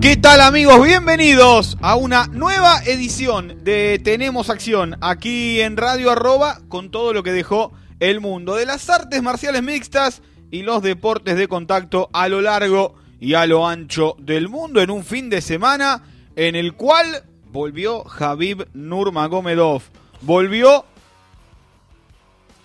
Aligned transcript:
¿Qué 0.00 0.16
tal 0.16 0.40
amigos? 0.40 0.80
Bienvenidos 0.84 1.76
a 1.80 1.96
una 1.96 2.28
nueva 2.28 2.80
edición 2.84 3.64
de 3.64 4.00
Tenemos 4.02 4.48
Acción 4.48 4.96
aquí 5.00 5.60
en 5.60 5.76
Radio 5.76 6.12
Arroba 6.12 6.60
con 6.68 6.92
todo 6.92 7.12
lo 7.12 7.24
que 7.24 7.32
dejó 7.32 7.72
el 7.98 8.20
mundo 8.20 8.54
de 8.54 8.64
las 8.64 8.88
artes 8.90 9.20
marciales 9.24 9.60
mixtas 9.64 10.22
y 10.52 10.62
los 10.62 10.82
deportes 10.82 11.36
de 11.36 11.48
contacto 11.48 12.10
a 12.12 12.28
lo 12.28 12.40
largo 12.40 12.94
y 13.18 13.34
a 13.34 13.44
lo 13.46 13.66
ancho 13.66 14.14
del 14.20 14.48
mundo 14.48 14.80
en 14.80 14.90
un 14.90 15.04
fin 15.04 15.30
de 15.30 15.40
semana 15.40 16.04
en 16.36 16.54
el 16.54 16.74
cual 16.74 17.24
volvió 17.50 18.04
Javib 18.04 18.68
Nurmagomedov. 18.74 19.82
Volvió 20.20 20.84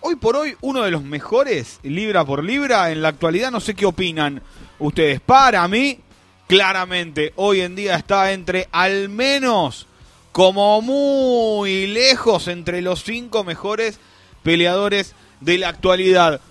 hoy 0.02 0.16
por 0.18 0.36
hoy 0.36 0.56
uno 0.62 0.84
de 0.84 0.92
los 0.92 1.04
mejores 1.04 1.80
libra 1.82 2.26
por 2.26 2.44
libra 2.44 2.92
en 2.92 3.02
la 3.02 3.08
actualidad. 3.08 3.50
No 3.50 3.60
sé 3.60 3.74
qué 3.74 3.88
opinan 3.88 4.44
ustedes. 4.78 5.20
Para 5.20 5.68
mí, 5.68 6.00
claramente, 6.54 7.34
hoy 7.36 7.62
en 7.62 7.76
día 7.76 7.96
está 7.96 8.32
entre 8.32 8.68
al 8.72 9.10
menos 9.10 9.88
como 10.32 10.84
muy 10.84 11.88
lejos 11.88 12.48
entre 12.48 12.84
los 12.84 13.04
cinco 13.04 13.44
mejores 13.44 14.00
peleadores 14.44 15.16
de 15.42 15.58
la 15.58 15.70
actualidad. 15.70 16.42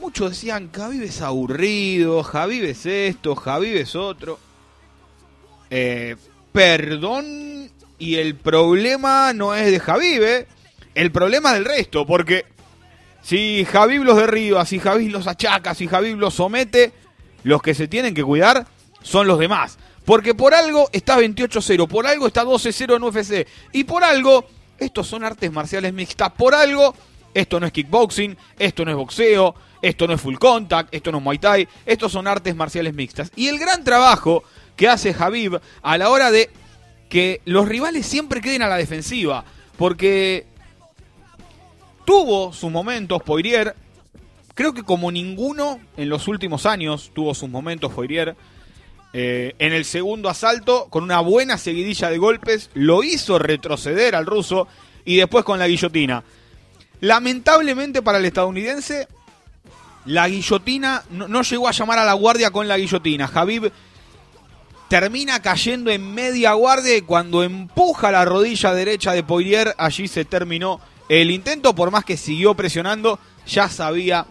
Muchos 0.00 0.30
decían, 0.30 0.70
Javib 0.72 1.02
es 1.02 1.22
aburrido, 1.22 2.22
Javib 2.22 2.62
es 2.62 2.86
esto, 2.86 3.34
Javib 3.34 3.78
es 3.78 3.96
otro. 3.96 4.38
Eh, 5.70 6.14
perdón, 6.52 7.68
y 7.98 8.18
el 8.18 8.36
problema 8.36 9.32
no 9.32 9.56
es 9.56 9.72
de 9.72 9.80
Javib, 9.80 10.22
¿eh? 10.22 10.46
el 10.94 11.10
problema 11.10 11.48
es 11.48 11.54
del 11.56 11.64
resto, 11.64 12.06
porque 12.06 12.44
si 13.22 13.64
Javib 13.64 14.04
los 14.04 14.18
derriba, 14.18 14.64
si 14.66 14.78
Javib 14.78 15.10
los 15.10 15.26
achaca, 15.26 15.74
si 15.74 15.88
Javib 15.88 16.16
los 16.16 16.34
somete, 16.34 16.92
los 17.42 17.60
que 17.60 17.74
se 17.74 17.88
tienen 17.88 18.14
que 18.14 18.22
cuidar 18.22 18.68
son 19.02 19.26
los 19.26 19.38
demás. 19.38 19.78
Porque 20.04 20.34
por 20.34 20.54
algo 20.54 20.88
está 20.92 21.18
28-0, 21.18 21.86
por 21.86 22.06
algo 22.06 22.26
está 22.26 22.44
12-0 22.44 22.96
en 22.96 23.02
UFC, 23.04 23.46
y 23.72 23.84
por 23.84 24.02
algo, 24.02 24.44
estos 24.78 25.06
son 25.06 25.22
artes 25.22 25.52
marciales 25.52 25.92
mixtas, 25.92 26.32
por 26.32 26.54
algo, 26.54 26.94
esto 27.34 27.60
no 27.60 27.66
es 27.66 27.72
kickboxing, 27.72 28.36
esto 28.58 28.84
no 28.84 28.90
es 28.90 28.96
boxeo, 28.96 29.54
esto 29.80 30.06
no 30.06 30.14
es 30.14 30.20
full 30.20 30.36
contact, 30.36 30.92
esto 30.92 31.12
no 31.12 31.18
es 31.18 31.24
muay 31.24 31.38
thai, 31.38 31.68
estos 31.86 32.10
son 32.10 32.26
artes 32.26 32.56
marciales 32.56 32.94
mixtas. 32.94 33.30
Y 33.36 33.46
el 33.46 33.58
gran 33.58 33.84
trabajo 33.84 34.42
que 34.76 34.88
hace 34.88 35.14
Javib 35.14 35.60
a 35.82 35.98
la 35.98 36.10
hora 36.10 36.30
de 36.32 36.50
que 37.08 37.40
los 37.44 37.68
rivales 37.68 38.04
siempre 38.06 38.40
queden 38.40 38.62
a 38.62 38.68
la 38.68 38.76
defensiva, 38.76 39.44
porque 39.76 40.46
tuvo 42.04 42.52
sus 42.52 42.70
momentos 42.70 43.22
Poirier, 43.22 43.76
creo 44.54 44.74
que 44.74 44.82
como 44.82 45.12
ninguno 45.12 45.78
en 45.96 46.08
los 46.08 46.26
últimos 46.26 46.66
años 46.66 47.12
tuvo 47.14 47.34
sus 47.34 47.48
momentos 47.48 47.92
Poirier. 47.92 48.34
Eh, 49.14 49.54
en 49.58 49.72
el 49.72 49.84
segundo 49.84 50.28
asalto, 50.28 50.86
con 50.88 51.04
una 51.04 51.20
buena 51.20 51.58
seguidilla 51.58 52.08
de 52.08 52.18
golpes, 52.18 52.70
lo 52.74 53.02
hizo 53.02 53.38
retroceder 53.38 54.14
al 54.14 54.26
ruso 54.26 54.68
y 55.04 55.16
después 55.16 55.44
con 55.44 55.58
la 55.58 55.68
guillotina. 55.68 56.24
Lamentablemente 57.00 58.00
para 58.00 58.18
el 58.18 58.24
estadounidense, 58.24 59.08
la 60.06 60.28
guillotina 60.28 61.02
no, 61.10 61.42
llegó 61.42 61.68
a 61.68 61.72
llamar 61.72 61.98
a 61.98 62.04
la 62.04 62.14
guardia 62.14 62.50
con 62.50 62.68
la 62.68 62.78
guillotina. 62.78 63.28
Javib 63.28 63.70
termina 64.88 65.40
cayendo 65.42 65.90
en 65.90 66.14
media 66.14 66.52
guardia 66.52 66.96
y 66.96 67.02
cuando 67.02 67.42
empuja 67.42 68.12
la 68.12 68.24
rodilla 68.24 68.72
derecha 68.74 69.12
de 69.12 69.22
Poirier, 69.22 69.74
allí 69.78 70.08
se 70.08 70.24
terminó 70.24 70.80
el 71.08 71.30
intento, 71.30 71.74
por 71.74 71.90
más 71.90 72.04
que 72.04 72.16
siguió 72.16 72.54
presionando, 72.54 73.18
ya 73.46 73.68
sabía 73.68 74.26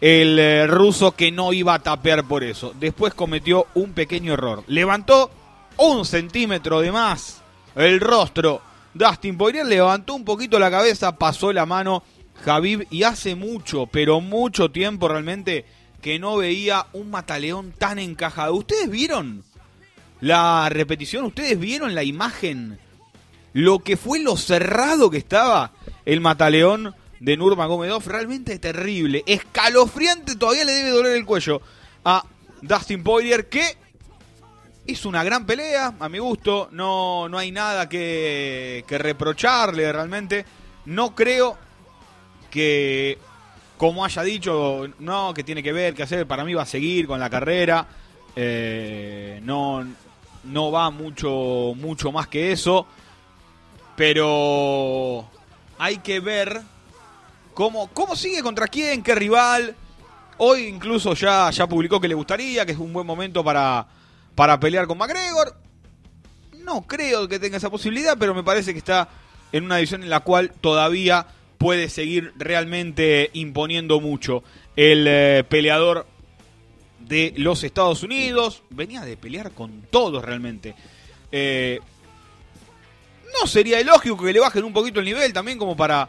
el 0.00 0.38
eh, 0.38 0.66
ruso 0.66 1.12
que 1.12 1.32
no 1.32 1.52
iba 1.52 1.74
a 1.74 1.78
tapear 1.82 2.24
por 2.24 2.44
eso. 2.44 2.74
Después 2.78 3.14
cometió 3.14 3.66
un 3.74 3.92
pequeño 3.92 4.34
error. 4.34 4.64
Levantó 4.66 5.30
un 5.78 6.04
centímetro 6.04 6.80
de 6.80 6.92
más 6.92 7.42
el 7.74 8.00
rostro. 8.00 8.62
Dustin 8.94 9.36
Poirier 9.36 9.66
levantó 9.66 10.14
un 10.14 10.24
poquito 10.24 10.58
la 10.58 10.70
cabeza, 10.70 11.18
pasó 11.18 11.52
la 11.52 11.66
mano 11.66 12.02
Javib 12.44 12.86
y 12.90 13.02
hace 13.02 13.34
mucho, 13.34 13.86
pero 13.86 14.20
mucho 14.20 14.70
tiempo 14.70 15.08
realmente 15.08 15.64
que 16.00 16.18
no 16.18 16.36
veía 16.36 16.86
un 16.92 17.10
mataleón 17.10 17.72
tan 17.72 17.98
encajado. 17.98 18.54
¿Ustedes 18.54 18.88
vieron 18.88 19.44
la 20.20 20.68
repetición? 20.70 21.24
¿Ustedes 21.24 21.58
vieron 21.58 21.94
la 21.94 22.04
imagen? 22.04 22.78
Lo 23.52 23.80
que 23.80 23.96
fue 23.96 24.20
lo 24.20 24.36
cerrado 24.36 25.10
que 25.10 25.18
estaba 25.18 25.72
el 26.04 26.20
mataleón 26.20 26.94
de 27.20 27.36
Nurmagomedov, 27.36 28.06
realmente 28.06 28.58
terrible, 28.58 29.22
escalofriante, 29.26 30.36
todavía 30.36 30.64
le 30.64 30.72
debe 30.72 30.90
doler 30.90 31.16
el 31.16 31.24
cuello 31.24 31.60
a 32.04 32.24
Dustin 32.62 33.02
Poirier 33.02 33.48
que 33.48 33.76
hizo 34.86 35.08
una 35.08 35.24
gran 35.24 35.46
pelea, 35.46 35.94
a 35.98 36.08
mi 36.08 36.18
gusto, 36.18 36.68
no, 36.72 37.28
no 37.28 37.38
hay 37.38 37.50
nada 37.50 37.88
que, 37.88 38.84
que 38.86 38.98
reprocharle 38.98 39.90
realmente, 39.92 40.44
no 40.84 41.14
creo 41.14 41.58
que 42.50 43.18
como 43.76 44.04
haya 44.04 44.22
dicho, 44.22 44.88
no, 45.00 45.34
que 45.34 45.44
tiene 45.44 45.62
que 45.62 45.72
ver, 45.72 45.94
que 45.94 46.02
hacer, 46.02 46.26
para 46.26 46.44
mí 46.44 46.54
va 46.54 46.62
a 46.62 46.66
seguir 46.66 47.06
con 47.06 47.20
la 47.20 47.28
carrera, 47.28 47.86
eh, 48.34 49.40
no, 49.42 49.86
no 50.44 50.70
va 50.70 50.90
mucho, 50.90 51.74
mucho 51.76 52.10
más 52.10 52.28
que 52.28 52.52
eso, 52.52 52.86
pero 53.96 55.28
hay 55.78 55.98
que 55.98 56.20
ver 56.20 56.62
cómo, 57.56 57.88
cómo 57.94 58.14
sigue, 58.14 58.42
contra 58.42 58.68
quién, 58.68 59.02
qué 59.02 59.14
rival. 59.14 59.74
Hoy 60.36 60.66
incluso 60.66 61.14
ya, 61.14 61.50
ya 61.50 61.66
publicó 61.66 61.98
que 61.98 62.06
le 62.06 62.14
gustaría, 62.14 62.66
que 62.66 62.72
es 62.72 62.78
un 62.78 62.92
buen 62.92 63.06
momento 63.06 63.42
para, 63.42 63.86
para 64.34 64.60
pelear 64.60 64.86
con 64.86 64.98
McGregor. 64.98 65.56
No 66.58 66.86
creo 66.86 67.26
que 67.26 67.38
tenga 67.38 67.56
esa 67.56 67.70
posibilidad, 67.70 68.18
pero 68.18 68.34
me 68.34 68.44
parece 68.44 68.72
que 68.72 68.78
está 68.78 69.08
en 69.52 69.64
una 69.64 69.78
edición 69.78 70.02
en 70.02 70.10
la 70.10 70.20
cual 70.20 70.52
todavía 70.60 71.28
puede 71.56 71.88
seguir 71.88 72.34
realmente 72.36 73.30
imponiendo 73.32 74.00
mucho. 74.00 74.44
El 74.76 75.06
eh, 75.08 75.42
peleador 75.48 76.06
de 77.00 77.32
los 77.38 77.64
Estados 77.64 78.02
Unidos 78.02 78.64
venía 78.68 79.00
de 79.00 79.16
pelear 79.16 79.52
con 79.52 79.80
todos 79.90 80.22
realmente. 80.22 80.74
Eh, 81.32 81.80
no 83.40 83.46
sería 83.46 83.80
ilógico 83.80 84.22
que 84.22 84.34
le 84.34 84.40
bajen 84.40 84.64
un 84.64 84.74
poquito 84.74 85.00
el 85.00 85.06
nivel 85.06 85.32
también 85.32 85.56
como 85.56 85.74
para, 85.74 86.06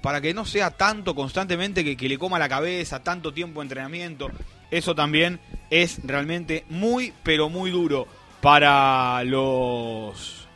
para 0.00 0.20
que 0.20 0.34
no 0.34 0.44
sea 0.44 0.70
tanto 0.70 1.14
constantemente 1.14 1.84
que, 1.84 1.96
que 1.96 2.08
le 2.08 2.18
coma 2.18 2.38
la 2.38 2.48
cabeza, 2.48 3.02
tanto 3.02 3.32
tiempo 3.32 3.60
de 3.60 3.64
entrenamiento. 3.64 4.30
Eso 4.70 4.94
también 4.94 5.40
es 5.70 6.00
realmente 6.04 6.64
muy, 6.68 7.12
pero 7.22 7.48
muy 7.48 7.70
duro 7.70 8.06
para 8.40 9.22
los, 9.24 10.46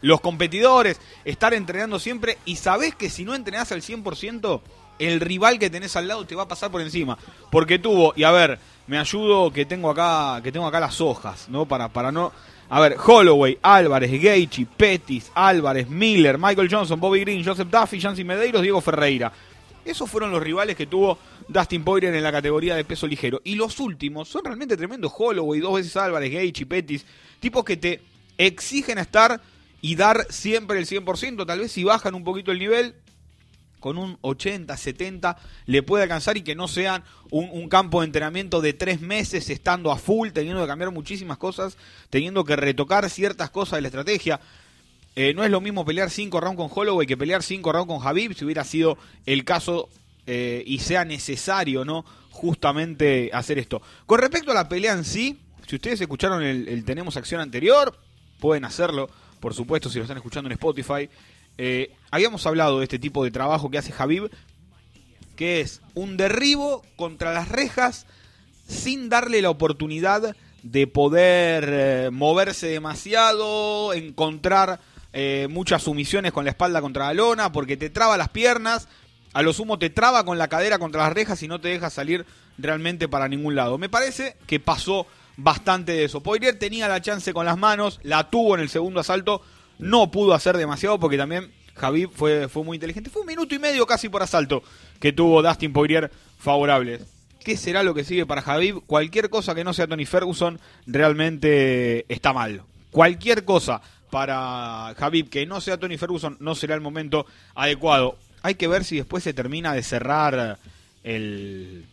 los 0.00 0.20
competidores. 0.20 1.00
Estar 1.24 1.54
entrenando 1.54 1.98
siempre 1.98 2.38
y 2.44 2.56
sabés 2.56 2.94
que 2.94 3.10
si 3.10 3.24
no 3.24 3.34
entrenás 3.34 3.72
al 3.72 3.82
100%, 3.82 4.60
el 4.98 5.20
rival 5.20 5.58
que 5.58 5.70
tenés 5.70 5.96
al 5.96 6.08
lado 6.08 6.26
te 6.26 6.34
va 6.34 6.44
a 6.44 6.48
pasar 6.48 6.70
por 6.70 6.80
encima. 6.80 7.18
Porque 7.50 7.78
tuvo, 7.78 8.12
y 8.16 8.24
a 8.24 8.30
ver, 8.30 8.58
me 8.86 8.98
ayudo 8.98 9.52
que 9.52 9.64
tengo 9.64 9.90
acá, 9.90 10.40
que 10.42 10.52
tengo 10.52 10.66
acá 10.66 10.80
las 10.80 11.00
hojas, 11.00 11.48
¿no? 11.48 11.66
Para, 11.66 11.88
para 11.88 12.12
no 12.12 12.32
a 12.74 12.80
ver, 12.80 12.96
Holloway, 12.96 13.58
Álvarez, 13.60 14.10
Gaethje, 14.10 14.64
Pettis, 14.64 15.30
Álvarez, 15.34 15.90
Miller, 15.90 16.38
Michael 16.38 16.70
Johnson, 16.70 16.98
Bobby 16.98 17.20
Green, 17.20 17.44
Joseph 17.44 17.68
Duffy, 17.68 18.00
Jancy 18.00 18.24
Medeiros, 18.24 18.62
Diego 18.62 18.80
Ferreira. 18.80 19.30
Esos 19.84 20.08
fueron 20.08 20.30
los 20.30 20.42
rivales 20.42 20.74
que 20.74 20.86
tuvo 20.86 21.18
Dustin 21.48 21.84
Poirier 21.84 22.14
en 22.14 22.22
la 22.22 22.32
categoría 22.32 22.74
de 22.74 22.86
peso 22.86 23.06
ligero. 23.06 23.42
Y 23.44 23.56
los 23.56 23.78
últimos 23.78 24.26
son 24.30 24.46
realmente 24.46 24.74
tremendos. 24.74 25.12
Holloway, 25.14 25.60
dos 25.60 25.74
veces 25.74 25.94
Álvarez, 25.98 26.32
Gaethje, 26.32 26.64
Pettis. 26.64 27.04
Tipos 27.40 27.62
que 27.62 27.76
te 27.76 28.00
exigen 28.38 28.96
estar 28.96 29.42
y 29.82 29.94
dar 29.94 30.26
siempre 30.30 30.78
el 30.78 30.86
100%. 30.86 31.44
Tal 31.44 31.58
vez 31.58 31.72
si 31.72 31.84
bajan 31.84 32.14
un 32.14 32.24
poquito 32.24 32.52
el 32.52 32.58
nivel, 32.58 32.94
con 33.82 33.98
un 33.98 34.16
80, 34.22 34.74
70 34.74 35.36
le 35.66 35.82
puede 35.82 36.04
alcanzar 36.04 36.38
y 36.38 36.42
que 36.42 36.54
no 36.54 36.68
sean 36.68 37.02
un, 37.30 37.68
campo 37.68 38.00
de 38.00 38.06
entrenamiento 38.06 38.60
de 38.62 38.72
tres 38.72 39.00
meses 39.00 39.50
estando 39.50 39.90
a 39.90 39.98
full, 39.98 40.30
teniendo 40.30 40.62
que 40.62 40.68
cambiar 40.68 40.92
muchísimas 40.92 41.36
cosas, 41.36 41.76
teniendo 42.08 42.44
que 42.44 42.56
retocar 42.56 43.10
ciertas 43.10 43.50
cosas 43.50 43.78
de 43.78 43.82
la 43.82 43.88
estrategia. 43.88 44.40
Eh, 45.16 45.34
no 45.34 45.44
es 45.44 45.50
lo 45.50 45.60
mismo 45.60 45.84
pelear 45.84 46.08
5 46.08 46.40
rounds 46.40 46.56
con 46.56 46.70
Holloway 46.72 47.06
que 47.06 47.16
pelear 47.16 47.42
5 47.42 47.72
rounds 47.72 47.88
con 47.88 47.98
Javib, 47.98 48.34
si 48.34 48.44
hubiera 48.44 48.64
sido 48.64 48.96
el 49.26 49.44
caso 49.44 49.90
eh, 50.26 50.62
y 50.64 50.78
sea 50.78 51.04
necesario, 51.04 51.84
¿no? 51.84 52.04
Justamente 52.30 53.30
hacer 53.32 53.58
esto. 53.58 53.82
Con 54.06 54.20
respecto 54.20 54.52
a 54.52 54.54
la 54.54 54.68
pelea 54.68 54.92
en 54.92 55.04
sí, 55.04 55.38
si 55.66 55.74
ustedes 55.76 56.00
escucharon 56.00 56.42
el 56.42 56.84
Tenemos 56.84 57.16
Acción 57.16 57.40
anterior, 57.40 57.98
pueden 58.38 58.64
hacerlo 58.64 59.10
por 59.42 59.54
supuesto, 59.54 59.90
si 59.90 59.98
lo 59.98 60.04
están 60.04 60.18
escuchando 60.18 60.48
en 60.48 60.52
Spotify. 60.52 61.10
Eh, 61.58 61.94
habíamos 62.10 62.46
hablado 62.46 62.78
de 62.78 62.84
este 62.84 62.98
tipo 62.98 63.24
de 63.24 63.30
trabajo 63.30 63.70
que 63.70 63.78
hace 63.78 63.92
Javib, 63.92 64.30
que 65.36 65.60
es 65.60 65.80
un 65.94 66.16
derribo 66.16 66.82
contra 66.96 67.32
las 67.32 67.48
rejas 67.48 68.06
sin 68.66 69.08
darle 69.08 69.42
la 69.42 69.50
oportunidad 69.50 70.36
de 70.62 70.86
poder 70.86 71.68
eh, 71.68 72.10
moverse 72.12 72.68
demasiado, 72.68 73.92
encontrar 73.92 74.80
eh, 75.12 75.48
muchas 75.50 75.82
sumisiones 75.82 76.32
con 76.32 76.44
la 76.44 76.52
espalda 76.52 76.80
contra 76.80 77.06
la 77.06 77.14
lona, 77.14 77.52
porque 77.52 77.76
te 77.76 77.90
traba 77.90 78.16
las 78.16 78.28
piernas, 78.28 78.88
a 79.32 79.42
lo 79.42 79.52
sumo 79.52 79.78
te 79.78 79.90
traba 79.90 80.24
con 80.24 80.38
la 80.38 80.48
cadera 80.48 80.78
contra 80.78 81.02
las 81.02 81.12
rejas 81.12 81.42
y 81.42 81.48
no 81.48 81.60
te 81.60 81.68
deja 81.68 81.90
salir 81.90 82.24
realmente 82.58 83.08
para 83.08 83.28
ningún 83.28 83.54
lado. 83.54 83.78
Me 83.78 83.88
parece 83.88 84.36
que 84.46 84.60
pasó 84.60 85.06
bastante 85.36 85.92
de 85.92 86.04
eso. 86.04 86.22
Poirier 86.22 86.58
tenía 86.58 86.88
la 86.88 87.00
chance 87.00 87.32
con 87.32 87.46
las 87.46 87.58
manos, 87.58 88.00
la 88.02 88.30
tuvo 88.30 88.54
en 88.54 88.60
el 88.60 88.68
segundo 88.68 89.00
asalto, 89.00 89.42
no 89.78 90.10
pudo 90.10 90.34
hacer 90.34 90.56
demasiado 90.56 90.98
porque 90.98 91.16
también 91.16 91.50
Javid 91.74 92.08
fue, 92.08 92.48
fue 92.48 92.64
muy 92.64 92.76
inteligente. 92.76 93.10
Fue 93.10 93.22
un 93.22 93.28
minuto 93.28 93.54
y 93.54 93.58
medio 93.58 93.86
casi 93.86 94.08
por 94.08 94.22
asalto 94.22 94.62
que 95.00 95.12
tuvo 95.12 95.42
Dustin 95.42 95.72
Poirier 95.72 96.10
favorable. 96.38 97.00
¿Qué 97.44 97.56
será 97.56 97.82
lo 97.82 97.94
que 97.94 98.04
sigue 98.04 98.24
para 98.24 98.42
Javib? 98.42 98.82
Cualquier 98.86 99.28
cosa 99.28 99.54
que 99.54 99.64
no 99.64 99.72
sea 99.72 99.88
Tony 99.88 100.06
Ferguson 100.06 100.60
realmente 100.86 102.04
está 102.12 102.32
mal. 102.32 102.62
Cualquier 102.90 103.44
cosa 103.44 103.82
para 104.10 104.94
Javib 104.96 105.28
que 105.28 105.46
no 105.46 105.60
sea 105.60 105.78
Tony 105.78 105.96
Ferguson 105.96 106.36
no 106.38 106.54
será 106.54 106.74
el 106.74 106.80
momento 106.80 107.26
adecuado. 107.54 108.16
Hay 108.42 108.54
que 108.54 108.68
ver 108.68 108.84
si 108.84 108.96
después 108.96 109.24
se 109.24 109.34
termina 109.34 109.72
de 109.72 109.82
cerrar 109.82 110.58
el, 111.02 111.86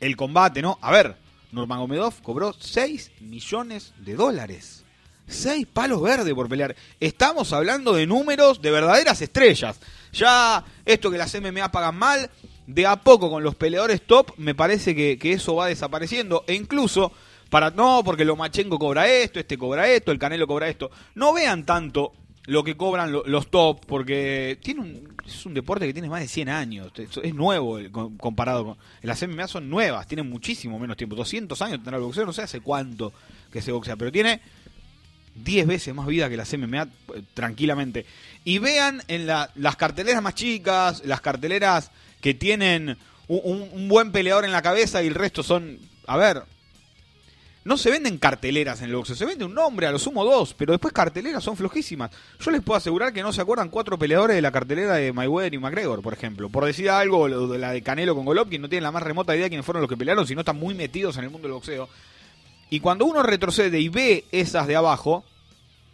el 0.00 0.16
combate, 0.16 0.62
¿no? 0.62 0.78
A 0.82 0.92
ver, 0.92 1.16
Nurmagomedov 1.50 2.20
cobró 2.22 2.52
6 2.52 3.10
millones 3.20 3.92
de 3.98 4.14
dólares. 4.14 4.83
6 5.26 5.66
palos 5.66 6.02
verdes 6.02 6.34
por 6.34 6.48
pelear. 6.48 6.76
Estamos 7.00 7.52
hablando 7.52 7.94
de 7.94 8.06
números 8.06 8.60
de 8.60 8.70
verdaderas 8.70 9.20
estrellas. 9.22 9.78
Ya 10.12 10.64
esto 10.84 11.10
que 11.10 11.18
las 11.18 11.34
MMA 11.34 11.70
pagan 11.72 11.96
mal, 11.96 12.30
de 12.66 12.86
a 12.86 12.96
poco 12.96 13.30
con 13.30 13.42
los 13.42 13.54
peleadores 13.54 14.02
top, 14.02 14.32
me 14.36 14.54
parece 14.54 14.94
que, 14.94 15.18
eso 15.32 15.56
va 15.56 15.66
desapareciendo. 15.66 16.44
E 16.46 16.54
incluso, 16.54 17.12
para 17.50 17.70
no, 17.70 18.02
porque 18.04 18.24
Lomachenko 18.24 18.78
cobra 18.78 19.08
esto, 19.08 19.40
este 19.40 19.58
cobra 19.58 19.88
esto, 19.88 20.12
el 20.12 20.18
Canelo 20.18 20.46
cobra 20.46 20.68
esto. 20.68 20.90
No 21.14 21.32
vean 21.32 21.64
tanto 21.64 22.12
lo 22.46 22.62
que 22.62 22.76
cobran 22.76 23.10
los 23.10 23.50
top, 23.50 23.84
porque 23.86 24.58
tiene 24.62 24.80
un, 24.82 25.16
es 25.26 25.46
un 25.46 25.54
deporte 25.54 25.86
que 25.86 25.94
tiene 25.94 26.10
más 26.10 26.20
de 26.20 26.28
100 26.28 26.48
años, 26.50 26.92
es 26.98 27.34
nuevo 27.34 27.78
comparado 28.18 28.64
con... 28.66 28.76
Las 29.00 29.26
MMA 29.26 29.48
son 29.48 29.70
nuevas, 29.70 30.06
tienen 30.06 30.28
muchísimo 30.28 30.78
menos 30.78 30.98
tiempo, 30.98 31.16
200 31.16 31.60
años 31.62 31.78
tendrá 31.78 31.96
el 31.96 32.02
boxeo, 32.02 32.26
no 32.26 32.34
sé 32.34 32.42
hace 32.42 32.60
cuánto 32.60 33.14
que 33.50 33.62
se 33.62 33.72
boxea, 33.72 33.96
pero 33.96 34.12
tiene 34.12 34.42
10 35.34 35.66
veces 35.66 35.94
más 35.94 36.06
vida 36.06 36.28
que 36.28 36.36
las 36.36 36.52
MMA 36.56 36.82
eh, 36.82 37.22
tranquilamente. 37.34 38.06
Y 38.44 38.58
vean 38.58 39.02
en 39.08 39.26
las 39.26 39.76
carteleras 39.76 40.22
más 40.22 40.34
chicas, 40.34 41.02
las 41.04 41.20
carteleras 41.20 41.90
que 42.20 42.34
tienen 42.34 42.96
un, 43.28 43.88
buen 43.88 44.12
peleador 44.12 44.44
en 44.44 44.52
la 44.52 44.62
cabeza 44.62 45.02
y 45.02 45.06
el 45.06 45.14
resto 45.14 45.42
son, 45.42 45.78
a 46.06 46.16
ver, 46.16 46.42
no 47.64 47.78
se 47.78 47.90
venden 47.90 48.18
carteleras 48.18 48.82
en 48.82 48.90
el 48.90 48.96
boxeo, 48.96 49.16
se 49.16 49.24
vende 49.24 49.46
un 49.46 49.54
nombre, 49.54 49.86
a 49.86 49.92
lo 49.92 49.98
sumo 49.98 50.24
dos, 50.24 50.54
pero 50.54 50.72
después 50.72 50.92
carteleras 50.92 51.42
son 51.42 51.56
flojísimas. 51.56 52.10
Yo 52.38 52.50
les 52.50 52.62
puedo 52.62 52.76
asegurar 52.76 53.12
que 53.12 53.22
no 53.22 53.32
se 53.32 53.40
acuerdan 53.40 53.70
cuatro 53.70 53.98
peleadores 53.98 54.36
de 54.36 54.42
la 54.42 54.52
cartelera 54.52 54.94
de 54.94 55.12
Mayweather 55.14 55.54
y 55.54 55.58
McGregor, 55.58 56.02
por 56.02 56.12
ejemplo. 56.12 56.50
Por 56.50 56.66
decir 56.66 56.90
algo, 56.90 57.26
la 57.26 57.72
de 57.72 57.82
Canelo 57.82 58.14
con 58.14 58.26
Golovkin, 58.26 58.60
no 58.60 58.68
tienen 58.68 58.84
la 58.84 58.92
más 58.92 59.02
remota 59.02 59.34
idea 59.34 59.44
de 59.44 59.50
quiénes 59.50 59.64
fueron 59.64 59.80
los 59.80 59.88
que 59.88 59.96
pelearon, 59.96 60.26
si 60.26 60.34
no 60.34 60.42
están 60.42 60.58
muy 60.58 60.74
metidos 60.74 61.16
en 61.16 61.24
el 61.24 61.30
mundo 61.30 61.48
del 61.48 61.54
boxeo. 61.54 61.88
Y 62.70 62.80
cuando 62.80 63.04
uno 63.04 63.22
retrocede 63.22 63.80
y 63.80 63.88
ve 63.88 64.24
esas 64.32 64.66
de 64.66 64.76
abajo, 64.76 65.24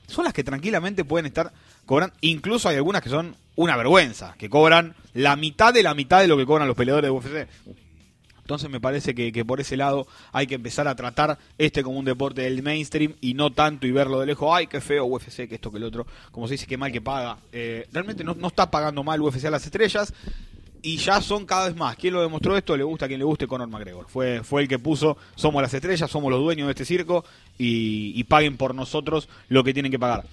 son 0.07 0.25
las 0.25 0.35
que 0.35 0.45
tranquilamente 0.45 1.05
pueden 1.05 1.27
estar 1.27 1.53
cobrando. 1.87 2.15
Incluso 2.21 2.69
hay 2.69 2.77
algunas 2.77 3.03
que 3.03 3.11
son 3.11 3.37
una 3.57 3.77
vergüenza, 3.77 4.35
que 4.39 4.49
cobran 4.49 4.95
la 5.15 5.37
mitad 5.37 5.75
de 5.75 5.83
la 5.83 5.95
mitad 5.95 6.21
de 6.21 6.29
lo 6.29 6.37
que 6.37 6.47
cobran 6.47 6.69
los 6.69 6.77
peleadores 6.77 7.09
de 7.09 7.11
UFC. 7.11 7.49
Entonces 8.51 8.69
me 8.69 8.81
parece 8.81 9.15
que, 9.15 9.45
por 9.45 9.61
ese 9.61 9.77
lado 9.77 10.09
hay 10.33 10.49
que 10.49 10.57
empezar 10.57 10.89
a 10.89 10.97
tratar 10.97 11.39
este 11.57 11.85
como 11.85 12.01
un 12.01 12.05
deporte 12.05 12.43
del 12.43 12.65
mainstream 12.65 13.15
y 13.21 13.35
no 13.35 13.53
tanto 13.53 13.87
y 13.87 13.93
verlo 13.93 14.19
de 14.19 14.27
lejos, 14.27 14.51
ay, 14.53 14.67
qué 14.67 14.81
feo 14.81 15.05
UFC, 15.05 15.49
que 15.49 15.55
esto, 15.55 15.71
que 15.71 15.77
el 15.77 15.85
otro, 15.85 16.05
como 16.33 16.49
se 16.49 16.55
dice, 16.55 16.67
que 16.67 16.77
mal 16.77 16.91
que 16.91 17.01
paga. 17.01 17.39
Eh, 17.53 17.87
realmente 17.93 18.25
no, 18.25 18.35
está 18.49 18.69
pagando 18.69 19.05
mal 19.05 19.21
UFC 19.21 19.45
a 19.45 19.51
las 19.51 19.65
estrellas 19.65 20.13
y 20.83 20.97
ya 20.97 21.21
son 21.21 21.47
cada 21.47 21.67
vez 21.67 21.77
más. 21.77 21.97
¿Quién 21.97 22.15
lo 22.15 22.23
demostró 22.23 22.57
esto? 22.57 22.77
Le 22.77 22.85
gusta 22.85 23.05
a 23.05 23.09
quien 23.09 23.19
le 23.19 23.25
guste, 23.25 23.47
Conor 23.47 23.69
McGregor. 23.69 24.07
Fue, 24.09 24.43
fue 24.43 24.63
el 24.63 24.69
que 24.69 24.79
puso, 24.79 25.17
somos 25.35 25.63
las 25.63 25.73
estrellas, 25.75 26.11
somos 26.11 26.31
los 26.31 26.41
dueños 26.41 26.67
de 26.67 26.73
este 26.73 26.85
circo 26.85 27.25
y, 27.59 28.23
paguen 28.25 28.57
por 28.57 28.75
nosotros 28.75 29.29
lo 29.49 29.65
que 29.65 29.75
tienen 29.75 29.91
que 29.91 29.99
pagar. 29.99 30.25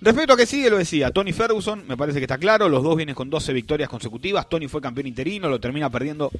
Respecto 0.00 0.34
a 0.34 0.36
que 0.36 0.46
sigue, 0.46 0.68
lo 0.68 0.76
decía, 0.76 1.10
Tony 1.10 1.32
Ferguson, 1.32 1.84
me 1.88 1.96
parece 1.96 2.18
que 2.18 2.24
está 2.24 2.36
claro, 2.36 2.68
los 2.68 2.82
dos 2.82 2.96
vienen 2.96 3.14
con 3.14 3.30
12 3.30 3.52
victorias 3.54 3.88
consecutivas, 3.88 4.48
Tony 4.48 4.68
fue 4.68 4.82
campeón 4.82 5.06
interino, 5.06 5.48
lo 5.48 5.58
termina 5.58 5.88
perdiendo 5.88 6.30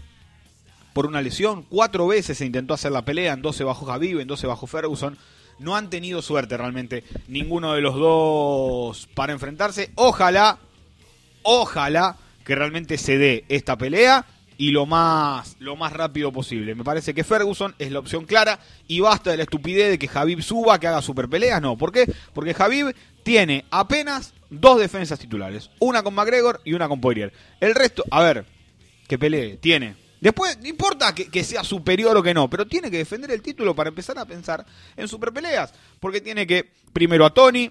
por 0.93 1.07
una 1.07 1.23
lesión, 1.23 1.63
cuatro 1.63 2.07
veces 2.07 2.37
se 2.37 2.45
intentó 2.45 2.75
hacer 2.75 2.93
la 2.93 3.07
pelea, 3.07 3.33
en 3.33 3.41
12 3.41 3.65
bajo 3.65 3.87
Javiv, 3.87 4.21
en 4.21 4.29
12 4.29 4.47
bajo 4.47 4.67
Ferguson, 4.67 5.17
no 5.59 5.75
han 5.75 5.89
tenido 5.89 6.21
suerte 6.21 6.59
realmente 6.59 7.03
ninguno 7.29 7.73
de 7.73 7.81
los 7.81 7.95
dos 7.95 9.09
para 9.15 9.33
enfrentarse, 9.33 9.91
ojalá, 9.95 10.59
ojalá 11.43 12.19
que 12.47 12.55
realmente 12.55 12.97
se 12.97 13.19
dé 13.19 13.45
esta 13.49 13.77
pelea 13.77 14.25
y 14.57 14.71
lo 14.71 14.87
más, 14.87 15.57
lo 15.59 15.77
más 15.77 15.93
rápido 15.93 16.33
posible. 16.33 16.75
Me 16.75 16.85
parece 16.85 17.13
que 17.13 17.25
Ferguson 17.25 17.75
es 17.79 17.91
la 17.91 17.99
opción 17.99 18.25
clara 18.25 18.59
y 18.87 19.01
basta 19.01 19.33
de 19.33 19.37
la 19.37 19.43
estupidez 19.43 19.91
de 19.91 19.99
que 19.99 20.09
Javib 20.09 20.43
suba, 20.43 20.79
que 20.79 20.87
haga 20.87 21.03
super 21.03 21.29
peleas. 21.29 21.61
No, 21.61 21.77
¿por 21.77 21.93
qué? 21.93 22.11
Porque 22.33 22.55
Javib 22.55 22.95
tiene 23.25 23.65
apenas 23.71 24.33
dos 24.49 24.79
defensas 24.79 25.19
titulares, 25.19 25.71
una 25.81 26.05
con 26.05 26.15
McGregor 26.15 26.61
y 26.65 26.73
una 26.73 26.89
con 26.89 27.01
Poirier. 27.01 27.33
El 27.61 27.75
resto, 27.75 28.05
a 28.11 28.23
ver, 28.23 28.47
que 29.09 29.19
pelee, 29.19 29.57
tiene. 29.57 29.97
Después, 30.21 30.59
no 30.59 30.69
importa 30.69 31.15
que, 31.15 31.45
sea 31.45 31.63
superior 31.63 32.17
o 32.17 32.23
que 32.23 32.33
no, 32.33 32.49
pero 32.49 32.67
tiene 32.67 32.91
que 32.91 32.99
defender 32.99 33.31
el 33.33 33.43
título 33.43 33.75
para 33.75 33.89
empezar 33.89 34.19
a 34.19 34.25
pensar 34.25 34.65
en 34.97 35.09
superpeleas. 35.09 35.75
Porque 36.01 36.21
tiene 36.21 36.47
que, 36.47 36.71
primero 36.93 37.27
a 37.27 37.35
Tony, 37.35 37.71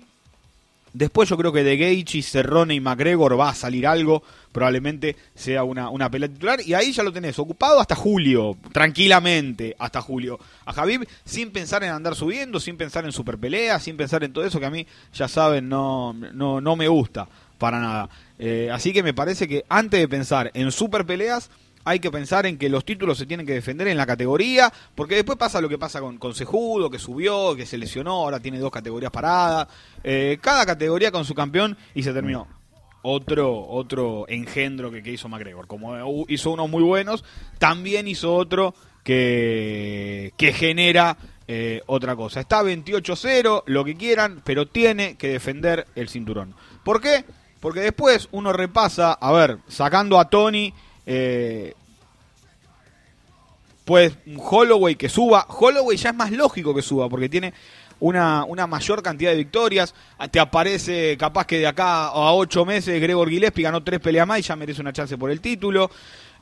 Después 0.96 1.28
yo 1.28 1.36
creo 1.36 1.52
que 1.52 1.66
de 1.66 1.76
Gaethje, 1.76 2.22
Cerrone 2.22 2.74
y 2.74 2.80
McGregor 2.80 3.38
va 3.38 3.50
a 3.50 3.54
salir 3.54 3.86
algo, 3.86 4.24
probablemente 4.56 5.18
sea 5.36 5.66
una, 5.66 5.90
una 5.90 6.10
pelea 6.10 6.30
titular, 6.30 6.62
y 6.62 6.74
ahí 6.74 6.94
ya 6.94 7.04
lo 7.04 7.12
tenés, 7.12 7.38
ocupado 7.40 7.82
hasta 7.82 7.94
julio, 7.94 8.56
tranquilamente, 8.72 9.76
hasta 9.78 10.02
julio. 10.02 10.40
A 10.64 10.72
Javib 10.72 11.06
sin 11.26 11.52
pensar 11.52 11.84
en 11.84 11.90
andar 11.90 12.16
subiendo, 12.16 12.62
sin 12.62 12.78
pensar 12.78 13.04
en 13.04 13.12
superpeleas, 13.12 13.84
sin 13.84 13.98
pensar 13.98 14.24
en 14.24 14.32
todo 14.32 14.46
eso 14.46 14.58
que 14.62 14.66
a 14.66 14.70
mí, 14.70 14.88
ya 15.14 15.28
saben, 15.28 15.68
no, 15.68 16.14
no, 16.14 16.62
no 16.62 16.76
me 16.78 16.88
gusta 16.88 17.28
para 17.58 17.82
nada. 17.82 18.10
Eh, 18.40 18.70
así 18.72 18.94
que 18.94 19.04
me 19.04 19.14
parece 19.14 19.46
que 19.46 19.66
antes 19.68 20.00
de 20.00 20.08
pensar 20.08 20.52
en 20.54 20.72
superpeleas, 20.72 21.52
hay 21.84 22.00
que 22.00 22.10
pensar 22.10 22.46
en 22.46 22.58
que 22.58 22.70
los 22.70 22.86
títulos 22.86 23.18
se 23.18 23.26
tienen 23.26 23.46
que 23.46 23.54
defender 23.54 23.90
en 23.90 23.98
la 23.98 24.06
categoría, 24.06 24.72
porque 24.96 25.16
después 25.16 25.38
pasa 25.38 25.60
lo 25.60 25.68
que 25.68 25.78
pasa 25.78 26.00
con, 26.00 26.18
con 26.18 26.34
Sejudo, 26.34 26.90
que 26.90 26.98
subió, 26.98 27.58
que 27.58 27.66
se 27.66 27.78
lesionó, 27.78 28.14
ahora 28.14 28.40
tiene 28.40 28.60
dos 28.60 28.72
categorías 28.72 29.12
paradas. 29.12 29.68
Eh, 30.02 30.38
cada 30.40 30.66
categoría 30.66 31.12
con 31.12 31.26
su 31.26 31.36
campeón 31.36 31.76
y 31.94 32.04
se 32.04 32.14
terminó. 32.14 32.48
Otro, 33.08 33.68
otro 33.68 34.26
engendro 34.28 34.90
que, 34.90 35.12
hizo 35.12 35.30
McGregor. 35.30 35.68
Como 35.68 36.26
hizo 36.28 36.50
unos 36.50 36.70
muy 36.70 36.82
buenos, 36.82 37.24
también 37.60 38.08
hizo 38.08 38.34
otro 38.34 38.74
que, 39.04 40.34
que 40.38 40.52
genera 40.54 41.16
eh, 41.48 41.84
otra 41.86 42.16
cosa. 42.16 42.40
Está 42.40 42.64
28-0, 42.64 43.62
lo 43.68 43.86
que 43.86 43.96
quieran, 43.96 44.42
pero 44.44 44.68
tiene 44.68 45.18
que 45.18 45.30
defender 45.30 45.86
el 45.94 46.10
cinturón. 46.10 46.56
¿Por 46.84 47.00
qué? 47.00 47.24
Porque 47.60 47.82
después 47.82 48.28
uno 48.32 48.52
repasa, 48.52 49.14
a 49.14 49.32
ver, 49.32 49.60
sacando 49.68 50.20
a 50.20 50.28
Tony 50.28 50.74
eh, 51.06 51.76
pues 53.86 54.18
Holloway 54.36 54.96
que 54.96 55.10
suba. 55.10 55.46
Holloway 55.48 55.96
ya 55.96 56.10
es 56.10 56.16
más 56.16 56.32
lógico 56.32 56.74
que 56.74 56.82
suba 56.82 57.08
porque 57.08 57.30
tiene 57.30 57.54
una, 58.00 58.44
una 58.46 58.68
mayor 58.68 59.02
cantidad 59.02 59.32
de 59.32 59.38
victorias. 59.38 59.94
Te 60.32 60.40
aparece 60.40 61.18
capaz 61.18 61.46
que 61.46 61.60
de 61.60 61.68
acá 61.68 62.08
a 62.08 62.34
ocho 62.34 62.66
meses 62.66 63.02
Gregor 63.02 63.30
Gillespie 63.30 63.64
ganó 63.64 63.84
tres 63.84 64.00
peleas 64.00 64.28
más 64.28 64.40
y 64.40 64.44
ya 64.44 64.56
merece 64.56 64.82
una 64.82 64.94
chance 64.94 65.18
por 65.18 65.32
el 65.32 65.42
título. 65.42 65.90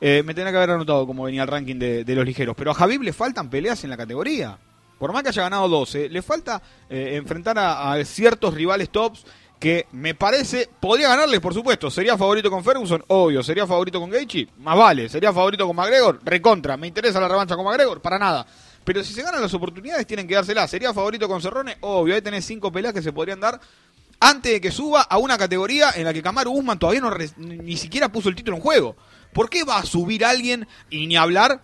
Eh, 0.00 0.22
me 0.24 0.34
tenía 0.34 0.50
que 0.50 0.58
haber 0.58 0.70
anotado 0.70 1.06
cómo 1.06 1.24
venía 1.24 1.42
el 1.42 1.48
ranking 1.48 1.78
de, 1.78 2.14
los 2.14 2.24
ligeros. 2.24 2.54
Pero 2.56 2.70
a 2.70 2.74
Javib 2.74 3.02
le 3.02 3.12
faltan 3.12 3.48
peleas 3.48 3.84
en 3.84 3.90
la 3.90 3.96
categoría. 3.96 4.58
Por 4.98 5.12
más 5.12 5.22
que 5.22 5.30
haya 5.30 5.42
ganado 5.42 5.68
12, 5.68 6.08
le 6.08 6.22
falta 6.22 6.62
eh, 6.88 7.16
enfrentar 7.16 7.58
a 7.58 8.02
ciertos 8.04 8.54
rivales 8.54 8.90
tops 8.90 9.24
que 9.64 9.86
me 9.92 10.14
parece, 10.14 10.68
podría 10.78 11.08
ganarle, 11.08 11.40
por 11.40 11.54
supuesto. 11.54 11.90
¿Sería 11.90 12.18
favorito 12.18 12.50
con 12.50 12.62
Ferguson? 12.62 13.02
Obvio. 13.08 13.42
¿Sería 13.42 13.66
favorito 13.66 13.98
con 13.98 14.10
Gaethje? 14.10 14.48
Más 14.58 14.76
vale. 14.76 15.08
¿Sería 15.08 15.32
favorito 15.32 15.66
con 15.66 15.74
McGregor? 15.74 16.20
Recontra. 16.22 16.76
¿Me 16.76 16.86
interesa 16.86 17.18
la 17.18 17.28
revancha 17.28 17.56
con 17.56 17.64
McGregor? 17.64 18.02
Para 18.02 18.18
nada. 18.18 18.46
Pero 18.84 19.02
si 19.02 19.12
se 19.12 19.22
ganan 19.22 19.40
las 19.40 19.54
oportunidades, 19.54 20.06
tienen 20.06 20.28
que 20.28 20.34
dárselas. 20.34 20.70
¿Sería 20.70 20.92
favorito 20.92 21.26
con 21.28 21.40
Cerrone? 21.40 21.76
Obvio. 21.80 22.14
Ahí 22.14 22.22
tenés 22.22 22.44
cinco 22.44 22.70
peleas 22.70 22.92
que 22.92 23.02
se 23.02 23.12
podrían 23.12 23.40
dar 23.40 23.60
antes 24.20 24.52
de 24.52 24.60
que 24.60 24.70
suba 24.70 25.02
a 25.02 25.18
una 25.18 25.36
categoría 25.36 25.90
en 25.96 26.04
la 26.04 26.12
que 26.12 26.22
Kamaru 26.22 26.52
Usman 26.52 26.78
todavía 26.78 27.00
no 27.00 27.10
ni 27.38 27.76
siquiera 27.76 28.10
puso 28.10 28.28
el 28.28 28.34
título 28.34 28.56
en 28.56 28.62
juego. 28.62 28.96
¿Por 29.32 29.50
qué 29.50 29.64
va 29.64 29.78
a 29.78 29.84
subir 29.84 30.24
alguien 30.24 30.66
y 30.90 31.06
ni 31.06 31.16
hablar 31.16 31.60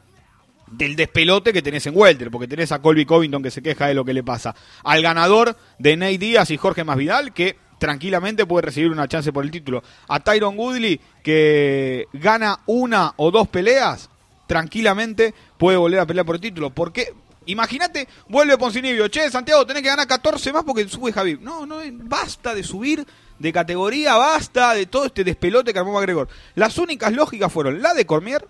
del 0.71 0.97
despelote 0.97 1.53
que 1.53 1.62
tenés 1.62 1.87
en 1.87 1.97
Welter, 1.97 2.31
porque 2.31 2.49
tenés 2.49 2.73
a 2.73 2.81
Colby 2.81 3.05
Covington 3.05 3.43
que 3.43 3.50
se 3.50 3.62
queja 3.62 3.87
de 3.87 3.95
lo 3.95 4.05
que 4.05 4.15
le 4.15 4.23
pasa. 4.23 4.55
Al 4.85 5.03
ganador 5.03 5.57
de 5.79 5.97
Ney 5.97 6.17
Díaz 6.17 6.50
y 6.50 6.57
Jorge 6.57 6.85
Masvidal, 6.85 7.33
que 7.33 7.57
tranquilamente 7.79 8.47
puede 8.47 8.67
recibir 8.67 8.91
una 8.91 9.09
chance 9.09 9.33
por 9.33 9.45
el 9.45 9.50
título. 9.50 9.83
A 10.09 10.21
Tyron 10.21 10.57
Woodley, 10.57 11.00
que 11.23 12.07
gana 12.12 12.61
una 12.67 13.15
o 13.17 13.31
dos 13.31 13.49
peleas, 13.49 14.11
tranquilamente 14.47 15.35
puede 15.61 15.76
volver 15.76 16.00
a 16.00 16.07
pelear 16.07 16.25
por 16.25 16.37
el 16.37 16.40
título. 16.40 16.71
Porque, 16.71 17.12
imagínate, 17.45 18.09
vuelve 18.29 18.57
Poncinibio, 18.57 19.09
che, 19.09 19.31
Santiago, 19.31 19.67
tenés 19.67 19.83
que 19.83 19.90
ganar 19.90 20.07
14 20.07 20.55
más 20.55 20.64
porque 20.64 20.88
sube 20.88 21.12
Javi. 21.12 21.38
No, 21.38 21.67
no, 21.67 21.81
basta 21.93 22.55
de 22.55 22.64
subir 22.64 23.07
de 23.38 23.52
categoría, 23.52 24.17
basta 24.17 24.73
de 24.73 24.87
todo 24.87 25.05
este 25.05 25.23
despelote 25.23 25.75
que 25.75 25.79
armó 25.79 25.93
McGregor. 25.93 26.29
Las 26.55 26.79
únicas 26.79 27.12
lógicas 27.12 27.52
fueron 27.52 27.83
la 27.83 27.93
de 27.93 28.07
Cormier, 28.07 28.49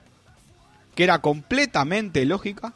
que 0.94 1.02
era 1.02 1.18
completamente 1.18 2.24
lógica, 2.24 2.74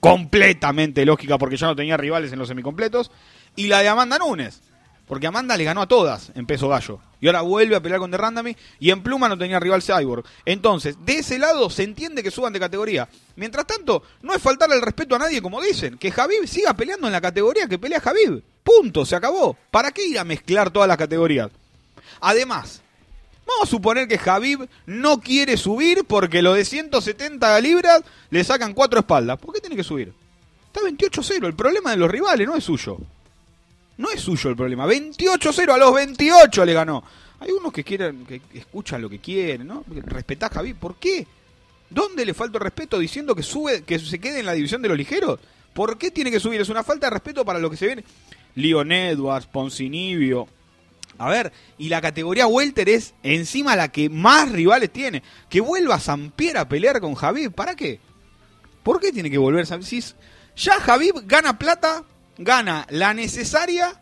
completamente 0.00 1.04
lógica 1.04 1.36
porque 1.36 1.56
ya 1.56 1.66
no 1.66 1.74
tenía 1.74 1.96
rivales 1.96 2.32
en 2.32 2.38
los 2.38 2.46
semicompletos, 2.46 3.10
y 3.56 3.66
la 3.66 3.80
de 3.80 3.88
Amanda 3.88 4.18
Nunes, 4.18 4.62
porque 5.12 5.26
Amanda 5.26 5.58
le 5.58 5.64
ganó 5.64 5.82
a 5.82 5.86
todas 5.86 6.32
en 6.34 6.46
peso 6.46 6.70
gallo. 6.70 6.98
Y 7.20 7.26
ahora 7.26 7.42
vuelve 7.42 7.76
a 7.76 7.82
pelear 7.82 8.00
con 8.00 8.10
The 8.10 8.16
Randami 8.16 8.56
y 8.80 8.88
en 8.88 9.02
pluma 9.02 9.28
no 9.28 9.36
tenía 9.36 9.60
rival 9.60 9.82
Cyborg. 9.82 10.24
Entonces, 10.46 10.96
de 11.04 11.18
ese 11.18 11.38
lado 11.38 11.68
se 11.68 11.82
entiende 11.82 12.22
que 12.22 12.30
suban 12.30 12.54
de 12.54 12.58
categoría. 12.58 13.06
Mientras 13.36 13.66
tanto, 13.66 14.02
no 14.22 14.32
es 14.32 14.40
faltarle 14.40 14.76
el 14.76 14.80
respeto 14.80 15.14
a 15.14 15.18
nadie 15.18 15.42
como 15.42 15.60
dicen. 15.60 15.98
Que 15.98 16.10
Javib 16.10 16.48
siga 16.48 16.72
peleando 16.72 17.08
en 17.08 17.12
la 17.12 17.20
categoría 17.20 17.68
que 17.68 17.78
pelea 17.78 18.00
Javib. 18.00 18.42
Punto, 18.64 19.04
se 19.04 19.14
acabó. 19.14 19.54
¿Para 19.70 19.92
qué 19.92 20.02
ir 20.02 20.18
a 20.18 20.24
mezclar 20.24 20.70
todas 20.70 20.88
las 20.88 20.96
categorías? 20.96 21.50
Además, 22.22 22.80
vamos 23.46 23.64
a 23.64 23.70
suponer 23.70 24.08
que 24.08 24.16
Javib 24.16 24.66
no 24.86 25.20
quiere 25.20 25.58
subir 25.58 26.06
porque 26.06 26.40
lo 26.40 26.54
de 26.54 26.64
170 26.64 27.60
libras 27.60 28.00
le 28.30 28.42
sacan 28.44 28.72
cuatro 28.72 29.00
espaldas. 29.00 29.38
¿Por 29.38 29.52
qué 29.52 29.60
tiene 29.60 29.76
que 29.76 29.84
subir? 29.84 30.14
Está 30.68 30.80
28-0. 30.80 31.48
El 31.48 31.54
problema 31.54 31.90
de 31.90 31.98
los 31.98 32.10
rivales 32.10 32.48
no 32.48 32.56
es 32.56 32.64
suyo. 32.64 32.96
No 34.02 34.10
es 34.10 34.20
suyo 34.20 34.50
el 34.50 34.56
problema. 34.56 34.84
28-0 34.84 35.72
a 35.72 35.78
los 35.78 35.94
28 35.94 36.64
le 36.64 36.72
ganó. 36.72 37.04
Hay 37.38 37.52
unos 37.52 37.72
que 37.72 37.84
quieren, 37.84 38.26
que 38.26 38.40
escuchan 38.52 39.00
lo 39.00 39.08
que 39.08 39.20
quieren, 39.20 39.68
¿no? 39.68 39.84
Respetá 39.86 40.46
a 40.46 40.50
Javi. 40.50 40.74
¿Por 40.74 40.96
qué? 40.96 41.24
¿Dónde 41.88 42.26
le 42.26 42.34
falta 42.34 42.58
respeto 42.58 42.98
diciendo 42.98 43.36
que 43.36 43.44
sube, 43.44 43.84
que 43.84 44.00
se 44.00 44.18
quede 44.18 44.40
en 44.40 44.46
la 44.46 44.54
división 44.54 44.82
de 44.82 44.88
los 44.88 44.98
ligeros? 44.98 45.38
¿Por 45.72 45.98
qué 45.98 46.10
tiene 46.10 46.32
que 46.32 46.40
subir? 46.40 46.60
Es 46.60 46.68
una 46.68 46.82
falta 46.82 47.06
de 47.06 47.10
respeto 47.10 47.44
para 47.44 47.60
lo 47.60 47.70
que 47.70 47.76
se 47.76 47.86
viene. 47.86 48.04
Leon 48.56 48.90
Edwards, 48.90 49.46
Poncinibio. 49.46 50.48
A 51.18 51.28
ver, 51.30 51.52
y 51.78 51.88
la 51.88 52.00
categoría 52.00 52.48
Welter 52.48 52.88
es 52.88 53.14
encima 53.22 53.76
la 53.76 53.92
que 53.92 54.08
más 54.08 54.50
rivales 54.50 54.92
tiene. 54.92 55.22
Que 55.48 55.60
vuelva 55.60 56.00
Sampier 56.00 56.58
a 56.58 56.68
pelear 56.68 57.00
con 57.00 57.14
Javi. 57.14 57.50
¿Para 57.50 57.76
qué? 57.76 58.00
¿Por 58.82 58.98
qué 58.98 59.12
tiene 59.12 59.30
que 59.30 59.38
volver 59.38 59.64
Sampier? 59.64 60.02
ya 60.56 60.80
Javi 60.80 61.12
gana 61.24 61.56
plata 61.56 62.04
gana 62.38 62.86
la 62.90 63.14
necesaria 63.14 64.00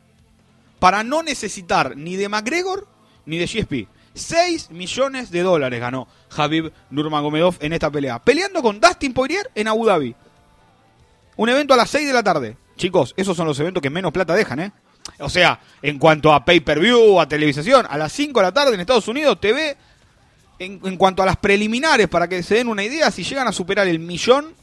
para 0.78 1.04
no 1.04 1.22
necesitar 1.22 1.96
ni 1.96 2.16
de 2.16 2.28
McGregor 2.28 2.88
ni 3.26 3.38
de 3.38 3.46
GSP. 3.46 3.88
6 4.14 4.70
millones 4.70 5.30
de 5.30 5.42
dólares 5.42 5.80
ganó 5.80 6.08
Javib 6.30 6.72
Nurmagomedov 6.90 7.56
en 7.60 7.72
esta 7.72 7.90
pelea. 7.90 8.18
Peleando 8.18 8.62
con 8.62 8.80
Dustin 8.80 9.12
Poirier 9.12 9.50
en 9.54 9.68
Abu 9.68 9.86
Dhabi. 9.86 10.14
Un 11.36 11.48
evento 11.48 11.74
a 11.74 11.76
las 11.76 11.90
6 11.90 12.06
de 12.06 12.12
la 12.12 12.22
tarde. 12.22 12.56
Chicos, 12.76 13.14
esos 13.16 13.36
son 13.36 13.46
los 13.46 13.58
eventos 13.60 13.82
que 13.82 13.90
menos 13.90 14.12
plata 14.12 14.34
dejan, 14.34 14.60
¿eh? 14.60 14.72
O 15.18 15.28
sea, 15.28 15.60
en 15.82 15.98
cuanto 15.98 16.32
a 16.32 16.44
pay-per-view, 16.44 17.20
a 17.20 17.28
televisación, 17.28 17.86
a 17.88 17.96
las 17.96 18.12
5 18.12 18.40
de 18.40 18.46
la 18.46 18.52
tarde 18.52 18.74
en 18.74 18.80
Estados 18.80 19.08
Unidos, 19.08 19.40
TV, 19.40 19.76
en, 20.58 20.80
en 20.84 20.96
cuanto 20.96 21.22
a 21.22 21.26
las 21.26 21.36
preliminares, 21.36 22.08
para 22.08 22.28
que 22.28 22.42
se 22.42 22.56
den 22.56 22.68
una 22.68 22.82
idea, 22.82 23.10
si 23.10 23.22
llegan 23.22 23.48
a 23.48 23.52
superar 23.52 23.86
el 23.86 23.98
millón 23.98 24.54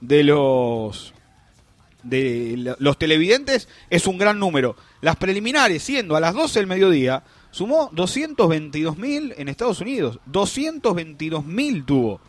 de 0.00 0.24
los 0.24 1.14
de 2.02 2.74
los 2.78 2.98
televidentes 2.98 3.68
es 3.90 4.06
un 4.06 4.18
gran 4.18 4.38
número. 4.38 4.76
Las 5.00 5.16
preliminares, 5.16 5.82
siendo 5.82 6.16
a 6.16 6.20
las 6.20 6.34
12 6.34 6.60
del 6.60 6.66
mediodía, 6.66 7.22
sumó 7.50 7.90
222 7.92 8.96
mil 8.96 9.34
en 9.36 9.48
Estados 9.48 9.80
Unidos. 9.80 10.18
222 10.26 11.44
mil 11.44 11.84
tuvo 11.84 12.20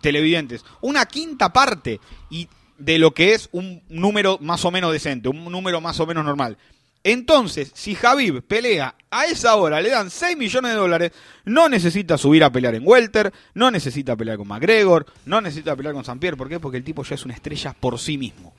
televidentes. 0.00 0.64
Una 0.80 1.06
quinta 1.06 1.52
parte 1.52 2.00
y 2.30 2.48
de 2.78 2.98
lo 2.98 3.12
que 3.12 3.34
es 3.34 3.48
un 3.52 3.82
número 3.88 4.38
más 4.40 4.64
o 4.64 4.70
menos 4.70 4.92
decente, 4.92 5.28
un 5.28 5.44
número 5.50 5.80
más 5.80 5.98
o 6.00 6.06
menos 6.06 6.24
normal. 6.24 6.58
Entonces, 7.04 7.70
si 7.72 7.94
Javib 7.94 8.42
pelea 8.42 8.96
a 9.12 9.26
esa 9.26 9.54
hora, 9.54 9.80
le 9.80 9.90
dan 9.90 10.10
6 10.10 10.36
millones 10.36 10.72
de 10.72 10.76
dólares, 10.76 11.12
no 11.44 11.68
necesita 11.68 12.18
subir 12.18 12.42
a 12.42 12.50
pelear 12.50 12.74
en 12.74 12.82
Welter, 12.84 13.32
no 13.54 13.70
necesita 13.70 14.16
pelear 14.16 14.38
con 14.38 14.48
McGregor, 14.48 15.06
no 15.24 15.40
necesita 15.40 15.76
pelear 15.76 15.94
con 15.94 16.04
San 16.04 16.18
Pierre. 16.18 16.36
¿Por 16.36 16.48
qué? 16.48 16.58
Porque 16.58 16.78
el 16.78 16.84
tipo 16.84 17.04
ya 17.04 17.14
es 17.14 17.24
una 17.24 17.34
estrella 17.34 17.76
por 17.78 18.00
sí 18.00 18.18
mismo. 18.18 18.52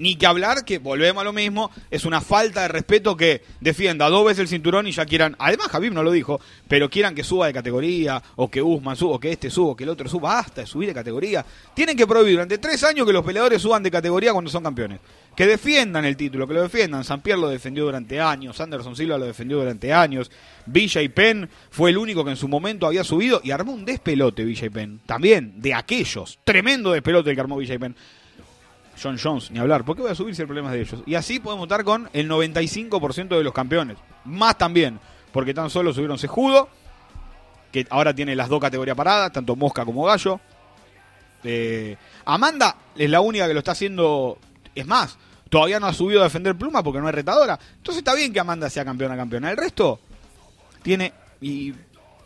Ni 0.00 0.16
que 0.16 0.24
hablar 0.24 0.64
que, 0.64 0.78
volvemos 0.78 1.20
a 1.20 1.24
lo 1.24 1.34
mismo, 1.34 1.70
es 1.90 2.06
una 2.06 2.22
falta 2.22 2.62
de 2.62 2.68
respeto 2.68 3.18
que 3.18 3.42
defienda 3.60 4.08
dos 4.08 4.24
veces 4.24 4.40
el 4.40 4.48
cinturón 4.48 4.86
y 4.86 4.92
ya 4.92 5.04
quieran, 5.04 5.36
además 5.38 5.68
Javib 5.68 5.92
no 5.92 6.02
lo 6.02 6.10
dijo, 6.10 6.40
pero 6.68 6.88
quieran 6.88 7.14
que 7.14 7.22
suba 7.22 7.46
de 7.46 7.52
categoría, 7.52 8.22
o 8.36 8.50
que 8.50 8.62
Usman 8.62 8.96
suba, 8.96 9.16
o 9.16 9.20
que 9.20 9.30
este 9.30 9.50
suba, 9.50 9.72
o 9.72 9.76
que 9.76 9.84
el 9.84 9.90
otro 9.90 10.08
suba, 10.08 10.38
hasta 10.38 10.62
de 10.62 10.66
subir 10.66 10.88
de 10.88 10.94
categoría. 10.94 11.44
Tienen 11.74 11.98
que 11.98 12.06
prohibir 12.06 12.32
durante 12.32 12.56
tres 12.56 12.82
años 12.82 13.06
que 13.06 13.12
los 13.12 13.22
peleadores 13.22 13.60
suban 13.60 13.82
de 13.82 13.90
categoría 13.90 14.32
cuando 14.32 14.50
son 14.50 14.62
campeones. 14.62 15.00
Que 15.36 15.46
defiendan 15.46 16.06
el 16.06 16.16
título, 16.16 16.48
que 16.48 16.54
lo 16.54 16.62
defiendan. 16.62 17.04
San 17.04 17.20
Pierre 17.20 17.40
lo 17.40 17.48
defendió 17.50 17.84
durante 17.84 18.22
años, 18.22 18.58
Anderson 18.58 18.96
Silva 18.96 19.18
lo 19.18 19.26
defendió 19.26 19.58
durante 19.58 19.92
años, 19.92 20.30
Villa 20.64 21.02
y 21.02 21.10
Penn 21.10 21.46
fue 21.70 21.90
el 21.90 21.98
único 21.98 22.24
que 22.24 22.30
en 22.30 22.36
su 22.36 22.48
momento 22.48 22.86
había 22.86 23.04
subido 23.04 23.42
y 23.44 23.50
armó 23.50 23.72
un 23.72 23.84
despelote 23.84 24.44
Villa 24.44 24.64
y 24.64 24.70
Penn. 24.70 25.00
También, 25.04 25.60
de 25.60 25.74
aquellos. 25.74 26.38
Tremendo 26.42 26.92
despelote 26.92 27.28
el 27.28 27.36
que 27.36 27.40
armó 27.42 27.58
Villa 27.58 27.74
y 27.74 27.78
Penn. 27.78 27.94
John 29.02 29.18
Jones, 29.22 29.50
ni 29.50 29.58
hablar. 29.58 29.84
¿Por 29.84 29.96
qué 29.96 30.02
voy 30.02 30.10
a 30.10 30.14
subir 30.14 30.34
si 30.34 30.42
el 30.42 30.48
problema 30.48 30.70
de 30.70 30.80
ellos? 30.80 31.02
Y 31.06 31.14
así 31.14 31.40
podemos 31.40 31.64
estar 31.64 31.84
con 31.84 32.08
el 32.12 32.28
95% 32.28 33.28
de 33.28 33.44
los 33.44 33.52
campeones. 33.52 33.96
Más 34.24 34.58
también, 34.58 35.00
porque 35.32 35.54
tan 35.54 35.70
solo 35.70 35.92
subieron 35.92 36.18
Sejudo, 36.18 36.68
que 37.72 37.86
ahora 37.90 38.14
tiene 38.14 38.36
las 38.36 38.48
dos 38.48 38.60
categorías 38.60 38.96
paradas, 38.96 39.32
tanto 39.32 39.56
Mosca 39.56 39.84
como 39.84 40.04
Gallo. 40.04 40.40
Eh, 41.42 41.96
Amanda 42.24 42.76
es 42.96 43.08
la 43.08 43.20
única 43.20 43.46
que 43.46 43.54
lo 43.54 43.60
está 43.60 43.72
haciendo. 43.72 44.38
Es 44.74 44.86
más, 44.86 45.16
todavía 45.48 45.80
no 45.80 45.86
ha 45.86 45.92
subido 45.92 46.20
a 46.20 46.24
defender 46.24 46.56
Pluma 46.56 46.82
porque 46.82 47.00
no 47.00 47.08
es 47.08 47.14
retadora. 47.14 47.58
Entonces 47.76 47.98
está 47.98 48.14
bien 48.14 48.32
que 48.32 48.40
Amanda 48.40 48.68
sea 48.68 48.84
campeona 48.84 49.16
campeona. 49.16 49.50
El 49.50 49.56
resto 49.56 50.00
tiene. 50.82 51.12
Y 51.40 51.72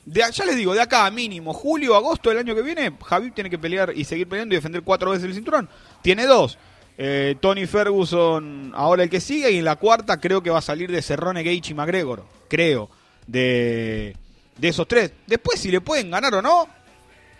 ya 0.06 0.44
les 0.44 0.56
digo, 0.56 0.74
de 0.74 0.80
acá 0.80 1.06
a 1.06 1.10
mínimo, 1.10 1.52
julio, 1.52 1.94
agosto 1.94 2.28
del 2.28 2.38
año 2.38 2.54
que 2.54 2.62
viene, 2.62 2.92
Javi 3.04 3.30
tiene 3.30 3.48
que 3.48 3.58
pelear 3.58 3.92
y 3.94 4.04
seguir 4.04 4.28
peleando 4.28 4.54
y 4.54 4.58
defender 4.58 4.82
cuatro 4.82 5.10
veces 5.10 5.24
el 5.26 5.34
cinturón. 5.34 5.68
Tiene 6.04 6.26
dos. 6.26 6.58
Eh, 6.98 7.34
Tony 7.40 7.66
Ferguson, 7.66 8.72
ahora 8.76 9.02
el 9.02 9.10
que 9.10 9.20
sigue, 9.20 9.50
y 9.50 9.58
en 9.58 9.64
la 9.64 9.76
cuarta 9.76 10.20
creo 10.20 10.42
que 10.42 10.50
va 10.50 10.58
a 10.58 10.62
salir 10.62 10.92
de 10.92 11.00
Cerrone, 11.00 11.42
Gage 11.42 11.70
y 11.70 11.74
McGregor. 11.74 12.24
Creo. 12.48 12.90
De, 13.26 14.14
de 14.58 14.68
esos 14.68 14.86
tres. 14.86 15.12
Después, 15.26 15.58
si 15.58 15.70
le 15.70 15.80
pueden 15.80 16.10
ganar 16.10 16.34
o 16.34 16.42
no, 16.42 16.68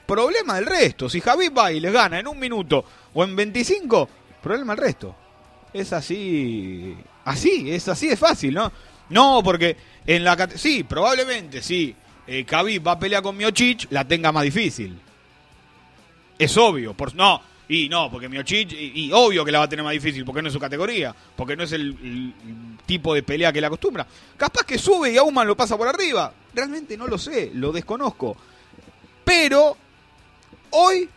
problema 0.06 0.54
del 0.54 0.64
resto. 0.64 1.10
Si 1.10 1.20
Javi 1.20 1.50
va 1.50 1.70
y 1.70 1.78
les 1.78 1.92
gana 1.92 2.18
en 2.18 2.26
un 2.26 2.38
minuto 2.38 2.84
o 3.12 3.22
en 3.22 3.36
25, 3.36 4.08
problema 4.42 4.74
del 4.74 4.84
resto. 4.84 5.14
Es 5.72 5.92
así. 5.92 6.96
Así, 7.26 7.70
es 7.70 7.86
así 7.86 8.08
de 8.08 8.16
fácil, 8.16 8.54
¿no? 8.54 8.72
No, 9.10 9.42
porque 9.44 9.76
en 10.06 10.24
la. 10.24 10.48
Sí, 10.56 10.84
probablemente, 10.84 11.62
sí 11.62 11.94
eh, 12.26 12.44
Khabib 12.44 12.86
va 12.86 12.92
a 12.92 12.98
pelear 12.98 13.22
con 13.22 13.36
Miocic, 13.36 13.86
la 13.90 14.06
tenga 14.06 14.32
más 14.32 14.44
difícil. 14.44 14.98
Es 16.38 16.56
obvio. 16.56 16.94
Por, 16.94 17.14
no, 17.14 17.40
y 17.68 17.88
no, 17.88 18.10
porque 18.10 18.28
Miocic, 18.28 18.72
y, 18.72 19.10
obvio 19.12 19.44
que 19.44 19.52
la 19.52 19.60
va 19.60 19.64
a 19.64 19.68
tener 19.68 19.84
más 19.84 19.92
difícil, 19.92 20.24
porque 20.24 20.42
no 20.42 20.48
es 20.48 20.54
su 20.54 20.60
categoría, 20.60 21.14
porque 21.36 21.56
no 21.56 21.62
es 21.62 21.72
el, 21.72 22.34
tipo 22.86 23.14
de 23.14 23.22
pelea 23.22 23.52
que 23.52 23.60
le 23.60 23.66
acostumbra. 23.66 24.06
Capaz 24.36 24.64
que 24.64 24.78
sube 24.78 25.12
y 25.12 25.16
Auman 25.16 25.46
lo 25.46 25.56
pasa 25.56 25.76
por 25.76 25.88
arriba. 25.88 26.32
Realmente 26.52 26.96
no 26.96 27.06
lo 27.06 27.16
sé, 27.16 27.50
lo 27.54 27.72
desconozco. 27.72 28.36
Pero 29.24 29.76
hoy, 30.70 31.08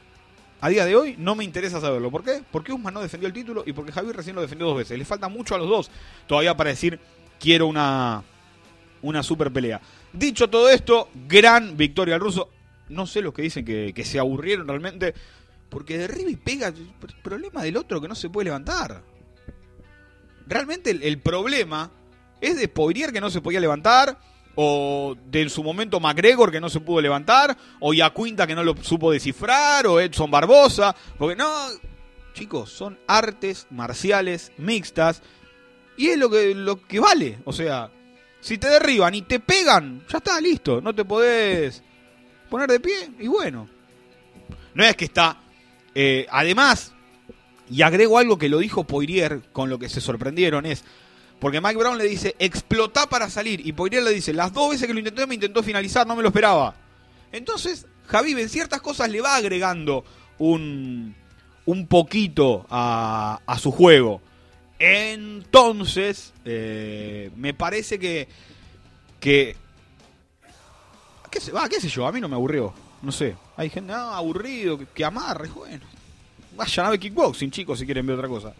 a 0.62 0.70
día 0.70 0.86
de 0.86 0.96
hoy, 0.96 1.16
no 1.18 1.36
me 1.36 1.44
interesa 1.44 1.82
saberlo. 1.82 2.10
¿Por 2.10 2.24
qué? 2.24 2.42
Porque 2.50 2.72
Usman 2.72 2.94
no 2.94 3.01
defendió 3.01 3.27
el 3.27 3.34
título 3.34 3.63
y 3.66 3.74
porque 3.74 3.92
Javier 3.92 4.16
recién 4.16 4.36
lo 4.36 4.42
defendió 4.42 4.68
dos 4.68 4.77
veces. 4.77 4.98
Le 4.98 5.04
falta 5.04 5.27
mucho 5.27 5.56
a 5.56 5.58
los 5.58 5.68
dos 5.68 5.92
todavía 6.25 6.56
para 6.56 6.70
decir 6.70 6.98
quiero 7.39 7.68
una, 7.68 8.24
una 9.01 9.24
super 9.24 9.51
pelea. 9.51 9.82
Dicho 10.13 10.50
todo 10.50 10.70
esto, 10.70 11.10
gran 11.27 11.75
victoria 11.77 12.16
al 12.16 12.22
ruso. 12.22 12.50
No 12.89 13.06
sé 13.06 13.22
los 13.22 13.34
que 13.34 13.42
dicen 13.42 13.66
que, 13.66 14.06
se 14.06 14.20
aburrieron 14.20 14.68
realmente, 14.68 15.13
porque 15.69 15.97
derriba 15.97 16.29
y 16.29 16.36
pega. 16.36 16.74
Problema 17.21 17.63
del 17.63 17.77
otro 17.77 18.01
que 18.01 18.07
no 18.07 18.15
se 18.15 18.29
puede 18.29 18.45
levantar. 18.45 19.03
Realmente 20.45 20.91
el, 20.91 21.19
problema 21.19 21.91
es 22.39 22.57
de 22.57 22.67
Poirier 22.67 23.12
que 23.12 23.21
no 23.21 23.29
se 23.29 23.41
podía 23.41 23.59
levantar, 23.59 24.17
o 24.55 25.15
de 25.25 25.41
en 25.41 25.50
su 25.50 25.62
momento 25.62 26.00
McGregor 26.00 26.51
que 26.51 26.62
no 26.62 26.69
se 26.69 26.79
pudo 26.79 27.01
levantar, 27.01 27.57
o 27.79 27.93
Yacuinta 27.93 28.47
que 28.47 28.55
no 28.55 28.63
lo 28.63 28.75
supo 28.81 29.12
descifrar, 29.12 29.86
o 29.88 30.00
Edson 30.00 30.31
Barbosa, 30.31 30.95
porque 31.17 31.36
no, 31.36 31.50
chicos, 32.33 32.71
son 32.71 32.97
artes 33.07 33.67
marciales 33.69 34.53
mixtas 34.57 35.21
y 35.97 36.07
es 36.07 36.17
lo 36.17 36.29
que, 36.29 36.55
lo 36.55 36.81
que 36.88 37.00
vale, 37.01 37.39
o 37.43 37.51
sea, 37.51 37.91
si 38.39 38.57
te 38.57 38.69
derriban 38.69 39.13
y 39.15 39.24
te 39.24 39.39
pegan, 39.39 40.05
ya 40.07 40.19
está, 40.19 40.39
listo. 40.39 40.79
No 40.79 40.93
te 40.93 41.03
podés 41.03 41.83
poner 42.50 42.69
de 42.69 42.79
pie 42.79 43.12
y 43.19 43.27
bueno. 43.27 43.67
No 44.74 44.83
es 44.83 44.95
que 44.95 45.05
está 45.05 45.38
Eh, 46.00 46.27
además, 46.30 46.94
y 47.72 47.82
agrego 47.82 48.20
algo 48.20 48.38
que 48.38 48.50
lo 48.50 48.60
dijo 48.60 48.84
Poirier, 48.84 49.42
con 49.51 49.68
lo 49.72 49.80
que 49.80 49.89
se 49.89 50.00
sorprendieron, 50.00 50.68
es, 50.68 50.84
porque 51.39 51.60
Mike 51.60 51.77
Brown 51.77 51.98
le 51.98 52.04
dice, 52.04 52.36
explotá 52.38 53.10
para 53.10 53.32
salir, 53.32 53.66
y 53.66 53.74
Poirier 53.74 54.04
le 54.04 54.12
dice, 54.12 54.32
las 54.32 54.54
dos 54.54 54.70
veces 54.70 54.86
que 54.86 54.94
lo 54.94 55.00
intenté 55.00 55.25
me 55.25 55.34
intentó 55.34 55.63
finalizar, 55.63 56.06
no 56.06 56.16
me 56.16 56.22
lo 56.22 56.27
esperaba. 56.27 56.75
Entonces, 57.32 57.88
Javi 58.06 58.34
en 58.34 58.48
ciertas 58.48 58.80
cosas 58.80 59.10
le 59.10 59.22
va 59.22 59.38
agregando 59.38 60.06
un, 60.38 61.16
un 61.66 61.88
poquito 61.88 62.68
a, 62.70 63.42
a 63.48 63.58
su 63.58 63.72
juego. 63.72 64.22
Entonces, 64.77 66.32
eh, 66.46 67.32
me 67.36 67.56
parece 67.56 67.98
que, 67.98 68.27
que 69.20 69.56
¿Qué 71.32 71.42
sé, 71.42 71.51
va, 71.51 71.68
qué 71.68 71.82
sé 71.82 71.89
yo, 71.89 72.06
a 72.06 72.12
mí 72.12 72.22
no 72.22 72.30
me 72.30 72.36
aburrió. 72.36 72.72
No 73.01 73.12
sé. 73.12 73.36
Hay 73.56 73.70
gente, 73.70 73.94
ah, 73.94 74.18
aburrido, 74.18 74.80
que, 74.94 75.06
amarre, 75.06 75.50
bueno. 75.50 75.86
Vayan 76.56 76.86
a 76.88 76.89
ver 76.92 77.00
kickboxing, 77.00 77.51
chicos, 77.51 77.80
si 77.80 77.86
quieren 77.86 78.06
ver 78.06 78.16
otra 78.16 78.27
cosa. 78.27 78.54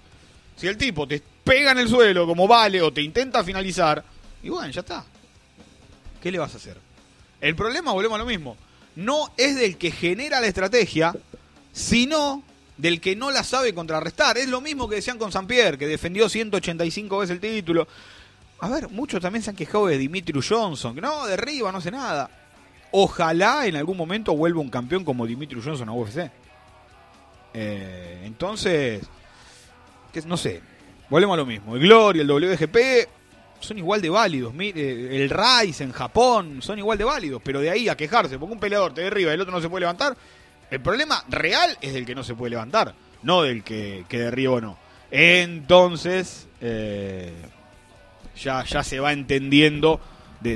Si 0.56 0.68
el 0.68 0.78
tipo 0.78 1.08
te 1.08 1.22
pega 1.44 1.72
en 1.72 1.80
el 1.80 1.90
suelo 1.90 2.26
como 2.26 2.48
vale 2.48 2.82
o 2.82 2.92
te 2.92 3.02
intenta 3.02 3.44
finalizar, 3.44 4.04
y 4.44 4.50
bueno, 4.50 4.70
ya 4.70 4.82
está. 4.82 5.06
¿Qué 6.22 6.32
le 6.32 6.40
vas 6.40 6.54
a 6.54 6.58
hacer? 6.58 6.78
El 7.42 7.56
problema, 7.56 7.92
volvemos 7.92 8.16
a 8.16 8.20
lo 8.20 8.26
mismo, 8.26 8.58
no 8.96 9.32
es 9.38 9.56
del 9.56 9.78
que 9.78 9.92
genera 9.92 10.42
la 10.42 10.48
estrategia, 10.48 11.14
sino 11.72 12.44
del 12.78 13.02
que 13.02 13.16
no 13.16 13.32
la 13.32 13.44
sabe 13.44 13.74
contrarrestar. 13.74 14.38
Es 14.38 14.48
lo 14.48 14.62
mismo 14.62 14.88
que 14.88 14.96
decían 14.96 15.18
con 15.18 15.32
San 15.32 15.48
Pierre, 15.48 15.78
que 15.78 15.88
defendió 15.88 16.30
185 16.30 17.18
veces 17.20 17.34
el 17.36 17.40
título. 17.40 17.88
A 18.60 18.70
ver, 18.70 18.90
muchos 18.90 19.22
también 19.22 19.44
se 19.44 19.52
han 19.52 19.56
quejado 19.56 19.88
de 19.88 19.98
Dimitri 19.98 20.40
Johnson, 20.42 20.96
que 20.96 21.02
no, 21.02 21.26
derriba, 21.28 21.72
no 21.72 21.78
hace 21.78 21.92
nada. 21.92 22.30
Ojalá 22.92 23.68
en 23.68 23.76
algún 23.76 23.98
momento 23.98 24.36
vuelva 24.36 24.62
un 24.62 24.70
campeón 24.70 25.04
como 25.04 25.26
Dimitri 25.26 25.62
Johnson 25.62 25.90
a 25.90 25.94
UFC. 25.94 26.32
Eh, 27.54 28.22
entonces, 28.24 29.04
que, 30.14 30.22
no 30.22 30.38
sé, 30.38 30.62
volvemos 31.10 31.34
a 31.34 31.38
lo 31.38 31.46
mismo. 31.46 31.76
El 31.76 31.82
Glory, 31.82 32.22
el 32.22 32.30
WGP 32.30 32.78
son 33.60 33.78
igual 33.78 34.02
de 34.02 34.10
válidos. 34.10 34.54
El 34.58 35.30
Rise 35.30 35.84
en 35.84 35.92
Japón 35.92 36.62
son 36.62 36.80
igual 36.80 36.98
de 36.98 37.04
válidos. 37.04 37.42
Pero 37.44 37.60
de 37.60 37.70
ahí 37.70 37.90
a 37.90 37.98
quejarse, 37.98 38.38
porque 38.38 38.54
un 38.54 38.60
peleador 38.60 38.94
te 38.94 39.02
derriba 39.02 39.32
y 39.32 39.34
el 39.34 39.42
otro 39.42 39.54
no 39.54 39.62
se 39.62 39.70
puede 39.70 39.82
levantar, 39.82 40.16
el 40.70 40.82
problema 40.82 41.24
real 41.30 41.78
es 41.82 41.94
del 41.94 42.06
que 42.06 42.16
no 42.16 42.24
se 42.24 42.36
puede 42.36 42.52
levantar, 42.52 42.94
no 43.24 43.42
del 43.42 43.64
que, 43.64 44.06
que 44.08 44.20
derriba 44.20 44.54
o 44.54 44.62
no. 44.62 44.78
Entonces, 45.12 46.48
eh, 46.62 47.34
ya, 48.36 48.64
ya 48.66 48.84
se 48.84 49.00
va 49.00 49.14
entendiendo 49.14 50.00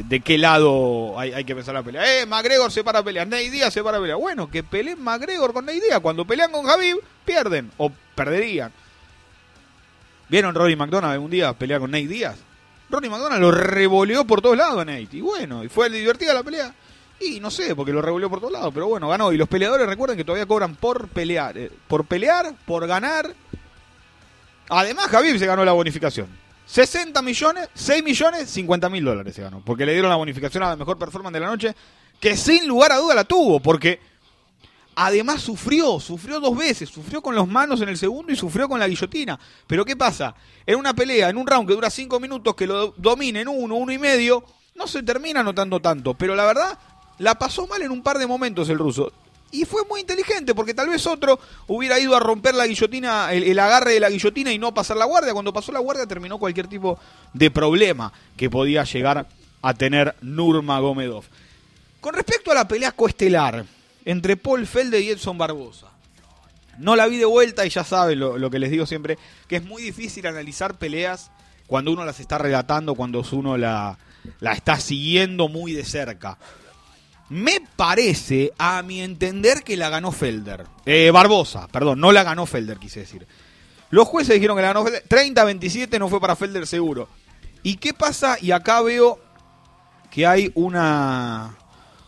de, 0.04 0.20
qué 0.22 0.38
lado 0.38 1.20
hay, 1.20 1.44
que 1.44 1.52
empezar 1.52 1.74
la 1.74 1.84
pelea. 1.84 2.22
Eh, 2.22 2.26
McGregor 2.26 2.72
se 2.72 2.84
para 2.84 3.04
pelear, 3.04 3.28
Ney 3.28 3.50
Díaz 3.50 3.74
se 3.74 3.84
para 3.84 4.00
pelear. 4.00 4.18
Bueno, 4.18 4.50
que 4.50 4.64
peleen 4.64 5.02
McGregor 5.02 5.54
con 5.54 5.66
Ney 5.66 5.80
Díaz. 5.80 6.00
Cuando 6.00 6.26
pelean 6.26 6.52
con 6.52 6.66
Javib, 6.66 6.98
pierden 7.26 7.72
o 7.78 7.92
perderían. 8.16 8.72
¿Vieron 10.30 10.56
Ronnie 10.56 10.78
McDonald 10.78 11.22
un 11.22 11.30
día 11.30 11.52
pelear 11.52 11.82
con 11.82 11.92
Nate 11.92 12.08
Díaz? 12.08 12.38
Ronnie 12.90 13.10
McDonald 13.10 13.42
lo 13.42 13.52
revoleó 13.52 14.26
por 14.26 14.42
todos 14.42 14.56
lados 14.56 14.80
a 14.82 14.86
Nate. 14.86 15.10
Y 15.12 15.22
bueno, 15.22 15.64
y 15.64 15.68
fue 15.68 15.90
divertida 15.90 16.34
la 16.34 16.42
pelea. 16.42 16.74
Y 17.20 17.40
no 17.40 17.52
sé, 17.52 17.76
porque 17.76 17.92
lo 17.92 18.02
revolvió 18.02 18.30
por 18.30 18.40
todos 18.40 18.54
lados, 18.54 18.72
pero 18.74 18.88
bueno, 18.88 19.10
ganó. 19.10 19.32
Y 19.32 19.38
los 19.38 19.48
peleadores 19.48 19.88
recuerden 19.88 20.18
que 20.18 20.24
todavía 20.24 20.46
cobran 20.46 20.76
por 20.76 21.08
pelear. 21.10 21.58
Eh, 21.58 21.72
por 21.88 22.06
pelear, 22.06 22.54
por 22.66 22.88
ganar. 22.88 23.34
Además, 24.70 25.08
Javib 25.08 25.38
se 25.38 25.46
ganó 25.46 25.64
la 25.66 25.74
bonificación. 25.74 26.28
60 26.72 27.22
millones, 27.22 27.68
6 27.74 28.02
millones, 28.02 28.50
50 28.50 28.90
mil 28.90 29.04
dólares 29.04 29.36
se 29.36 29.42
ganó. 29.42 29.62
Porque 29.66 29.86
le 29.86 29.92
dieron 29.92 30.10
la 30.10 30.16
bonificación 30.16 30.64
a 30.64 30.70
la 30.70 30.78
mejor 30.78 30.98
performance 30.98 31.34
de 31.34 31.40
la 31.42 31.48
noche, 31.48 31.76
que 32.18 32.38
sin 32.38 32.66
lugar 32.66 32.94
a 32.94 32.98
duda 32.98 33.14
la 33.14 33.26
tuvo, 33.26 33.60
porque 33.60 34.00
además 34.96 35.42
sufrió, 35.42 36.00
sufrió 36.00 36.40
dos 36.40 36.58
veces, 36.58 36.88
sufrió 36.88 37.22
con 37.22 37.36
los 37.36 37.46
manos 37.46 37.82
en 37.82 37.90
el 37.90 37.98
segundo 37.98 38.32
y 38.32 38.38
sufrió 38.38 38.70
con 38.70 38.80
la 38.80 38.88
guillotina. 38.88 39.38
Pero 39.68 39.84
¿qué 39.84 39.98
pasa? 39.98 40.34
En 40.66 40.78
una 40.80 40.94
pelea, 40.94 41.28
en 41.28 41.36
un 41.36 41.46
round 41.46 41.68
que 41.68 41.76
dura 41.76 41.90
5 41.90 42.22
minutos, 42.22 42.56
que 42.56 42.66
lo 42.66 42.92
dominen 42.96 43.50
uno, 43.50 43.76
uno 43.76 43.92
y 43.92 43.98
medio, 43.98 44.46
no 44.76 44.88
se 44.88 45.04
termina 45.04 45.44
notando 45.44 45.82
tanto. 45.82 46.14
Pero 46.14 46.36
la 46.36 46.46
verdad, 46.46 46.80
la 47.18 47.38
pasó 47.38 47.68
mal 47.68 47.82
en 47.82 47.92
un 47.92 48.02
par 48.02 48.18
de 48.18 48.28
momentos 48.28 48.70
el 48.70 48.78
ruso. 48.78 49.12
Y 49.52 49.66
fue 49.66 49.84
muy 49.86 50.00
inteligente, 50.00 50.56
porque 50.56 50.74
tal 50.74 50.90
vez 50.90 51.06
otro 51.06 51.40
hubiera 51.68 52.00
ido 52.00 52.16
a 52.16 52.20
romper 52.20 52.56
la 52.56 52.66
guillotina, 52.66 53.34
el, 53.34 53.60
agarre 53.60 53.94
de 53.94 54.00
la 54.00 54.10
guillotina 54.10 54.52
y 54.52 54.58
no 54.58 54.74
pasar 54.74 54.96
la 54.96 55.06
guardia. 55.06 55.34
Cuando 55.34 55.52
pasó 55.52 55.72
la 55.72 55.80
guardia 55.80 56.06
terminó 56.08 56.40
cualquier 56.40 56.68
tipo 56.68 56.98
de 57.34 57.52
problema 57.52 58.14
que 58.38 58.50
podía 58.50 58.86
llegar 58.86 59.28
a 59.62 59.74
tener 59.74 60.16
Nurmagomedov. 60.22 61.26
Con 62.00 62.16
respecto 62.16 62.52
a 62.52 62.56
la 62.56 62.68
pelea 62.68 62.94
coestelar 62.94 63.66
entre 64.06 64.38
Paul 64.38 64.66
Felde 64.66 65.02
y 65.02 65.10
Edson 65.10 65.38
Barbosa. 65.38 65.88
No 66.78 66.96
la 66.96 67.06
vi 67.08 67.18
de 67.18 67.26
vuelta 67.26 67.66
y 67.66 67.70
ya 67.70 67.84
saben 67.84 68.20
lo, 68.20 68.38
lo, 68.38 68.50
que 68.50 68.58
les 68.58 68.72
digo 68.72 68.86
siempre, 68.86 69.18
que 69.48 69.58
es 69.58 69.64
muy 69.64 69.84
difícil 69.84 70.26
analizar 70.26 70.80
peleas 70.80 71.30
cuando 71.68 71.92
uno 71.92 72.06
las 72.06 72.20
está 72.20 72.38
relatando, 72.38 72.96
cuando 72.96 73.24
uno 73.34 73.58
la, 73.58 73.98
la 74.40 74.54
está 74.54 74.80
siguiendo 74.80 75.48
muy 75.48 75.74
de 75.74 75.86
cerca. 75.86 76.38
Me 77.32 77.62
parece, 77.78 78.52
a 78.58 78.84
mi 78.84 79.02
entender, 79.02 79.64
que 79.64 79.78
la 79.78 79.90
ganó 79.90 80.12
Felder. 80.12 80.66
Eh, 80.86 81.12
Barbosa, 81.12 81.70
perdón, 81.70 82.02
no 82.02 82.12
la 82.12 82.24
ganó 82.24 82.46
Felder, 82.46 82.78
quise 82.78 83.00
decir. 83.00 83.26
Los 83.90 84.06
jueces 84.10 84.36
dijeron 84.36 84.58
que 84.58 84.64
la 84.64 84.74
ganó 84.74 84.84
Felder. 84.84 85.08
30-27 85.08 85.98
no 85.98 86.10
fue 86.10 86.20
para 86.20 86.36
Felder 86.36 86.68
seguro. 86.68 87.08
¿Y 87.64 87.78
qué 87.78 87.94
pasa? 87.94 88.36
Y 88.42 88.52
acá 88.52 88.82
veo 88.82 89.18
que 90.10 90.28
hay 90.28 90.52
una 90.56 91.56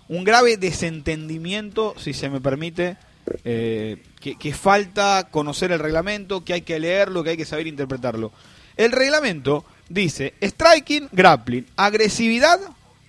un 0.09 0.25
grave 0.25 0.57
desentendimiento, 0.57 1.95
si 1.97 2.13
se 2.13 2.29
me 2.29 2.41
permite, 2.41 2.97
eh, 3.45 4.03
que, 4.19 4.37
que, 4.37 4.53
falta 4.53 5.29
conocer 5.31 5.71
el 5.71 5.79
reglamento, 5.79 6.43
que 6.43 6.51
hay 6.51 6.61
que 6.63 6.81
leerlo, 6.81 7.23
que 7.23 7.29
hay 7.29 7.37
que 7.37 7.45
saber 7.45 7.67
interpretarlo. 7.67 8.33
El 8.75 8.91
reglamento 8.91 9.63
dice 9.87 10.33
striking, 10.41 11.07
grappling, 11.13 11.65
agresividad 11.77 12.59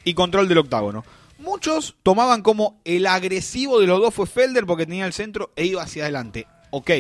y 0.05 0.15
control 0.15 0.47
del 0.47 0.59
octágono. 0.59 1.05
Muchos 1.39 1.97
tomaban 2.03 2.43
como 2.43 2.81
el 2.85 3.07
agresivo 3.07 3.81
de 3.81 3.87
los 3.87 4.01
dos 4.01 4.15
fue 4.15 4.27
Felder 4.27 4.67
porque 4.67 4.87
tenía 4.87 5.07
el 5.07 5.13
centro 5.13 5.51
e 5.57 5.67
iba 5.67 5.83
hacia 5.83 6.05
adelante. 6.05 6.47
Ok, 6.71 6.91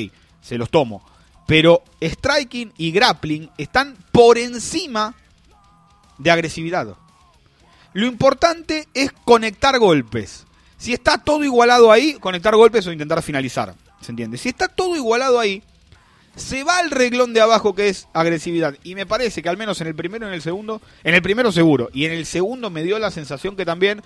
se 0.40 0.58
los 0.58 0.70
tomo. 0.70 1.04
Pero 1.46 1.82
striking 2.00 2.72
y 2.76 2.90
grappling 2.90 3.50
están 3.58 3.96
por 4.12 4.38
encima 4.38 5.14
de 6.18 6.30
agresividad. 6.30 6.96
Lo 7.92 8.06
importante 8.06 8.88
es 8.94 9.12
conectar 9.12 9.78
golpes. 9.78 10.46
Si 10.76 10.92
está 10.92 11.18
todo 11.18 11.44
igualado 11.44 11.92
ahí, 11.92 12.14
conectar 12.14 12.54
golpes 12.56 12.86
o 12.86 12.92
intentar 12.92 13.22
finalizar. 13.22 13.74
¿Se 14.00 14.10
entiende? 14.10 14.36
Si 14.36 14.48
está 14.48 14.68
todo 14.68 14.96
igualado 14.96 15.38
ahí, 15.38 15.62
se 16.36 16.64
va 16.64 16.78
al 16.78 16.90
reglón 16.90 17.32
de 17.32 17.40
abajo 17.40 17.74
que 17.74 17.88
es 17.88 18.08
agresividad. 18.12 18.74
Y 18.82 18.94
me 18.94 19.06
parece 19.06 19.42
que 19.42 19.48
al 19.48 19.56
menos 19.56 19.80
en 19.80 19.86
el 19.86 19.94
primero 19.94 20.26
y 20.26 20.28
en 20.28 20.34
el 20.34 20.42
segundo, 20.42 20.82
en 21.04 21.14
el 21.14 21.22
primero 21.22 21.52
seguro, 21.52 21.88
y 21.92 22.04
en 22.06 22.12
el 22.12 22.26
segundo 22.26 22.70
me 22.70 22.82
dio 22.82 22.98
la 22.98 23.10
sensación 23.10 23.56
que 23.56 23.64
también 23.64 24.02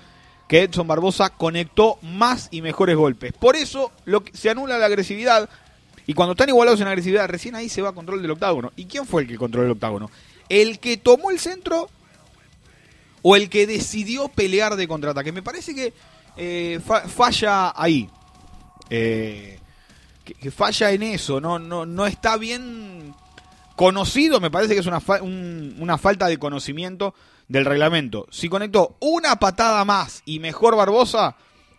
que 0.48 0.62
Edson 0.62 0.88
Barbosa 0.88 1.28
conectó 1.30 1.98
más 2.02 2.48
y 2.50 2.62
mejores 2.62 2.96
golpes. 2.96 3.32
Por 3.34 3.54
eso 3.54 3.92
se 4.32 4.50
anula 4.50 4.78
la 4.78 4.87
agresividad. 4.87 5.48
Y 6.06 6.14
cuando 6.14 6.32
están 6.32 6.48
igualados 6.48 6.80
en 6.80 6.88
agresividad, 6.88 7.28
recién 7.28 7.54
ahí 7.54 7.68
se 7.68 7.82
va 7.82 7.90
a 7.90 7.94
control 7.94 8.22
del 8.22 8.30
octágono. 8.30 8.72
¿Y 8.74 8.87
quién 8.87 9.06
fue 9.06 9.22
el 9.22 9.28
que 9.28 9.37
controló 9.37 9.66
el 9.66 9.72
octágono? 9.72 10.11
¿El 10.48 10.78
que 10.78 10.96
tomó 10.96 11.30
el 11.30 11.38
centro 11.38 11.90
o 13.20 13.37
el 13.37 13.50
que 13.50 13.66
decidió 13.66 14.28
pelear 14.28 14.76
de 14.76 14.88
contraataque? 14.88 15.32
Me 15.32 15.42
parece 15.42 15.74
que 15.74 15.92
eh, 16.38 16.80
falla 17.14 17.74
ahí. 17.76 18.08
Eh, 18.88 19.61
que, 20.24 20.50
falla 20.50 20.92
en 20.92 21.02
eso. 21.02 21.42
No, 21.42 21.58
no, 21.58 21.84
no 21.84 22.06
está 22.06 22.38
bien 22.38 23.14
conocido. 23.76 24.40
Me 24.40 24.50
parece 24.50 24.72
que 24.72 24.80
es 24.80 24.87
una, 24.87 25.02
una 25.20 25.98
falta 25.98 26.26
de 26.26 26.38
conocimiento 26.38 27.14
del 27.48 27.64
reglamento. 27.64 28.26
Si 28.30 28.48
conectó 28.48 28.96
una 29.00 29.37
patada 29.37 29.84
más 29.84 30.22
y 30.24 30.38
mejor 30.38 30.76
Barbosa, 30.76 31.37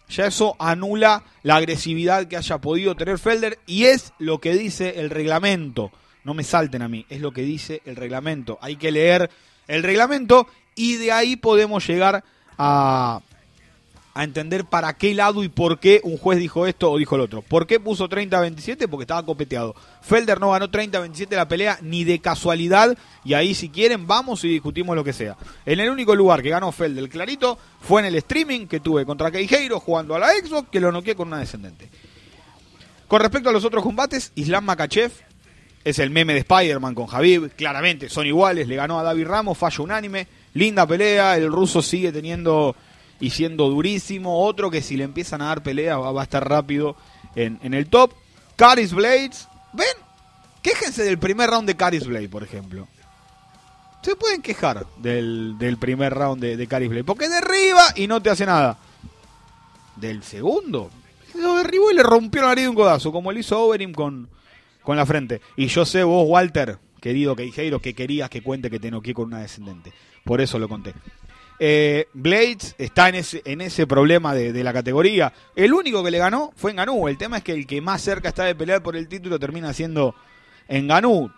ya 0.09 0.25
eso 0.25 0.55
anula 0.59 1.23
la 1.43 1.55
agresividad 1.55 2.27
que 2.27 2.37
haya 2.37 2.57
podido 2.57 2.95
tener 2.95 3.19
Felder 3.19 3.59
y 3.67 3.85
es 3.85 4.13
lo 4.17 4.39
que 4.39 4.53
dice 4.53 4.99
el 4.99 5.09
reglamento. 5.09 5.91
No 6.23 6.33
me 6.33 6.43
salten 6.43 6.81
a 6.81 6.89
mí, 6.89 7.05
es 7.09 7.21
lo 7.21 7.31
que 7.31 7.43
dice 7.43 7.81
el 7.85 7.95
reglamento. 7.95 8.57
Hay 8.61 8.75
que 8.75 8.91
leer 8.91 9.29
el 9.67 9.83
reglamento 9.83 10.47
y 10.75 10.95
de 10.95 11.11
ahí 11.11 11.35
podemos 11.35 11.87
llegar 11.87 12.23
a, 12.57 13.21
a 14.19 14.25
entender 14.25 14.65
para 14.65 14.97
qué 14.97 15.13
lado 15.13 15.45
y 15.45 15.47
por 15.47 15.79
qué 15.79 16.01
un 16.03 16.17
juez 16.17 16.39
dijo 16.39 16.67
esto 16.67 16.91
o 16.91 16.97
dijo 16.97 17.15
el 17.15 17.21
otro. 17.21 17.41
¿Por 17.41 17.65
qué 17.65 17.79
puso 17.79 18.09
30-27? 18.09 18.89
Porque 18.89 19.03
estaba 19.03 19.25
copeteado. 19.25 19.73
Felder 20.01 20.41
no 20.41 20.51
ganó 20.51 20.67
30-27 20.67 21.37
la 21.37 21.47
pelea 21.47 21.79
ni 21.81 22.03
de 22.03 22.19
casualidad 22.19 22.97
y 23.23 23.33
ahí 23.33 23.55
si 23.55 23.69
quieren 23.69 24.07
vamos 24.07 24.43
y 24.43 24.49
discutimos 24.49 24.93
lo 24.93 25.05
que 25.05 25.13
sea. 25.13 25.37
En 25.65 25.79
el 25.79 25.89
único 25.89 26.17
lugar 26.17 26.43
que 26.43 26.49
ganó 26.49 26.73
Felder 26.73 27.07
clarito 27.07 27.57
fue 27.79 28.01
en 28.01 28.07
el 28.07 28.15
streaming 28.15 28.67
que 28.67 28.81
tuve 28.81 29.05
contra 29.05 29.31
Queijeiro 29.31 29.79
jugando 29.79 30.15
a 30.15 30.19
la 30.19 30.31
Xbox 30.31 30.67
que 30.69 30.81
lo 30.81 30.91
noqué 30.91 31.15
con 31.15 31.29
una 31.29 31.39
descendente. 31.39 31.89
Con 33.07 33.21
respecto 33.21 33.47
a 33.47 33.53
los 33.53 33.63
otros 33.63 33.85
combates, 33.85 34.33
Islam 34.35 34.65
Makachev 34.65 35.13
es 35.85 35.97
el 35.97 36.09
meme 36.09 36.33
de 36.33 36.39
Spider-Man 36.39 36.93
con 36.93 37.07
Javib, 37.07 37.51
claramente 37.55 38.09
son 38.09 38.27
iguales, 38.27 38.67
le 38.67 38.75
ganó 38.75 38.99
a 38.99 39.03
David 39.03 39.27
Ramos, 39.27 39.57
fallo 39.57 39.85
unánime, 39.85 40.27
linda 40.55 40.85
pelea, 40.85 41.37
el 41.37 41.49
ruso 41.49 41.81
sigue 41.81 42.11
teniendo 42.11 42.75
y 43.19 43.31
siendo 43.31 43.69
durísimo. 43.69 44.43
Otro 44.45 44.71
que 44.71 44.81
si 44.81 44.97
le 44.97 45.03
empiezan 45.03 45.41
a 45.41 45.45
dar 45.45 45.63
pelea 45.63 45.97
va, 45.97 46.19
a 46.19 46.23
estar 46.23 46.47
rápido 46.47 46.95
en, 47.35 47.73
el 47.73 47.87
top. 47.87 48.13
Caris 48.55 48.93
Blades. 48.93 49.47
¿Ven? 49.73 49.87
Quéjense 50.61 51.03
del 51.03 51.19
primer 51.19 51.49
round 51.49 51.67
de 51.67 51.75
Caris 51.75 52.05
Blade, 52.05 52.29
por 52.29 52.43
ejemplo. 52.43 52.87
Se 54.01 54.15
pueden 54.15 54.41
quejar 54.41 54.85
del, 54.97 55.57
del 55.57 55.77
primer 55.77 56.13
round 56.13 56.41
de, 56.41 56.67
Caris 56.67 56.89
Blade. 56.89 57.03
Porque 57.03 57.29
derriba 57.29 57.83
y 57.95 58.07
no 58.07 58.21
te 58.21 58.29
hace 58.29 58.45
nada. 58.45 58.77
Del 59.95 60.23
segundo, 60.23 60.89
lo 61.35 61.57
derribó 61.57 61.91
y 61.91 61.95
le 61.95 62.03
rompió 62.03 62.41
la 62.41 62.49
nariz 62.49 62.63
de 62.63 62.69
un 62.69 62.75
codazo, 62.75 63.11
como 63.11 63.33
le 63.33 63.41
hizo 63.41 63.59
Overeem 63.59 63.93
con, 63.93 64.29
con 64.81 64.95
la 64.95 65.05
frente. 65.05 65.41
Y 65.57 65.67
yo 65.67 65.85
sé, 65.85 66.03
vos, 66.03 66.25
Walter, 66.25 66.77
querido 67.01 67.35
Queijeiro, 67.35 67.81
que 67.81 67.93
querías 67.93 68.29
que 68.29 68.41
cuente 68.41 68.69
que 68.69 68.79
te 68.79 68.91
noqué 68.91 69.13
con 69.13 69.25
una 69.25 69.39
descendente. 69.39 69.91
Por 70.23 70.39
eso 70.39 70.57
lo 70.57 70.69
conté. 70.69 70.93
Eh, 71.61 72.07
Blades 72.13 72.73
está 72.77 73.09
en 73.09 73.15
ese, 73.15 73.41
en 73.43 73.59
ese 73.59 73.85
problema 73.85 74.33
de, 74.33 74.63
la 74.63 74.71
categoría. 74.71 75.33
El 75.55 75.73
único 75.73 76.03
que 76.03 76.11
le 76.11 76.17
ganó 76.17 76.53
fue 76.55 76.71
en 76.71 76.77
Ganú. 76.77 77.07
El 77.07 77.17
tema 77.17 77.37
es 77.37 77.43
que 77.43 77.51
el 77.51 77.67
que 77.67 77.81
más 77.81 78.01
cerca 78.01 78.29
está 78.29 78.45
de 78.45 78.55
pelear 78.55 78.81
por 78.81 78.95
el 78.95 79.09
título 79.09 79.37
termina 79.37 79.73
siendo 79.73 80.15
en 80.69 80.87
Ganú. 80.87 81.31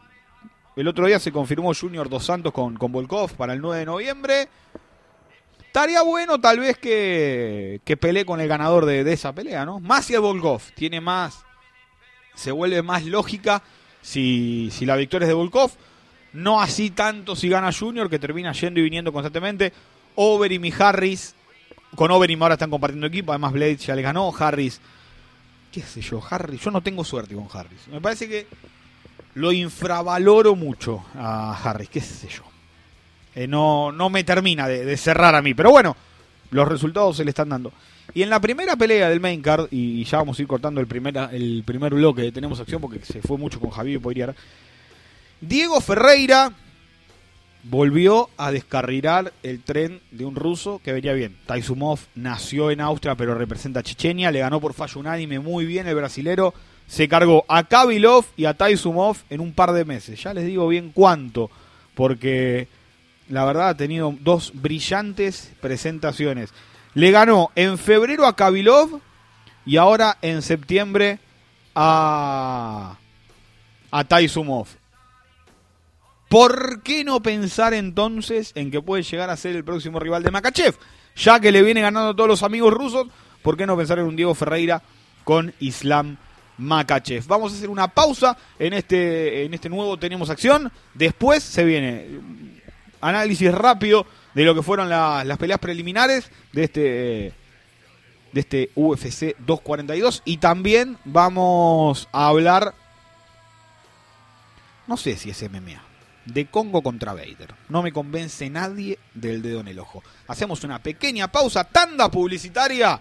El 0.76 0.88
otro 0.88 1.08
día 1.08 1.20
se 1.20 1.32
confirmó 1.32 1.74
Junior 1.74 2.08
Dos 2.08 2.26
Santos 2.26 2.54
con, 2.54 2.78
con 2.78 2.92
Volkov 2.92 3.34
para 3.34 3.54
el 3.54 3.62
9 3.62 3.80
de 3.80 3.86
noviembre. 3.86 4.50
Estaría 5.66 6.02
bueno 6.04 6.40
tal 6.40 6.60
vez 6.60 6.78
que, 6.78 7.82
que 7.84 7.98
pelee 7.98 8.26
con 8.26 8.40
el 8.40 8.48
ganador 8.48 8.86
de, 8.86 9.04
de 9.04 9.14
esa 9.14 9.34
pelea, 9.34 9.66
¿no? 9.66 9.80
Más 9.80 10.06
si 10.06 10.14
es 10.14 10.20
Volkov. 10.20 10.62
Tiene 10.76 11.02
más. 11.02 11.44
Se 12.36 12.52
vuelve 12.52 12.82
más 12.84 13.06
lógica 13.06 13.64
si, 14.02 14.70
si 14.72 14.86
la 14.86 14.96
victoria 14.96 15.26
es 15.26 15.30
de 15.30 15.34
Volkov. 15.34 15.72
No 16.34 16.62
así 16.62 16.92
tanto 16.92 17.36
si 17.36 17.50
gana 17.50 17.72
Junior, 17.74 18.10
que 18.10 18.20
termina 18.20 18.54
yendo 18.54 18.80
y 18.80 18.84
viniendo 18.84 19.12
constantemente. 19.12 19.74
Overeem 20.16 20.66
y 20.66 20.74
Harris. 20.78 21.36
Con 21.96 22.12
Overeem 22.12 22.42
ahora 22.42 22.56
están 22.56 22.70
compartiendo 22.70 23.08
equipo. 23.08 23.32
Además, 23.32 23.54
Blade 23.54 23.78
ya 23.78 23.96
le 23.96 24.02
ganó. 24.02 24.34
Harris. 24.38 24.80
¿Qué 25.72 25.82
sé 25.82 26.02
yo? 26.02 26.22
Harris. 26.28 26.62
Yo 26.62 26.72
no 26.72 26.82
tengo 26.82 27.04
suerte 27.04 27.36
con 27.36 27.48
Harris. 27.52 27.88
Me 27.90 28.02
parece 28.02 28.28
que 28.28 28.48
lo 29.36 29.52
infravaloro 29.52 30.56
mucho 30.56 31.04
a 31.16 31.54
Harris. 31.54 31.90
¿Qué 31.90 32.02
sé 32.02 32.28
yo? 32.28 32.44
Eh, 33.36 33.48
no, 33.48 33.92
no 33.92 34.10
me 34.10 34.24
termina 34.24 34.68
de, 34.68 34.98
cerrar 34.98 35.36
a 35.36 35.42
mí. 35.42 35.54
Pero 35.54 35.72
bueno, 35.72 35.96
los 36.52 36.68
resultados 36.68 37.18
se 37.18 37.24
le 37.24 37.30
están 37.30 37.50
dando. 37.50 37.72
Y 38.14 38.24
en 38.24 38.30
la 38.30 38.42
primera 38.42 38.76
pelea 38.76 39.10
del 39.10 39.22
main 39.22 39.42
card, 39.42 39.68
y 39.72 40.04
ya 40.04 40.18
vamos 40.18 40.38
a 40.38 40.42
ir 40.42 40.48
cortando 40.48 40.82
el 40.82 40.88
primer, 40.88 41.16
el 41.32 41.64
primer 41.66 41.94
bloque 41.94 42.30
Tenemos 42.34 42.60
Acción 42.60 42.82
porque 42.82 43.00
se 43.00 43.22
fue 43.22 43.38
mucho 43.38 43.60
con 43.60 43.70
Javier 43.70 44.02
Poirier. 44.02 44.36
Diego 45.40 45.80
Ferreira 45.80 46.52
volvió 47.64 48.30
a 48.38 48.52
descarrilar 48.52 49.34
el 49.44 49.62
tren 49.62 50.02
de 50.12 50.26
un 50.26 50.36
ruso 50.36 50.82
que 50.84 50.94
venía 50.94 51.14
bien. 51.14 51.38
Taisumov 51.46 52.00
nació 52.16 52.72
en 52.72 52.82
Austria 52.82 53.16
pero 53.16 53.36
representa 53.36 53.82
a 53.82 53.84
Chechenia, 53.84 54.32
le 54.32 54.40
ganó 54.40 54.60
por 54.60 54.74
fallo 54.74 55.00
unánime 55.00 55.40
muy 55.40 55.66
bien 55.66 55.88
el 55.88 55.96
brasilero. 55.96 56.54
Se 56.88 57.08
cargó 57.08 57.46
a 57.48 57.64
Kabilov 57.64 58.26
y 58.36 58.46
a 58.46 58.54
Taisumov 58.54 59.18
en 59.30 59.40
un 59.40 59.54
par 59.54 59.72
de 59.72 59.86
meses. 59.86 60.22
Ya 60.22 60.34
les 60.34 60.46
digo 60.46 60.68
bien 60.68 60.92
cuánto, 60.94 61.50
porque 61.96 62.68
la 63.30 63.46
verdad 63.46 63.70
ha 63.70 63.78
tenido 63.78 64.14
dos 64.20 64.52
brillantes 64.54 65.54
presentaciones. 65.62 66.54
Le 66.94 67.12
ganó 67.12 67.52
en 67.56 67.78
febrero 67.78 68.26
a 68.26 68.36
Kabilov 68.36 69.00
y 69.66 69.78
ahora 69.78 70.18
en 70.22 70.42
septiembre 70.42 71.20
a, 71.74 72.98
a 73.90 74.04
Taisumov. 74.04 74.68
¿Por 76.32 76.82
qué 76.82 77.04
no 77.04 77.22
pensar 77.22 77.74
entonces 77.74 78.54
en 78.56 78.72
que 78.72 78.82
puede 78.82 79.04
llegar 79.04 79.30
a 79.30 79.36
ser 79.36 79.54
el 79.54 79.66
próximo 79.66 80.00
rival 80.00 80.24
de 80.24 80.32
Makachev? 80.32 80.78
Ya 81.18 81.42
que 81.42 81.52
le 81.52 81.62
viene 81.62 81.82
ganando 81.82 82.12
a 82.12 82.16
todos 82.16 82.30
los 82.30 82.42
amigos 82.42 82.74
rusos, 82.74 83.08
¿por 83.42 83.58
qué 83.58 83.68
no 83.68 83.76
pensar 83.76 84.00
en 84.00 84.06
un 84.06 84.16
Diego 84.16 84.34
Ferreira 84.34 84.82
con 85.26 85.54
Islam 85.60 86.16
Makachev? 86.58 87.28
Vamos 87.28 87.52
a 87.52 87.58
hacer 87.58 87.70
una 87.70 87.90
pausa 87.90 88.38
en 88.58 88.72
este, 88.72 89.44
en 89.44 89.54
este 89.54 89.68
nuevo 89.68 89.98
Tenemos 90.00 90.30
Acción. 90.30 90.72
Después 90.94 91.44
se 91.44 91.66
viene 91.66 92.08
análisis 93.02 93.54
rápido 93.54 94.06
de 94.34 94.46
lo 94.46 94.56
que 94.56 94.64
fueron 94.64 94.88
la, 94.88 95.26
las 95.26 95.38
peleas 95.38 95.60
preliminares 95.60 96.32
de 96.54 96.64
este 96.64 97.34
de 98.32 98.40
este 98.40 98.72
UFC 98.76 99.36
242 99.40 100.22
y 100.24 100.38
también 100.38 100.98
vamos 101.04 102.08
a 102.14 102.28
hablar 102.28 102.74
no 104.88 104.96
sé 104.96 105.18
si 105.18 105.32
es 105.32 105.52
MMA 105.52 105.91
de 106.26 106.46
Congo 106.46 106.82
contra 106.82 107.14
Vader. 107.14 107.54
No 107.70 107.82
me 107.82 107.92
convence 107.92 108.50
nadie 108.50 109.00
del 109.14 109.42
dedo 109.42 109.60
en 109.60 109.68
el 109.68 109.80
ojo. 109.80 110.04
Hacemos 110.28 110.64
una 110.64 110.80
pequeña 110.80 111.32
pausa, 111.32 111.64
tanda 111.64 112.10
publicitaria 112.10 113.00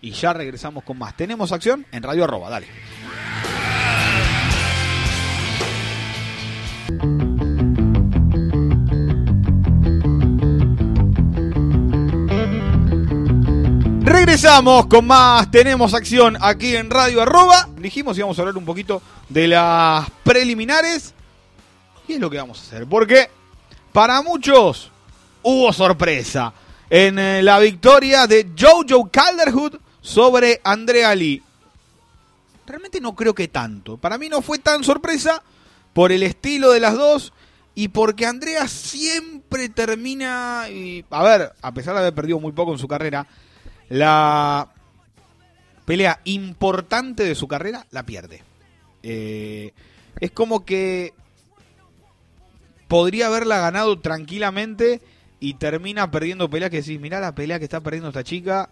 y 0.00 0.12
ya 0.12 0.32
regresamos 0.32 0.84
con 0.84 0.98
más. 0.98 1.16
Tenemos 1.16 1.52
acción 1.52 1.86
en 1.92 2.02
Radio 2.02 2.24
Arroba, 2.24 2.50
dale. 2.50 2.66
Regresamos 14.02 14.86
con 14.86 15.06
más, 15.06 15.50
tenemos 15.50 15.94
acción 15.94 16.36
aquí 16.40 16.76
en 16.76 16.90
Radio 16.90 17.22
Arroba. 17.22 17.68
Dijimos 17.78 18.16
íbamos 18.18 18.38
a 18.38 18.42
hablar 18.42 18.56
un 18.56 18.64
poquito 18.64 19.02
de 19.28 19.48
las 19.48 20.08
preliminares. 20.24 21.14
Y 22.10 22.14
es 22.14 22.20
lo 22.20 22.28
que 22.28 22.38
vamos 22.38 22.58
a 22.58 22.62
hacer. 22.62 22.88
Porque 22.88 23.30
para 23.92 24.20
muchos 24.20 24.90
hubo 25.44 25.72
sorpresa 25.72 26.52
en 26.90 27.20
eh, 27.20 27.40
la 27.40 27.60
victoria 27.60 28.26
de 28.26 28.50
Jojo 28.58 29.08
Calderwood 29.12 29.76
sobre 30.00 30.60
Andrea 30.64 31.14
Lee. 31.14 31.40
Realmente 32.66 33.00
no 33.00 33.14
creo 33.14 33.32
que 33.32 33.46
tanto. 33.46 33.96
Para 33.96 34.18
mí 34.18 34.28
no 34.28 34.42
fue 34.42 34.58
tan 34.58 34.82
sorpresa 34.82 35.40
por 35.92 36.10
el 36.10 36.24
estilo 36.24 36.72
de 36.72 36.80
las 36.80 36.94
dos 36.94 37.32
y 37.76 37.86
porque 37.86 38.26
Andrea 38.26 38.66
siempre 38.66 39.68
termina... 39.68 40.64
A 40.64 41.22
ver, 41.22 41.52
a 41.62 41.72
pesar 41.72 41.94
de 41.94 42.00
haber 42.00 42.14
perdido 42.14 42.40
muy 42.40 42.50
poco 42.50 42.72
en 42.72 42.80
su 42.80 42.88
carrera, 42.88 43.28
la 43.88 44.68
pelea 45.84 46.20
importante 46.24 47.22
de 47.22 47.36
su 47.36 47.46
carrera 47.46 47.86
la 47.92 48.02
pierde. 48.02 48.42
Eh, 49.04 49.72
es 50.18 50.32
como 50.32 50.64
que 50.64 51.14
podría 52.90 53.28
haberla 53.28 53.60
ganado 53.60 54.00
tranquilamente 54.00 55.00
y 55.38 55.54
termina 55.54 56.10
perdiendo 56.10 56.50
peleas 56.50 56.72
que 56.72 56.78
decís, 56.78 57.00
mirá 57.00 57.20
la 57.20 57.36
pelea 57.36 57.60
que 57.60 57.64
está 57.64 57.80
perdiendo 57.80 58.08
esta 58.08 58.24
chica 58.24 58.68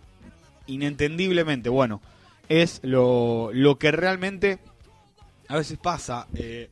inentendiblemente. 0.67 1.69
Bueno, 1.69 2.03
es 2.49 2.81
lo, 2.83 3.51
lo 3.53 3.79
que 3.79 3.93
realmente 3.93 4.59
a 5.47 5.57
veces 5.57 5.79
pasa. 5.79 6.27
Eh, 6.35 6.69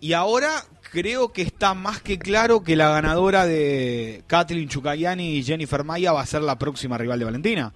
y 0.00 0.12
ahora 0.12 0.50
creo 0.92 1.32
que 1.32 1.40
está 1.40 1.72
más 1.72 2.02
que 2.02 2.18
claro 2.18 2.62
que 2.62 2.76
la 2.76 2.90
ganadora 2.90 3.46
de 3.46 4.22
Kathleen 4.26 4.68
Chukayani 4.68 5.38
y 5.38 5.44
Jennifer 5.44 5.82
Maya 5.82 6.12
va 6.12 6.20
a 6.20 6.26
ser 6.26 6.42
la 6.42 6.58
próxima 6.58 6.98
rival 6.98 7.18
de 7.18 7.24
Valentina. 7.24 7.72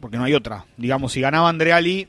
Porque 0.00 0.16
no 0.16 0.24
hay 0.24 0.32
otra. 0.32 0.64
Digamos, 0.78 1.12
si 1.12 1.20
ganaba 1.20 1.50
Andrea 1.50 1.82
Lee, 1.82 2.08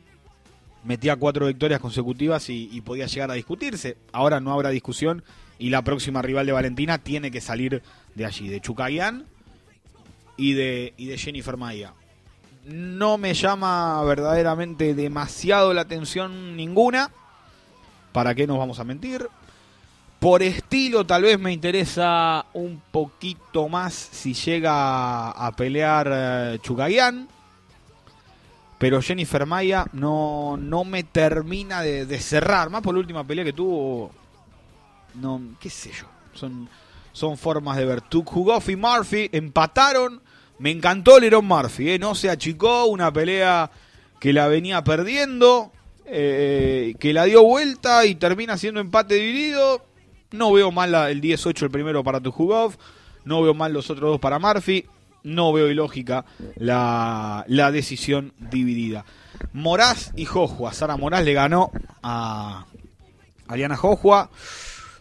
metía 0.84 1.16
cuatro 1.16 1.48
victorias 1.48 1.80
consecutivas 1.80 2.50
y, 2.50 2.82
podía 2.82 3.06
llegar 3.06 3.32
a 3.32 3.36
discutirse. 3.36 3.98
Ahora 4.12 4.40
no 4.40 4.52
habrá 4.52 4.70
discusión 4.70 5.24
y 5.60 5.70
la 5.70 5.82
próxima 5.84 6.22
rival 6.22 6.46
de 6.46 6.52
Valentina 6.52 6.98
tiene 6.98 7.32
que 7.32 7.42
salir 7.42 7.82
de 8.16 8.26
allí, 8.26 8.48
de 8.50 8.62
Chukayan 8.62 9.26
y 10.38 10.54
de, 10.54 10.94
y 10.98 11.06
de 11.06 11.18
Jennifer 11.18 11.58
Maya. 11.58 11.94
No 12.66 13.18
me 13.18 13.34
llama 13.34 14.02
verdaderamente 14.04 14.94
demasiado 14.94 15.74
la 15.74 15.82
atención 15.82 16.56
ninguna. 16.56 17.12
¿Para 18.12 18.36
qué 18.36 18.48
nos 18.48 18.58
vamos 18.58 18.80
a 18.80 18.84
mentir? 18.84 19.28
Por 20.20 20.42
estilo 20.42 21.06
tal 21.06 21.24
vez 21.24 21.38
me 21.38 21.52
interesa 21.52 22.46
un 22.54 22.82
poquito 22.92 23.68
más 23.68 23.94
si 23.94 24.34
llega 24.34 25.32
a 25.32 25.52
pelear 25.52 26.56
uh, 26.56 26.58
Chukayan. 26.60 27.28
Pero 28.84 29.02
Jennifer 29.02 29.46
Maya 29.46 29.86
no, 29.94 30.58
no 30.60 30.84
me 30.84 31.04
termina 31.04 31.82
de, 31.82 32.20
cerrar. 32.20 32.70
Más 32.70 32.82
por 32.82 32.94
la 32.94 33.00
última 33.00 33.24
pelea 33.24 33.46
que 33.46 33.54
tuvo. 33.54 34.12
No, 35.16 35.40
qué 35.58 35.70
sé 35.70 35.90
yo. 35.92 36.06
Son, 36.34 36.68
son 37.14 37.38
formas 37.38 37.78
de 37.78 37.86
ver. 37.86 38.04
Hugoff 38.12 38.68
y 38.68 38.76
Murphy 38.76 39.30
empataron. 39.32 40.22
Me 40.60 40.70
encantó 40.70 41.18
Leron 41.18 41.46
Murphy. 41.46 41.92
¿eh? 41.92 41.98
No 41.98 42.14
se 42.14 42.30
achicó. 42.30 42.84
Una 42.88 43.14
pelea 43.14 43.72
que 44.20 44.34
la 44.34 44.50
venía 44.50 44.84
perdiendo. 44.84 45.72
Eh, 46.06 46.96
que 47.00 47.14
la 47.14 47.24
dio 47.24 47.42
vuelta 47.42 48.06
y 48.06 48.16
termina 48.16 48.58
siendo 48.58 48.82
empate 48.82 49.16
dividido 49.16 49.82
no 50.34 50.52
veo 50.52 50.72
mal 50.72 50.94
el 51.10 51.22
18 51.22 51.66
el 51.66 51.72
primero 51.72 52.04
para 52.04 52.20
Tujugov. 52.20 52.76
No 53.24 53.42
veo 53.42 53.54
mal 53.54 53.72
los 53.72 53.90
otros 53.90 54.12
dos 54.12 54.20
para 54.20 54.40
Murphy. 54.40 54.86
No 55.24 55.54
veo 55.54 55.70
ilógica 55.70 56.26
la, 56.56 57.46
la 57.48 57.72
decisión 57.72 58.34
dividida. 58.38 59.06
Moraz 59.54 60.12
y 60.16 60.26
Jojua. 60.26 60.74
Sara 60.74 60.98
Moraz 60.98 61.24
le 61.24 61.34
ganó 61.34 61.72
a 62.02 62.66
Ariana 63.48 63.76
Jojua. 63.78 64.30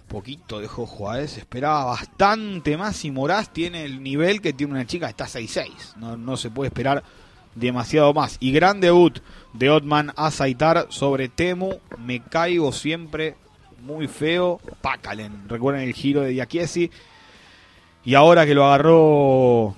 Poquito 0.09 0.61
de 0.61 0.69
Jojua, 0.69 1.21
¿eh? 1.21 1.29
se 1.29 1.41
esperaba 1.41 1.85
bastante 1.87 2.77
más. 2.77 3.05
Y 3.05 3.11
Moraz 3.11 3.51
tiene 3.51 3.85
el 3.85 4.03
nivel 4.03 4.41
que 4.43 4.53
tiene 4.53 4.75
una 4.75 4.87
chica, 4.87 5.09
está 5.09 5.27
6-6. 5.27 5.97
No, 5.97 6.17
no 6.17 6.37
se 6.37 6.51
puede 6.51 6.69
esperar 6.69 7.03
demasiado 7.55 8.13
más. 8.13 8.37
Y 8.41 8.53
gran 8.53 8.81
debut 8.81 9.21
de 9.55 9.71
Otman 9.71 10.13
Azaitar 10.17 10.87
sobre 10.91 11.29
Temu. 11.29 11.79
Me 11.99 12.21
caigo 12.21 12.73
siempre 12.73 13.37
muy 13.81 14.09
feo. 14.09 14.61
Pakalen. 14.81 15.49
Recuerden 15.49 15.83
el 15.83 15.95
giro 15.95 16.23
de 16.23 16.31
Diakiesi. 16.31 16.91
Y 18.05 18.15
ahora 18.15 18.45
que 18.45 18.55
lo 18.55 18.67
agarró 18.67 19.77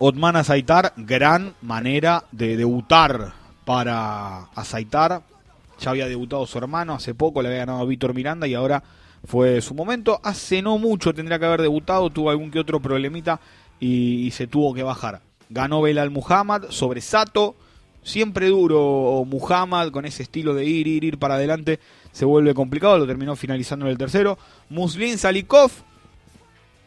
Otman 0.00 0.36
Azaitar, 0.36 0.92
gran 0.96 1.54
manera 1.60 2.24
de 2.30 2.56
debutar 2.56 3.32
para 3.64 4.44
Azaitar. 4.54 5.22
Ya 5.80 5.90
había 5.90 6.06
debutado 6.06 6.46
su 6.46 6.56
hermano 6.58 6.94
hace 6.94 7.14
poco, 7.14 7.42
le 7.42 7.48
había 7.48 7.60
ganado 7.60 7.80
a 7.80 7.84
Víctor 7.84 8.14
Miranda 8.14 8.46
y 8.46 8.54
ahora 8.54 8.82
fue 9.26 9.60
su 9.60 9.74
momento. 9.74 10.20
Hace 10.22 10.62
no 10.62 10.78
mucho 10.78 11.12
tendría 11.12 11.40
que 11.40 11.46
haber 11.46 11.62
debutado, 11.62 12.10
tuvo 12.10 12.30
algún 12.30 12.52
que 12.52 12.60
otro 12.60 12.80
problemita 12.80 13.40
y, 13.80 14.30
se 14.30 14.46
tuvo 14.46 14.72
que 14.72 14.84
bajar. 14.84 15.20
Ganó 15.50 15.82
Belal 15.82 16.10
Muhammad 16.10 16.66
sobre 16.70 17.00
Sato. 17.00 17.56
Siempre 18.04 18.46
duro 18.46 19.24
Muhammad 19.26 19.90
con 19.90 20.04
ese 20.04 20.22
estilo 20.22 20.54
de 20.54 20.64
ir, 20.64 20.86
ir, 20.86 21.02
ir 21.02 21.18
para 21.18 21.34
adelante. 21.34 21.80
Se 22.12 22.24
vuelve 22.24 22.54
complicado, 22.54 22.98
lo 22.98 23.06
terminó 23.06 23.34
finalizando 23.34 23.86
en 23.86 23.90
el 23.90 23.98
tercero. 23.98 24.38
Muslin 24.70 25.18
Salikov 25.18 25.72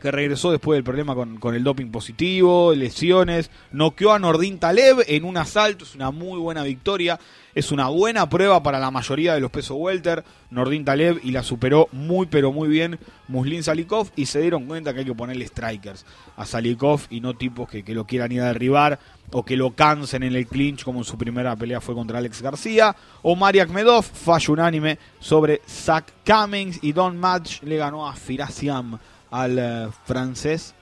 que 0.02 0.12
regresó 0.12 0.52
después 0.52 0.78
del 0.78 0.84
problema 0.84 1.14
con, 1.14 1.56
el 1.56 1.64
doping 1.64 1.92
positivo, 1.92 2.74
lesiones, 2.74 3.52
noqueó 3.72 4.14
a 4.14 4.20
Nordin 4.20 4.60
Taleb 4.60 5.04
en 5.08 5.24
un 5.24 5.38
asalto, 5.38 5.86
es 5.86 5.96
una 5.96 6.12
muy 6.12 6.40
buena 6.40 6.64
victoria, 6.64 7.20
es 7.54 7.72
una 7.72 7.88
buena 7.88 8.28
prueba 8.28 8.64
para 8.64 8.80
la 8.80 8.90
mayoría 8.90 9.34
de 9.34 9.40
los 9.40 9.52
pesos 9.52 9.78
welter, 9.80 10.24
Nordin 10.50 10.86
Taleb 10.86 11.20
y 11.24 11.32
la 11.32 11.44
superó 11.44 11.88
muy 11.92 12.26
pero 12.26 12.52
muy 12.52 12.68
bien 12.68 12.98
Muslin 13.28 13.64
Salikov 13.64 14.10
y 14.16 14.26
se 14.26 14.42
dieron 14.42 14.66
cuenta 14.66 14.94
que 14.94 15.00
hay 15.00 15.06
que 15.06 15.14
ponerle 15.14 15.46
strikers 15.46 16.06
a 16.36 16.46
Salikov 16.46 17.02
y 17.10 17.22
no 17.22 17.36
tipos 17.36 17.70
que, 17.70 17.84
lo 17.94 18.06
quieran 18.06 18.32
ir 18.32 18.42
a 18.42 18.48
derribar 18.48 19.00
o 19.32 19.46
que 19.46 19.56
lo 19.56 19.72
cansen 19.72 20.24
en 20.24 20.36
el 20.36 20.48
clinch 20.48 20.84
como 20.84 21.00
en 21.00 21.06
su 21.06 21.18
primera 21.18 21.56
pelea 21.56 21.80
fue 21.80 21.96
contra 21.96 22.18
Alex 22.18 22.42
García. 22.42 22.96
O 23.22 23.36
Mariak 23.36 23.70
Medov, 23.70 24.04
fallo 24.04 24.54
unánime 24.54 24.98
sobre 25.20 25.62
Zach 25.68 26.06
Cummings 26.26 26.80
y 26.82 26.92
Don 26.92 27.18
Match 27.18 27.62
le 27.64 27.78
ganó 27.78 28.08
a 28.08 28.14
Firasiam 28.14 29.00
al 29.32 29.58
eh, 29.58 29.90
francés. 30.06 30.76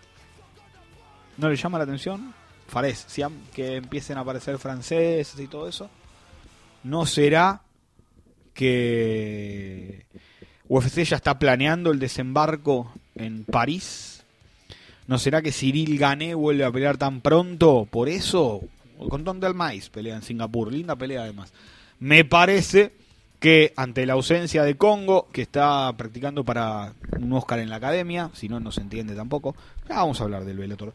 ¿No 1.38 1.49
le 1.49 1.55
llama 1.55 1.77
la 1.77 1.85
atención? 1.85 2.33
Fares, 2.67 3.07
que 3.53 3.77
empiecen 3.77 4.17
a 4.17 4.21
aparecer 4.21 4.57
franceses 4.57 5.39
y 5.39 5.47
todo 5.47 5.67
eso. 5.67 5.89
¿No 6.83 7.05
será 7.05 7.62
que 8.53 10.05
UFC 10.67 11.03
ya 11.03 11.15
está 11.15 11.39
planeando 11.39 11.91
el 11.91 11.99
desembarco 11.99 12.91
en 13.15 13.45
París? 13.45 14.23
¿No 15.07 15.17
será 15.17 15.41
que 15.41 15.51
Cyril 15.51 15.97
Gané 15.97 16.35
vuelve 16.35 16.63
a 16.63 16.71
pelear 16.71 16.97
tan 16.97 17.21
pronto? 17.21 17.88
Por 17.89 18.09
eso, 18.09 18.62
con 19.09 19.23
Don 19.23 19.39
Maíz 19.55 19.89
pelea 19.89 20.15
en 20.15 20.21
Singapur. 20.21 20.71
Linda 20.71 20.95
pelea 20.95 21.23
además. 21.23 21.51
Me 21.99 22.25
parece 22.25 22.93
que 23.39 23.73
ante 23.78 24.06
la 24.06 24.13
ausencia 24.13 24.63
de 24.63 24.75
Congo, 24.75 25.28
que 25.32 25.41
está 25.41 25.91
practicando 25.97 26.43
para 26.43 26.93
un 27.17 27.32
Oscar 27.34 27.60
en 27.60 27.69
la 27.69 27.78
academia, 27.78 28.30
si 28.34 28.49
no, 28.49 28.60
no 28.60 28.71
se 28.71 28.82
entiende 28.82 29.15
tampoco, 29.15 29.56
vamos 29.88 30.19
a 30.19 30.25
hablar 30.25 30.43
del 30.43 30.58
Bellator. 30.58 30.93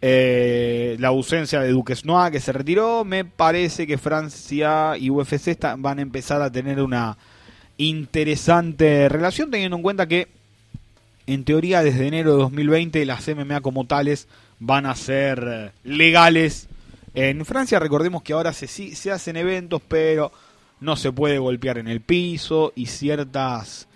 Eh, 0.00 0.96
la 1.00 1.08
ausencia 1.08 1.60
de 1.60 1.70
Duques 1.70 2.04
Noah, 2.04 2.30
que 2.30 2.40
se 2.40 2.52
retiró, 2.52 3.04
me 3.04 3.24
parece 3.24 3.86
que 3.86 3.98
Francia 3.98 4.96
y 4.98 5.10
UFC 5.10 5.58
van 5.78 5.98
a 5.98 6.02
empezar 6.02 6.42
a 6.42 6.52
tener 6.52 6.80
una 6.80 7.16
interesante 7.78 9.08
relación, 9.08 9.50
teniendo 9.50 9.76
en 9.76 9.82
cuenta 9.82 10.06
que, 10.06 10.28
en 11.26 11.44
teoría, 11.44 11.82
desde 11.82 12.06
enero 12.06 12.32
de 12.32 12.42
2020 12.42 13.04
las 13.06 13.26
MMA 13.28 13.60
como 13.60 13.86
tales 13.86 14.28
van 14.60 14.86
a 14.86 14.94
ser 14.94 15.72
legales 15.84 16.68
en 17.14 17.44
Francia. 17.44 17.78
Recordemos 17.78 18.22
que 18.22 18.34
ahora 18.34 18.52
se, 18.52 18.66
se 18.66 19.10
hacen 19.10 19.36
eventos, 19.36 19.82
pero 19.88 20.32
no 20.80 20.96
se 20.96 21.12
puede 21.12 21.38
golpear 21.38 21.78
en 21.78 21.88
el 21.88 22.00
piso 22.00 22.72
y 22.74 22.86
ciertas 22.86 23.88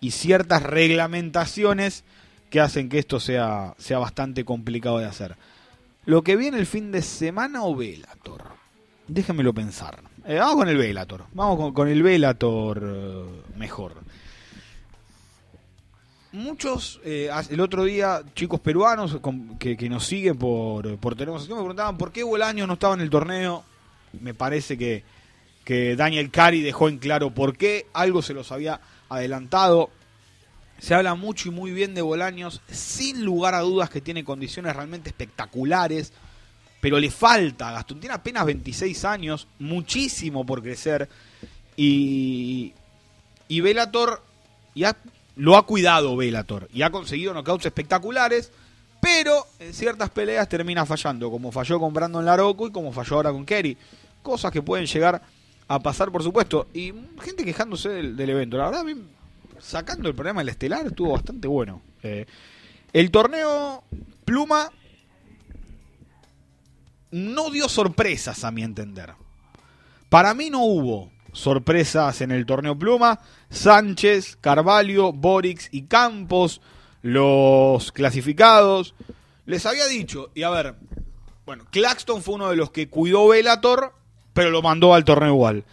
y 0.00 0.10
ciertas 0.10 0.62
reglamentaciones 0.62 2.04
que 2.50 2.60
hacen 2.60 2.88
que 2.88 2.98
esto 2.98 3.20
sea, 3.20 3.74
sea 3.78 3.98
bastante 3.98 4.44
complicado 4.44 4.98
de 4.98 5.06
hacer. 5.06 5.36
Lo 6.04 6.22
que 6.22 6.36
viene 6.36 6.58
el 6.58 6.66
fin 6.66 6.90
de 6.90 7.02
semana 7.02 7.62
o 7.64 7.76
Velator. 7.76 8.42
Déjenmelo 9.06 9.52
pensar. 9.52 10.02
Eh, 10.24 10.38
vamos 10.38 10.56
con 10.56 10.68
el 10.68 10.76
Velator. 10.76 11.24
Vamos 11.32 11.72
con, 11.72 11.88
el 11.88 12.02
Velator 12.02 12.82
eh, 12.82 13.24
mejor. 13.56 13.94
Muchos, 16.32 17.00
eh, 17.04 17.30
el 17.50 17.60
otro 17.60 17.84
día, 17.84 18.22
chicos 18.34 18.60
peruanos 18.60 19.18
que, 19.58 19.88
nos 19.88 20.04
siguen 20.06 20.36
por, 20.36 20.98
por 20.98 21.16
Tenemos 21.16 21.48
me 21.48 21.54
preguntaban 21.54 21.96
por 21.96 22.12
qué 22.12 22.22
Bolaño 22.22 22.66
no 22.66 22.74
estaba 22.74 22.94
en 22.94 23.00
el 23.00 23.10
torneo. 23.10 23.64
Me 24.20 24.34
parece 24.34 24.76
que, 24.76 25.04
que 25.68 25.96
Daniel 25.96 26.30
Cari 26.30 26.62
dejó 26.62 26.88
en 26.88 26.96
claro 26.96 27.28
por 27.28 27.54
qué, 27.54 27.88
algo 27.92 28.22
se 28.22 28.32
los 28.32 28.52
había 28.52 28.80
adelantado. 29.10 29.90
Se 30.78 30.94
habla 30.94 31.14
mucho 31.14 31.50
y 31.50 31.52
muy 31.52 31.72
bien 31.72 31.94
de 31.94 32.00
Bolaños, 32.00 32.62
sin 32.70 33.22
lugar 33.22 33.54
a 33.54 33.60
dudas 33.60 33.90
que 33.90 34.00
tiene 34.00 34.24
condiciones 34.24 34.74
realmente 34.74 35.10
espectaculares, 35.10 36.14
pero 36.80 36.98
le 36.98 37.10
falta, 37.10 37.70
Gastón 37.70 38.00
tiene 38.00 38.14
apenas 38.14 38.46
26 38.46 39.04
años, 39.04 39.46
muchísimo 39.58 40.46
por 40.46 40.62
crecer, 40.62 41.06
y, 41.76 42.72
y 43.46 43.60
Velator 43.60 44.22
ya 44.74 44.96
lo 45.36 45.54
ha 45.58 45.66
cuidado 45.66 46.16
Velator, 46.16 46.70
y 46.72 46.80
ha 46.80 46.88
conseguido 46.88 47.34
knockouts 47.34 47.66
espectaculares, 47.66 48.52
pero 49.02 49.46
en 49.58 49.74
ciertas 49.74 50.08
peleas 50.08 50.48
termina 50.48 50.86
fallando, 50.86 51.30
como 51.30 51.52
falló 51.52 51.78
con 51.78 51.92
Brandon 51.92 52.24
Laroco 52.24 52.68
y 52.68 52.72
como 52.72 52.90
falló 52.90 53.16
ahora 53.16 53.32
con 53.32 53.44
Kerry, 53.44 53.76
cosas 54.22 54.50
que 54.50 54.62
pueden 54.62 54.86
llegar 54.86 55.20
a 55.68 55.78
pasar, 55.80 56.10
por 56.10 56.22
supuesto. 56.22 56.66
Y 56.72 56.92
gente 57.20 57.44
quejándose 57.44 57.90
del, 57.90 58.30
evento. 58.30 58.56
La 58.56 58.70
verdad, 58.70 58.84
sacando 59.60 60.08
el 60.08 60.14
programa 60.14 60.40
del 60.40 60.48
estelar, 60.48 60.86
estuvo 60.86 61.12
bastante 61.12 61.46
bueno. 61.46 61.82
Eh, 62.02 62.26
el 62.92 63.10
torneo 63.10 63.84
Pluma 64.24 64.70
no 67.10 67.50
dio 67.50 67.68
sorpresas, 67.68 68.44
a 68.44 68.50
mi 68.50 68.62
entender. 68.62 69.12
Para 70.08 70.34
mí 70.34 70.48
no 70.50 70.64
hubo 70.64 71.10
sorpresas 71.32 72.22
en 72.22 72.30
el 72.32 72.46
torneo 72.46 72.78
Pluma. 72.78 73.20
Sánchez, 73.50 74.36
Carvalho, 74.40 75.12
Borix 75.12 75.68
y 75.70 75.82
Campos, 75.82 76.60
los 77.02 77.92
clasificados. 77.92 78.94
Les 79.44 79.64
había 79.66 79.86
dicho, 79.86 80.30
y 80.34 80.42
a 80.42 80.50
ver, 80.50 80.76
bueno, 81.46 81.64
Claxton 81.70 82.22
fue 82.22 82.34
uno 82.34 82.50
de 82.50 82.56
los 82.56 82.70
que 82.70 82.88
cuidó 82.88 83.28
Velator 83.28 83.97
pero 84.38 84.52
lo 84.52 84.62
mandó 84.62 84.94
al 84.94 85.04
torneo 85.04 85.30
igual. 85.30 85.64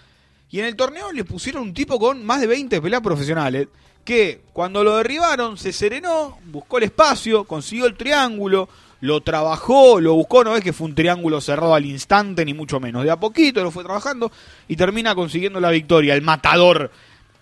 Y 0.49 0.57
en 0.57 0.65
el 0.65 0.75
torneo 0.75 1.11
le 1.11 1.23
pusieron 1.23 1.61
un 1.61 1.73
tipo 1.75 1.99
con 1.99 2.25
más 2.25 2.41
de 2.41 2.47
20 2.47 2.81
peleas 2.81 3.03
profesionales 3.03 3.67
que 4.03 4.41
cuando 4.53 4.83
lo 4.83 4.97
derribaron 4.97 5.55
se 5.55 5.71
serenó, 5.71 6.39
buscó 6.47 6.79
el 6.79 6.85
espacio, 6.85 7.43
consiguió 7.43 7.85
el 7.85 7.95
triángulo, 7.95 8.67
lo 9.01 9.21
trabajó, 9.21 10.01
lo 10.01 10.15
buscó, 10.15 10.43
no 10.43 10.55
es 10.55 10.63
que 10.63 10.73
fue 10.73 10.87
un 10.87 10.95
triángulo 10.95 11.41
cerrado 11.41 11.75
al 11.75 11.85
instante, 11.85 12.43
ni 12.43 12.55
mucho 12.55 12.79
menos. 12.79 13.03
De 13.03 13.11
a 13.11 13.19
poquito 13.19 13.63
lo 13.63 13.69
fue 13.69 13.83
trabajando 13.83 14.31
y 14.67 14.75
termina 14.75 15.13
consiguiendo 15.13 15.59
la 15.59 15.69
victoria, 15.69 16.15
el 16.15 16.23
matador, 16.23 16.89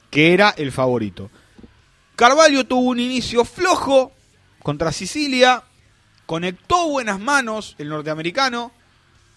que 0.09 0.33
era 0.33 0.49
el 0.57 0.73
favorito. 0.73 1.29
Carvalho 2.17 2.65
tuvo 2.65 2.89
un 2.89 2.99
inicio 2.99 3.45
flojo 3.45 4.11
contra 4.61 4.91
Sicilia, 4.91 5.63
conectó 6.25 6.89
buenas 6.89 7.17
manos 7.21 7.75
el 7.77 7.87
norteamericano, 7.87 8.73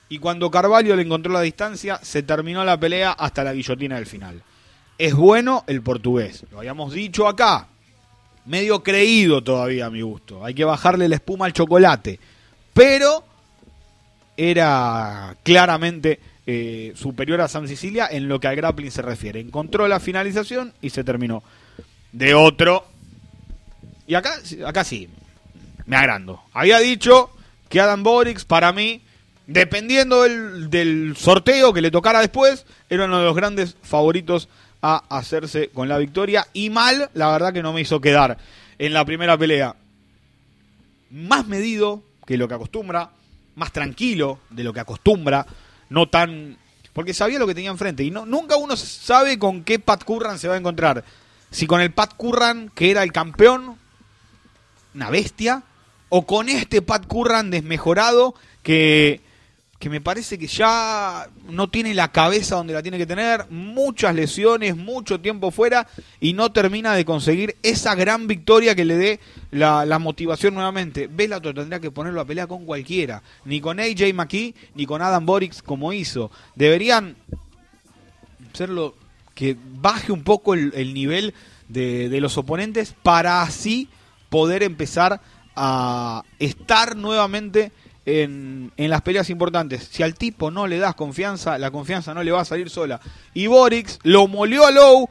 y 0.09 0.19
cuando 0.19 0.51
Carvalho 0.51 0.95
le 0.95 1.03
encontró 1.03 1.33
la 1.33 1.41
distancia, 1.41 1.99
se 2.03 2.23
terminó 2.23 2.65
la 2.65 2.79
pelea 2.79 3.13
hasta 3.13 3.43
la 3.43 3.53
guillotina 3.53 3.97
del 3.97 4.07
final. 4.07 4.43
Es 4.99 5.15
bueno 5.15 5.65
el 5.67 5.83
portugués, 5.83 6.45
lo 6.51 6.59
habíamos 6.59 6.93
dicho 6.93 7.27
acá. 7.27 7.69
Medio 8.47 8.83
creído 8.83 9.43
todavía 9.43 9.87
a 9.87 9.91
mi 9.91 10.03
gusto. 10.03 10.45
Hay 10.45 10.55
que 10.55 10.65
bajarle 10.65 11.09
la 11.09 11.17
espuma 11.17 11.47
al 11.47 11.53
chocolate. 11.53 12.21
Pero 12.73 13.25
era 14.37 15.37
claramente 15.43 16.21
eh, 16.47 16.93
superior 16.95 17.41
a 17.41 17.49
San 17.49 17.67
Sicilia 17.67 18.07
en 18.09 18.29
lo 18.29 18.39
que 18.39 18.47
al 18.47 18.55
grappling 18.55 18.93
se 18.93 19.03
refiere. 19.03 19.41
Encontró 19.41 19.89
la 19.89 19.99
finalización 19.99 20.73
y 20.81 20.91
se 20.91 21.03
terminó. 21.03 21.43
De 22.13 22.35
otro. 22.35 22.87
Y 24.07 24.15
acá, 24.15 24.35
acá 24.65 24.85
sí, 24.85 25.09
me 25.87 25.97
agrando. 25.97 26.43
Había 26.53 26.79
dicho 26.79 27.31
que 27.69 27.81
Adam 27.81 28.05
Borix 28.05 28.45
para 28.45 28.73
mí 28.73 29.03
dependiendo 29.47 30.23
del, 30.23 31.17
sorteo 31.17 31.73
que 31.73 31.81
le 31.81 31.91
tocara 31.91 32.21
después, 32.21 32.67
era 32.91 33.05
uno 33.05 33.19
de 33.19 33.25
los 33.25 33.37
grandes 33.37 33.77
favoritos 33.83 34.49
a 34.83 35.03
hacerse 35.09 35.69
con 35.69 35.89
la 35.89 35.99
victoria. 35.99 36.47
Y 36.53 36.71
mal, 36.71 37.11
la 37.15 37.31
verdad 37.31 37.53
que 37.53 37.63
no 37.63 37.73
me 37.73 37.81
hizo 37.81 38.01
quedar 38.01 38.39
en 38.79 38.93
la 38.93 39.05
primera 39.05 39.39
pelea. 39.39 39.77
Más 41.11 41.47
medido 41.47 42.03
que 42.27 42.37
lo 42.37 42.49
que 42.49 42.55
acostumbra, 42.55 43.11
más 43.55 43.73
tranquilo 43.73 44.41
de 44.51 44.65
lo 44.65 44.73
que 44.73 44.81
acostumbra, 44.81 45.47
no 45.89 46.09
tan... 46.09 46.59
Porque 46.93 47.15
sabía 47.15 47.39
lo 47.39 47.47
que 47.47 47.55
tenía 47.55 47.71
enfrente. 47.71 48.03
Y 48.05 48.11
no, 48.11 48.27
nunca 48.27 48.57
uno 48.57 48.75
sabe 48.77 49.39
con 49.39 49.65
qué 49.65 49.79
Pat 49.79 50.03
Curran 50.03 50.39
se 50.39 50.49
va 50.49 50.55
a 50.55 50.59
encontrar. 50.59 51.05
Si 51.51 51.67
con 51.67 51.81
el 51.81 51.93
Pat 51.93 52.15
Curran, 52.17 52.71
que 52.75 52.91
era 52.91 53.03
el 53.03 53.13
campeón, 53.13 53.77
una 54.95 55.11
bestia, 55.11 55.63
o 56.09 56.27
con 56.27 56.49
este 56.49 56.83
Pat 56.83 57.07
Curran 57.07 57.51
desmejorado, 57.51 58.35
que 58.63 59.21
que 59.79 59.91
me 59.91 60.01
parece 60.01 60.39
que 60.39 60.47
ya 60.47 61.29
no 61.49 61.69
tiene 61.69 61.93
la 61.95 62.11
cabeza 62.11 62.57
donde 62.57 62.73
la 62.73 62.83
tiene 62.83 62.99
que 62.99 63.07
tener, 63.07 63.47
muchas 63.51 64.15
lesiones, 64.15 64.77
mucho 64.77 65.21
tiempo 65.21 65.51
fuera 65.51 65.87
y 66.19 66.33
no 66.33 66.51
termina 66.51 66.95
de 66.95 67.05
conseguir 67.05 67.57
esa 67.63 67.95
gran 67.95 68.27
victoria 68.27 68.75
que 68.75 68.85
le 68.85 68.97
dé 68.97 69.21
la, 69.51 69.99
motivación 69.99 70.55
nuevamente. 70.55 71.09
Bellator 71.09 71.55
tendría 71.55 71.81
que 71.81 71.91
ponerlo 71.91 72.21
a 72.21 72.25
pelea 72.25 72.47
con 72.47 72.65
cualquiera, 72.65 73.23
ni 73.45 73.61
con 73.61 73.79
AJ 73.79 74.15
McKee 74.15 74.55
ni 74.75 74.87
con 74.87 75.03
Adam 75.03 75.27
Borix 75.27 75.63
como 75.63 75.93
hizo. 75.93 76.31
Deberían 76.55 77.17
hacerlo 78.53 78.95
que 79.35 79.57
baje 79.81 80.13
un 80.13 80.23
poco 80.23 80.55
el, 80.55 80.95
nivel 80.95 81.35
de 81.69 82.19
los 82.21 82.39
oponentes 82.39 82.95
para 83.03 83.43
así 83.43 83.89
poder 84.31 84.63
empezar 84.63 85.21
a 85.57 86.23
estar 86.39 86.97
nuevamente 86.97 87.73
en, 88.07 88.73
las 88.77 89.03
peleas 89.03 89.29
importantes. 89.29 89.89
Si 89.91 90.03
al 90.03 90.15
tipo 90.15 90.51
no 90.51 90.67
le 90.67 90.79
das 90.79 90.95
confianza, 90.95 91.59
la 91.59 91.71
confianza 91.71 92.15
no 92.15 92.23
le 92.23 92.31
va 92.31 92.41
a 92.41 92.45
salir 92.45 92.71
sola. 92.71 93.01
Y 93.35 93.49
Borix 93.49 93.99
lo 94.05 94.29
molió 94.29 94.65
a 94.65 94.71
Low, 94.71 95.11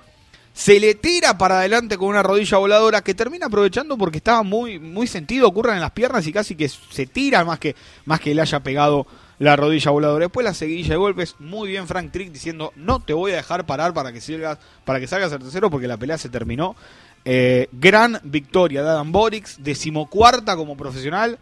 se 0.53 0.79
le 0.79 0.95
tira 0.95 1.37
para 1.37 1.59
adelante 1.59 1.97
con 1.97 2.07
una 2.07 2.23
rodilla 2.23 2.57
voladora 2.57 3.01
que 3.01 3.13
termina 3.13 3.47
aprovechando 3.47 3.97
porque 3.97 4.17
estaba 4.17 4.41
muy, 4.41 4.79
muy 4.79 5.05
sentido, 5.05 5.47
ocurran 5.49 5.75
en 5.75 5.81
las 5.81 5.91
piernas 5.91 6.25
y 6.25 6.31
casi 6.31 6.55
que 6.55 6.69
se 6.69 7.05
tira 7.05 7.43
más 7.43 7.59
que, 7.59 7.75
más 8.05 8.21
que 8.21 8.33
le 8.33 8.41
haya 8.41 8.61
pegado 8.61 9.05
la 9.37 9.57
rodilla 9.57 9.91
voladora. 9.91 10.25
Después 10.25 10.45
la 10.45 10.53
seguilla 10.53 10.91
de 10.91 10.95
golpes, 10.95 11.35
muy 11.39 11.67
bien 11.67 11.87
Frank 11.87 12.11
Trick 12.11 12.31
diciendo 12.31 12.71
no 12.77 13.01
te 13.01 13.11
voy 13.11 13.33
a 13.33 13.35
dejar 13.35 13.65
parar 13.65 13.93
para 13.93 14.13
que 14.13 14.21
salgas, 14.21 14.57
para 14.85 15.01
que 15.01 15.07
salgas 15.07 15.33
al 15.33 15.39
tercero 15.39 15.69
porque 15.69 15.89
la 15.89 15.97
pelea 15.97 16.17
se 16.17 16.29
terminó. 16.29 16.77
Eh, 17.25 17.67
gran 17.73 18.21
victoria 18.23 18.81
de 18.81 18.89
Adam 18.89 19.11
Borix, 19.11 19.61
decimocuarta 19.61 20.55
como 20.55 20.77
profesional. 20.77 21.37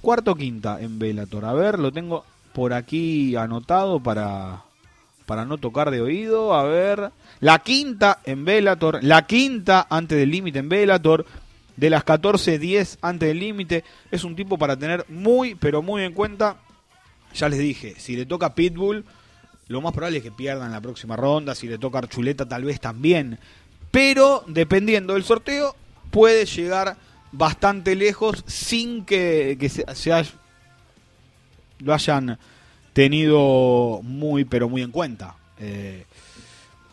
Cuarto 0.00 0.34
quinta 0.34 0.80
en 0.80 0.98
Velator. 0.98 1.44
A 1.44 1.52
ver, 1.52 1.78
lo 1.78 1.92
tengo 1.92 2.24
por 2.52 2.72
aquí 2.72 3.36
anotado 3.36 4.00
para, 4.00 4.64
para 5.26 5.44
no 5.44 5.58
tocar 5.58 5.90
de 5.90 6.00
oído. 6.00 6.54
A 6.54 6.64
ver. 6.64 7.10
La 7.40 7.60
quinta 7.60 8.20
en 8.24 8.44
Velator. 8.44 9.02
La 9.02 9.26
quinta 9.26 9.86
antes 9.88 10.18
del 10.18 10.30
límite 10.30 10.58
en 10.58 10.68
Velator. 10.68 11.26
De 11.76 11.90
las 11.90 12.02
14, 12.02 12.58
10 12.58 12.98
antes 13.02 13.28
del 13.28 13.38
límite. 13.38 13.84
Es 14.10 14.24
un 14.24 14.34
tipo 14.34 14.58
para 14.58 14.76
tener 14.76 15.04
muy, 15.08 15.54
pero 15.54 15.82
muy 15.82 16.02
en 16.02 16.12
cuenta. 16.12 16.56
Ya 17.34 17.48
les 17.48 17.60
dije, 17.60 17.94
si 17.98 18.16
le 18.16 18.26
toca 18.26 18.54
Pitbull, 18.54 19.04
lo 19.68 19.80
más 19.80 19.92
probable 19.92 20.18
es 20.18 20.24
que 20.24 20.32
pierda 20.32 20.66
en 20.66 20.72
la 20.72 20.80
próxima 20.80 21.14
ronda. 21.14 21.54
Si 21.54 21.68
le 21.68 21.78
toca 21.78 21.98
Archuleta, 21.98 22.48
tal 22.48 22.64
vez 22.64 22.80
también. 22.80 23.38
Pero 23.90 24.42
dependiendo 24.48 25.14
del 25.14 25.24
sorteo, 25.24 25.76
puede 26.10 26.46
llegar 26.46 26.96
bastante 27.32 27.94
lejos 27.94 28.44
sin 28.46 29.04
que, 29.04 29.56
se, 29.68 29.84
lo 31.80 31.94
hayan 31.94 32.38
tenido 32.92 34.00
muy, 34.02 34.44
pero 34.44 34.68
muy 34.68 34.82
en 34.82 34.90
cuenta. 34.90 35.34
Eh, 35.58 36.04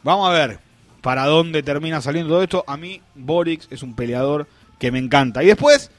vamos 0.04 0.30
a 0.30 0.34
ver 0.34 0.60
para 1.02 1.26
dónde 1.26 1.63
termina 1.63 2.02
saliendo 2.02 2.34
todo 2.34 2.43
esto. 2.43 2.63
A 2.67 2.78
mí, 2.78 3.02
Borix 3.13 3.67
es 3.69 3.84
un 3.84 3.95
peleador 3.95 4.48
que 4.80 4.91
me 4.91 5.00
encanta. 5.00 5.43
Y 5.43 5.48
después, 5.48 5.91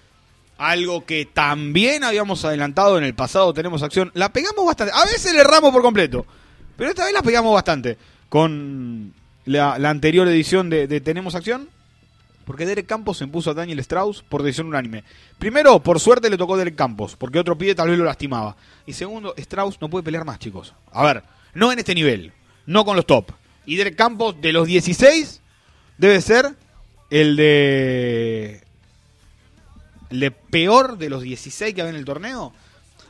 algo 0.59 1.05
que 1.05 1.27
también 1.27 2.05
habíamos 2.05 2.45
adelantado 2.45 2.99
en 2.99 3.05
el 3.05 3.15
pasado, 3.15 3.55
tenemos 3.55 3.83
acción. 3.83 4.11
La 4.15 4.33
pegamos 4.33 4.67
bastante. 4.67 4.93
A 4.95 5.05
veces 5.05 5.33
le 5.33 5.41
erramos 5.41 5.73
por 5.73 5.83
completo. 5.83 6.27
Pero 6.77 6.91
esta 6.91 7.05
vez 7.05 7.15
la 7.15 7.23
pegamos 7.23 7.55
bastante. 7.55 7.97
Con 8.29 9.15
la, 9.45 9.75
anterior 9.75 10.27
edición 10.29 10.69
de 10.71 11.01
Tenemos 11.01 11.35
Acción. 11.35 11.69
Porque 12.47 12.65
Derek 12.65 12.87
Campos 12.87 13.19
se 13.19 13.25
impuso 13.25 13.51
a 13.51 13.55
Daniel 13.55 13.81
Strauss 13.81 14.23
por 14.23 14.45
decisión 14.45 14.69
unánime. 14.69 15.03
Primero, 15.37 15.81
por 15.81 15.99
suerte 15.99 16.31
le 16.31 16.39
tocó 16.39 16.57
Derek 16.57 16.77
Campos, 16.77 17.17
porque 17.17 17.41
otro 17.41 17.59
pie 17.59 17.75
tal 17.75 17.89
vez 17.89 17.99
lo 17.99 18.05
lastimaba. 18.05 18.57
Y 18.87 18.93
segundo, 18.93 19.35
Strauss 19.37 19.81
no 19.81 19.91
puede 19.91 20.05
pelear 20.05 20.25
más, 20.25 20.39
chicos. 20.39 20.73
A 20.93 21.05
ver, 21.05 21.25
no 21.55 21.73
en 21.73 21.81
este 21.81 21.93
nivel, 21.93 22.33
no 22.65 22.85
con 22.85 22.95
los 22.95 23.05
top. 23.05 23.33
Y 23.67 23.75
Derek 23.75 23.97
Campos, 23.97 24.41
de 24.41 24.53
los 24.53 24.69
16, 24.69 25.41
debe 25.99 26.21
ser 26.21 26.55
el 27.11 27.35
de. 27.35 28.63
El 30.11 30.31
peor 30.31 30.99
de 30.99 31.11
los 31.11 31.23
16 31.23 31.75
que 31.75 31.81
había 31.81 31.91
en 31.91 31.97
el 31.97 32.05
torneo. 32.05 32.53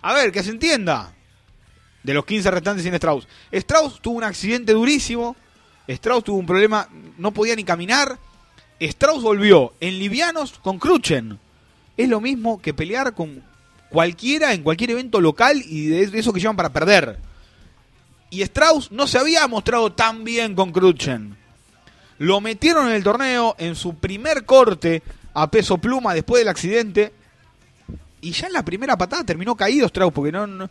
A 0.01 0.15
ver, 0.15 0.33
que 0.33 0.43
se 0.43 0.51
entienda. 0.51 1.13
De 2.03 2.15
los 2.15 2.25
15 2.25 2.51
restantes 2.51 2.85
sin 2.85 2.95
Strauss. 2.95 3.29
Strauss 3.53 4.01
tuvo 4.01 4.17
un 4.17 4.25
accidente 4.25 4.73
durísimo. 4.73 5.37
Strauss 5.87 6.25
tuvo 6.25 6.39
un 6.39 6.47
problema, 6.47 6.89
no 7.19 7.33
podía 7.33 7.55
ni 7.55 7.65
caminar 7.65 8.19
Strauss 8.81 9.23
volvió 9.23 9.73
en 9.81 9.99
livianos 9.99 10.53
con 10.59 10.79
Cruchen. 10.79 11.39
Es 11.97 12.09
lo 12.09 12.21
mismo 12.21 12.61
que 12.61 12.75
pelear 12.75 13.15
con 13.15 13.43
cualquiera 13.89 14.53
en 14.53 14.63
cualquier 14.63 14.91
evento 14.91 15.21
local 15.21 15.63
y 15.65 15.87
de 15.87 16.19
eso 16.19 16.33
que 16.33 16.41
llevan 16.41 16.57
para 16.57 16.73
perder. 16.73 17.19
Y 18.29 18.43
Strauss 18.43 18.93
no 18.93 19.07
se 19.07 19.19
había 19.19 19.47
mostrado 19.47 19.93
tan 19.93 20.25
bien 20.25 20.55
con 20.55 20.73
Cruchen. 20.73 21.37
Lo 22.19 22.41
metieron 22.41 22.89
en 22.89 22.95
el 22.95 23.03
torneo 23.03 23.55
en 23.59 23.77
su 23.77 23.95
primer 23.95 24.45
corte 24.45 25.03
a 25.33 25.51
peso 25.51 25.79
pluma 25.79 26.15
después 26.15 26.41
del 26.41 26.49
accidente. 26.49 27.13
Y 28.21 28.33
ya 28.33 28.49
en 28.49 28.53
la 28.53 28.65
primera 28.65 28.99
patada 28.99 29.25
terminó 29.25 29.55
caído 29.55 29.87
Strauss 29.87 30.13
porque 30.13 30.33
no, 30.33 30.47
no, 30.47 30.69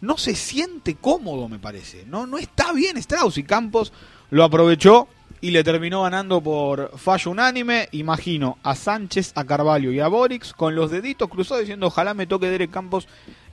no 0.00 0.18
se 0.18 0.34
siente 0.34 0.96
cómodo, 0.96 1.48
me 1.48 1.58
parece. 1.58 2.04
No, 2.06 2.26
no 2.26 2.38
está 2.38 2.72
bien 2.72 2.96
Strauss 2.96 3.38
y 3.38 3.44
Campos 3.44 3.92
lo 4.30 4.42
aprovechó 4.42 5.08
y 5.44 5.50
le 5.50 5.62
terminó 5.62 6.04
ganando 6.04 6.40
por 6.40 6.96
fallo 6.96 7.30
unánime. 7.30 7.90
Imagino 7.92 8.56
a 8.62 8.74
Sánchez, 8.74 9.32
a 9.34 9.44
Carvalho 9.44 9.92
y 9.92 10.00
a 10.00 10.08
Borix 10.08 10.54
con 10.54 10.74
los 10.74 10.90
deditos 10.90 11.28
cruzados 11.28 11.60
diciendo 11.60 11.88
ojalá 11.88 12.14
me 12.14 12.26
toque 12.26 12.48
Derek 12.48 12.70
Campos 12.70 13.06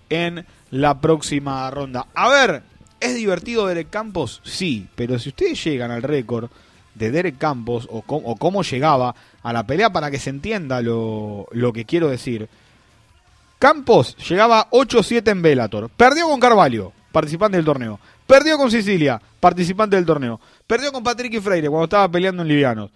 en 0.10 0.46
la 0.70 1.02
próxima 1.02 1.70
ronda. 1.70 2.08
A 2.16 2.30
ver, 2.30 2.64
¿es 3.02 3.14
divertido 3.14 3.68
Derek 3.68 3.90
Campos? 3.90 4.40
Sí, 4.46 4.88
pero 4.96 5.20
si 5.20 5.30
ustedes 5.30 5.62
llegan 5.62 5.92
al 5.92 6.02
récord 6.02 6.50
de 6.96 7.12
Derek 7.12 7.38
Campos 7.38 7.90
o, 7.92 8.04
cómo 8.38 8.64
llegaba 8.64 9.14
a 9.44 9.52
la 9.52 9.68
pelea 9.68 9.92
para 9.92 10.10
que 10.10 10.20
se 10.20 10.30
entienda 10.30 10.82
lo, 10.82 11.46
lo 11.52 11.74
que 11.74 11.84
quiero 11.84 12.08
decir. 12.08 12.48
Campos 13.60 14.16
llegaba 14.30 14.70
8-7 14.70 15.30
en 15.30 15.42
Bellator. 15.42 15.90
Perdió 15.90 16.30
con 16.30 16.40
Carvalho, 16.40 16.94
participante 17.12 17.58
del 17.58 17.66
torneo. 17.66 18.00
Perdió 18.32 18.58
con 18.58 18.72
Sicilia, 18.72 19.22
participante 19.42 19.98
del 19.98 20.06
torneo. 20.06 20.40
Perdió 20.72 20.94
con 20.94 21.04
Patrick 21.04 21.34
y 21.34 21.42
Freire 21.42 21.68
cuando 21.68 21.84
estaba 21.84 22.10
peleando 22.10 22.44
en 22.44 22.48
Livianos. 22.48 22.92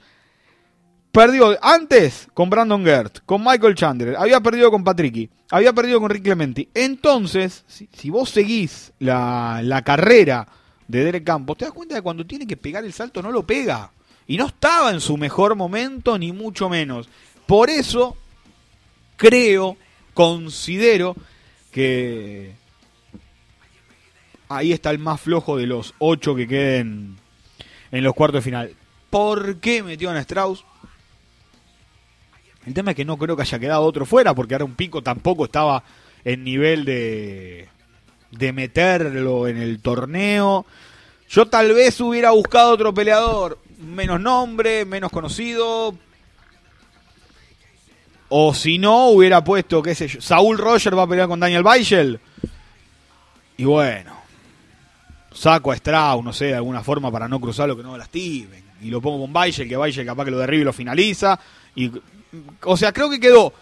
Perdió 1.11 1.57
antes 1.61 2.25
con 2.33 2.49
Brandon 2.49 2.85
Gert, 2.85 3.19
con 3.25 3.43
Michael 3.43 3.75
Chandler. 3.75 4.15
Había 4.15 4.39
perdido 4.39 4.71
con 4.71 4.81
Patricky. 4.81 5.29
Había 5.51 5.73
perdido 5.73 5.99
con 5.99 6.09
Rick 6.09 6.23
Clementi. 6.23 6.69
Entonces, 6.73 7.65
si, 7.67 8.09
vos 8.09 8.29
seguís 8.29 8.93
la, 8.99 9.59
la 9.61 9.83
carrera 9.83 10.47
de 10.87 11.03
Derek 11.03 11.25
Campos, 11.25 11.57
te 11.57 11.65
das 11.65 11.73
cuenta 11.73 11.95
de 11.95 11.99
que 11.99 12.03
cuando 12.03 12.25
tiene 12.25 12.47
que 12.47 12.55
pegar 12.55 12.85
el 12.85 12.93
salto 12.93 13.21
no 13.21 13.29
lo 13.29 13.45
pega. 13.45 13.91
Y 14.25 14.37
no 14.37 14.45
estaba 14.45 14.91
en 14.91 15.01
su 15.01 15.17
mejor 15.17 15.57
momento, 15.57 16.17
ni 16.17 16.31
mucho 16.31 16.69
menos. 16.69 17.09
Por 17.45 17.69
eso, 17.69 18.15
creo, 19.17 19.75
considero 20.13 21.13
que 21.73 22.53
ahí 24.47 24.71
está 24.71 24.91
el 24.91 24.99
más 24.99 25.19
flojo 25.19 25.57
de 25.57 25.67
los 25.67 25.93
ocho 25.99 26.35
que 26.35 26.47
queden 26.47 27.17
en 27.91 28.03
los 28.03 28.13
cuartos 28.13 28.39
de 28.39 28.49
final. 28.49 28.75
¿Por 29.09 29.57
qué 29.57 29.83
metió 29.83 30.09
a 30.11 30.19
Strauss? 30.19 30.63
El 32.65 32.73
tema 32.73 32.91
es 32.91 32.97
que 32.97 33.05
no 33.05 33.17
creo 33.17 33.35
que 33.35 33.43
haya 33.43 33.59
quedado 33.59 33.83
otro 33.83 34.05
fuera, 34.05 34.33
porque 34.33 34.55
ahora 34.55 34.65
un 34.65 34.75
pico 34.75 35.01
tampoco 35.01 35.45
estaba 35.45 35.83
en 36.23 36.43
nivel 36.43 36.83
de, 36.83 37.69
de 38.31 38.53
meterlo 38.53 39.47
en 39.47 39.57
el 39.57 39.79
torneo. 39.81 40.65
Yo 41.29 41.47
tal 41.47 41.73
vez 41.73 41.99
hubiera 42.01 42.31
buscado 42.31 42.71
otro 42.71 42.93
peleador, 42.93 43.59
menos 43.79 44.19
nombre, 44.19 44.85
menos 44.85 45.11
conocido. 45.11 45.95
O 48.29 48.53
si 48.53 48.79
no, 48.79 49.09
hubiera 49.09 49.43
puesto, 49.43 49.83
qué 49.83 49.93
sé 49.93 50.07
yo, 50.07 50.21
Saúl 50.21 50.57
Roger 50.57 50.97
va 50.97 51.03
a 51.03 51.07
pelear 51.07 51.27
con 51.27 51.39
Daniel 51.39 51.63
Weichel. 51.63 52.19
Y 53.57 53.65
bueno, 53.65 54.14
saco 55.35 55.71
a 55.71 55.75
Strauss, 55.75 56.23
no 56.23 56.33
sé, 56.33 56.45
de 56.45 56.55
alguna 56.55 56.81
forma 56.81 57.11
para 57.11 57.27
no 57.27 57.39
cruzarlo 57.39 57.75
que 57.75 57.83
no 57.83 57.97
lastimen. 57.97 58.63
Y 58.81 58.89
lo 58.89 59.01
pongo 59.01 59.21
con 59.21 59.33
Bayer, 59.33 59.67
que 59.67 59.75
Bayer 59.75 60.05
capaz 60.05 60.25
que 60.25 60.31
lo 60.31 60.39
derribe 60.39 60.61
y 60.61 60.65
lo 60.65 60.73
finaliza. 60.73 61.39
Y, 61.75 61.91
o 62.63 62.77
sea, 62.77 62.91
creo 62.91 63.09
que 63.09 63.19
quedó, 63.19 63.53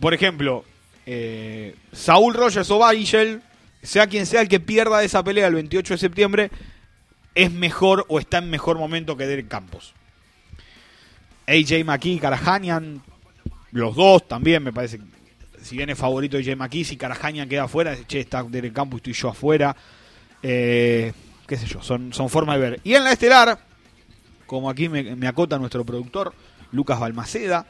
por 0.00 0.14
ejemplo, 0.14 0.64
eh, 1.04 1.74
Saúl 1.92 2.34
Rogers 2.34 2.70
o 2.70 2.78
Bayer, 2.78 3.42
sea 3.82 4.06
quien 4.06 4.24
sea 4.24 4.40
el 4.40 4.48
que 4.48 4.60
pierda 4.60 5.02
esa 5.02 5.22
pelea 5.22 5.48
el 5.48 5.54
28 5.54 5.94
de 5.94 5.98
septiembre, 5.98 6.50
es 7.34 7.50
mejor 7.52 8.06
o 8.08 8.18
está 8.18 8.38
en 8.38 8.48
mejor 8.48 8.78
momento 8.78 9.16
que 9.16 9.26
Derek 9.26 9.48
Campos. 9.48 9.94
AJ 11.46 11.84
McKee, 11.84 12.18
Karahanian, 12.18 13.02
los 13.72 13.96
dos 13.96 14.26
también 14.26 14.62
me 14.62 14.72
parece. 14.72 15.00
Si 15.62 15.76
viene 15.76 15.94
favorito 15.94 16.36
AJ 16.36 16.56
McKee, 16.56 16.84
si 16.84 16.96
Karahanian 16.96 17.48
queda 17.48 17.64
afuera, 17.64 17.96
che, 18.06 18.20
está 18.20 18.42
Derek 18.44 18.72
Campos, 18.72 18.98
estoy 18.98 19.12
yo 19.12 19.28
afuera. 19.28 19.76
Eh, 20.46 21.14
qué 21.46 21.56
sé 21.56 21.66
yo, 21.66 21.82
son, 21.82 22.12
son 22.12 22.28
formas 22.28 22.56
de 22.56 22.70
ver. 22.70 22.80
Y 22.84 22.94
en 22.94 23.02
la 23.02 23.12
estelar, 23.12 23.58
como 24.46 24.68
aquí 24.68 24.90
me, 24.90 25.26
acota 25.26 25.58
nuestro 25.58 25.86
productor, 25.86 26.34
Lucas 26.70 27.00
Balmaceda. 27.00 27.66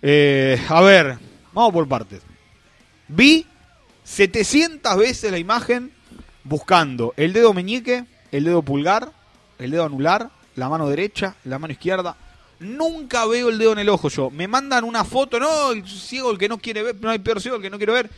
Eh, 0.00 0.62
a 0.68 0.80
ver, 0.82 1.18
vamos 1.52 1.72
por 1.72 1.88
partes. 1.88 2.22
Vi 3.08 3.44
700 4.04 4.96
veces 4.96 5.32
la 5.32 5.38
imagen 5.38 5.90
buscando 6.44 7.12
el 7.16 7.32
dedo 7.32 7.52
meñique, 7.52 8.04
el 8.30 8.44
dedo 8.44 8.62
pulgar, 8.62 9.10
el 9.58 9.72
dedo 9.72 9.84
anular, 9.84 10.30
la 10.54 10.68
mano 10.68 10.88
derecha, 10.88 11.34
la 11.42 11.58
mano 11.58 11.72
izquierda. 11.72 12.16
Nunca 12.60 13.26
veo 13.26 13.48
el 13.48 13.58
dedo 13.58 13.72
en 13.72 13.80
el 13.80 13.88
ojo 13.88 14.08
yo. 14.08 14.30
Me 14.30 14.46
mandan 14.46 14.84
una 14.84 15.02
foto, 15.02 15.40
no, 15.40 15.72
el 15.72 15.84
ciego 15.88 16.30
el 16.30 16.38
que 16.38 16.48
no 16.48 16.58
quiere 16.58 16.84
ver, 16.84 16.96
no 17.00 17.10
hay 17.10 17.18
peor 17.18 17.40
ciego 17.40 17.56
el 17.56 17.62
que 17.62 17.70
no 17.70 17.78
quiere 17.78 17.94
ver. 17.94 18.10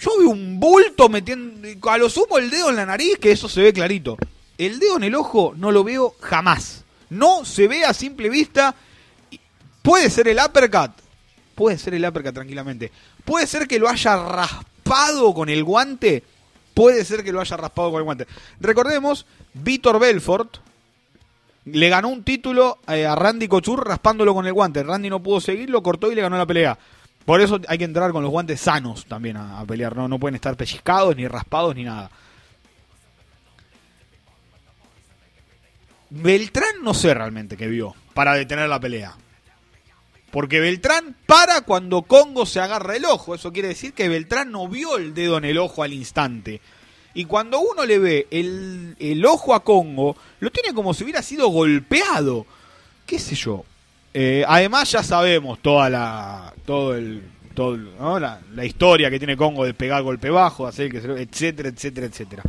Yo 0.00 0.10
veo 0.18 0.30
un 0.30 0.58
bulto 0.58 1.10
metiendo, 1.10 1.90
a 1.90 1.98
lo 1.98 2.08
sumo 2.08 2.38
el 2.38 2.48
dedo 2.48 2.70
en 2.70 2.76
la 2.76 2.86
nariz, 2.86 3.18
que 3.20 3.32
eso 3.32 3.48
se 3.48 3.60
ve 3.60 3.72
clarito. 3.72 4.16
El 4.56 4.78
dedo 4.78 4.96
en 4.96 5.04
el 5.04 5.14
ojo 5.14 5.52
no 5.56 5.70
lo 5.70 5.84
veo 5.84 6.14
jamás. 6.20 6.84
No 7.10 7.44
se 7.44 7.68
ve 7.68 7.84
a 7.84 7.92
simple 7.92 8.30
vista. 8.30 8.74
Puede 9.82 10.08
ser 10.08 10.28
el 10.28 10.38
uppercut. 10.38 10.92
Puede 11.54 11.76
ser 11.76 11.94
el 11.94 12.06
uppercut 12.06 12.34
tranquilamente. 12.34 12.90
Puede 13.24 13.46
ser 13.46 13.68
que 13.68 13.78
lo 13.78 13.88
haya 13.88 14.16
raspado 14.16 15.34
con 15.34 15.50
el 15.50 15.64
guante. 15.64 16.24
Puede 16.72 17.04
ser 17.04 17.22
que 17.22 17.32
lo 17.32 17.40
haya 17.40 17.56
raspado 17.58 17.90
con 17.90 17.98
el 17.98 18.04
guante. 18.04 18.26
Recordemos, 18.58 19.26
Víctor 19.52 19.98
Belfort 19.98 20.58
le 21.66 21.88
ganó 21.90 22.08
un 22.08 22.24
título 22.24 22.78
eh, 22.88 23.04
a 23.04 23.14
Randy 23.14 23.48
Couture 23.48 23.82
raspándolo 23.84 24.34
con 24.34 24.46
el 24.46 24.52
guante. 24.54 24.82
Randy 24.82 25.10
no 25.10 25.22
pudo 25.22 25.42
seguirlo, 25.42 25.82
cortó 25.82 26.10
y 26.10 26.14
le 26.14 26.22
ganó 26.22 26.38
la 26.38 26.46
pelea. 26.46 26.78
Por 27.24 27.40
eso 27.40 27.60
hay 27.68 27.78
que 27.78 27.84
entrar 27.84 28.12
con 28.12 28.22
los 28.22 28.30
guantes 28.30 28.60
sanos 28.60 29.06
también 29.06 29.36
a, 29.36 29.64
pelear. 29.64 29.94
¿no? 29.96 30.08
no 30.08 30.18
pueden 30.18 30.34
estar 30.34 30.56
pellizcados, 30.56 31.16
ni 31.16 31.28
raspados, 31.28 31.74
ni 31.74 31.84
nada. 31.84 32.10
Beltrán 36.10 36.82
no 36.82 36.92
sé 36.92 37.14
realmente 37.14 37.56
qué 37.56 37.68
vio 37.68 37.94
para 38.14 38.34
detener 38.34 38.68
la 38.68 38.80
pelea. 38.80 39.14
Porque 40.30 40.60
Beltrán 40.60 41.16
para 41.26 41.62
cuando 41.62 42.02
Congo 42.02 42.46
se 42.46 42.60
agarra 42.60 42.96
el 42.96 43.04
ojo. 43.04 43.34
Eso 43.34 43.52
quiere 43.52 43.68
decir 43.68 43.94
que 43.94 44.08
Beltrán 44.08 44.50
no 44.52 44.68
vio 44.68 44.96
el 44.96 45.14
dedo 45.14 45.38
en 45.38 45.44
el 45.44 45.58
ojo 45.58 45.82
al 45.82 45.92
instante. 45.92 46.60
Y 47.14 47.24
cuando 47.24 47.60
uno 47.60 47.84
le 47.84 47.98
ve 47.98 48.26
el, 48.30 49.24
ojo 49.26 49.54
a 49.54 49.64
Congo, 49.64 50.16
lo 50.38 50.50
tiene 50.50 50.72
como 50.72 50.94
si 50.94 51.02
hubiera 51.02 51.22
sido 51.22 51.48
golpeado. 51.48 52.46
¿Qué 53.06 53.18
sé 53.18 53.34
yo? 53.34 53.64
Eh, 54.12 54.44
además 54.46 54.90
ya 54.90 55.02
sabemos 55.02 55.60
toda 55.60 55.88
la, 55.88 56.52
todo 56.64 56.96
el, 56.96 57.22
todo, 57.54 57.78
la, 58.18 58.64
historia 58.64 59.10
que 59.10 59.18
tiene 59.18 59.36
Congo 59.36 59.64
de 59.64 59.74
pegar 59.74 60.02
golpe 60.02 60.30
bajo, 60.30 60.66
hacer 60.66 60.90
que 60.90 60.98
etcétera, 60.98 61.68
etcétera, 61.68 62.06
etcétera. 62.06 62.42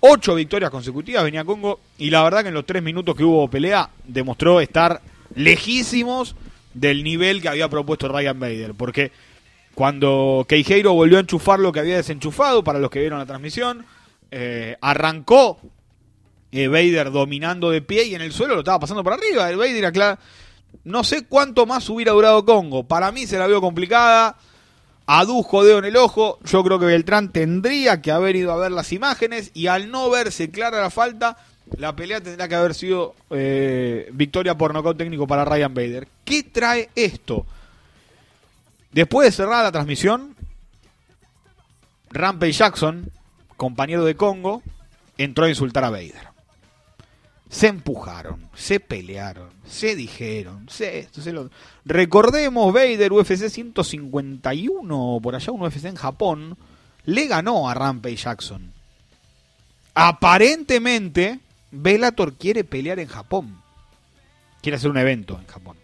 Ocho 0.00 0.34
victorias 0.34 0.70
consecutivas 0.70 1.22
venía 1.22 1.44
Congo 1.44 1.80
y 1.98 2.10
la 2.10 2.24
verdad 2.24 2.42
que 2.42 2.48
en 2.48 2.54
los 2.54 2.66
tres 2.66 2.82
minutos 2.82 3.14
que 3.14 3.22
hubo 3.22 3.48
pelea 3.48 3.90
demostró 4.04 4.60
estar 4.60 5.00
lejísimos 5.34 6.34
del 6.74 7.04
nivel 7.04 7.40
que 7.40 7.48
había 7.48 7.68
propuesto 7.68 8.08
Ryan 8.08 8.38
Bader. 8.40 8.74
Porque 8.74 9.12
cuando 9.74 10.44
Queijeiro 10.48 10.92
volvió 10.92 11.18
a 11.18 11.20
enchufar 11.20 11.60
lo 11.60 11.72
que 11.72 11.80
había 11.80 11.96
desenchufado, 11.96 12.64
para 12.64 12.78
los 12.78 12.90
que 12.90 13.00
vieron 13.00 13.18
la 13.18 13.26
transmisión, 13.26 13.84
eh, 14.30 14.76
arrancó 14.80 15.60
eh, 16.50 16.68
Vader 16.68 17.10
dominando 17.10 17.70
de 17.70 17.82
pie 17.82 18.04
y 18.04 18.14
en 18.14 18.22
el 18.22 18.32
suelo 18.32 18.54
lo 18.54 18.60
estaba 18.60 18.80
pasando 18.80 19.04
por 19.04 19.12
arriba. 19.12 19.48
El 19.50 19.56
Vader, 19.56 19.86
acá, 19.86 20.18
no 20.84 21.04
sé 21.04 21.24
cuánto 21.26 21.66
más 21.66 21.88
hubiera 21.88 22.12
durado 22.12 22.44
Congo. 22.44 22.84
Para 22.84 23.12
mí 23.12 23.26
se 23.26 23.38
la 23.38 23.46
vio 23.46 23.60
complicada. 23.60 24.36
Adujo 25.06 25.64
dedo 25.64 25.78
en 25.78 25.84
el 25.84 25.96
ojo. 25.96 26.38
Yo 26.44 26.62
creo 26.64 26.78
que 26.78 26.86
Beltrán 26.86 27.32
tendría 27.32 28.00
que 28.00 28.10
haber 28.10 28.36
ido 28.36 28.52
a 28.52 28.56
ver 28.56 28.72
las 28.72 28.92
imágenes 28.92 29.50
y 29.54 29.66
al 29.66 29.90
no 29.90 30.10
verse 30.10 30.50
clara 30.50 30.80
la 30.80 30.90
falta, 30.90 31.36
la 31.76 31.94
pelea 31.96 32.20
tendría 32.20 32.48
que 32.48 32.54
haber 32.54 32.74
sido 32.74 33.14
eh, 33.30 34.08
victoria 34.12 34.56
por 34.56 34.72
nocaut 34.72 34.96
técnico 34.96 35.26
para 35.26 35.44
Ryan 35.44 35.74
Bader. 35.74 36.08
¿Qué 36.24 36.42
trae 36.42 36.90
esto? 36.94 37.46
Después 38.92 39.26
de 39.26 39.32
cerrar 39.32 39.64
la 39.64 39.72
transmisión, 39.72 40.36
Rampage 42.10 42.52
Jackson, 42.52 43.10
compañero 43.56 44.04
de 44.04 44.16
Congo, 44.16 44.62
entró 45.16 45.46
a 45.46 45.48
insultar 45.48 45.84
a 45.84 45.90
Vader. 45.90 46.31
Se 47.52 47.66
empujaron, 47.66 48.48
se 48.54 48.80
pelearon, 48.80 49.50
se 49.66 49.94
dijeron, 49.94 50.66
se 50.70 51.00
esto, 51.00 51.20
se 51.20 51.34
lo... 51.34 51.50
Recordemos, 51.84 52.72
Vader, 52.72 53.12
UFC 53.12 53.50
151, 53.50 55.20
por 55.22 55.34
allá 55.34 55.52
un 55.52 55.60
UFC 55.60 55.84
en 55.84 55.96
Japón, 55.96 56.56
le 57.04 57.26
ganó 57.26 57.68
a 57.68 57.74
Rampage 57.74 58.16
Jackson. 58.16 58.72
Aparentemente, 59.92 61.40
Bellator 61.70 62.32
quiere 62.38 62.64
pelear 62.64 62.98
en 62.98 63.08
Japón. 63.08 63.60
Quiere 64.62 64.76
hacer 64.76 64.90
un 64.90 64.96
evento 64.96 65.38
en 65.38 65.46
Japón. 65.46 65.76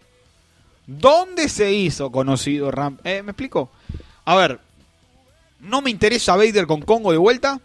¿Dónde 0.87 1.49
se 1.49 1.71
hizo 1.71 2.11
conocido 2.11 2.71
Ramp? 2.71 2.99
Eh, 3.05 3.21
¿Me 3.21 3.33
explico? 3.33 3.69
A 4.25 4.35
ver, 4.35 4.59
no 5.59 5.83
me 5.83 5.91
interesa 5.91 6.35
Vader 6.35 6.65
con 6.65 6.81
Congo 6.81 7.11
de 7.11 7.19
vuelta, 7.19 7.61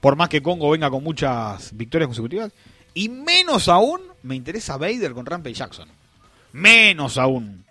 por 0.00 0.16
más 0.16 0.28
que 0.28 0.42
Congo 0.42 0.70
venga 0.70 0.90
con 0.90 1.04
muchas 1.04 1.70
victorias 1.76 2.08
consecutivas. 2.08 2.50
Y 2.94 3.08
menos 3.08 3.68
aún 3.68 4.00
me 4.22 4.36
interesa 4.36 4.76
Vader 4.76 5.12
con 5.12 5.26
Rampage 5.26 5.54
Jackson. 5.54 5.88
Menos 6.52 7.18
aún. 7.18 7.64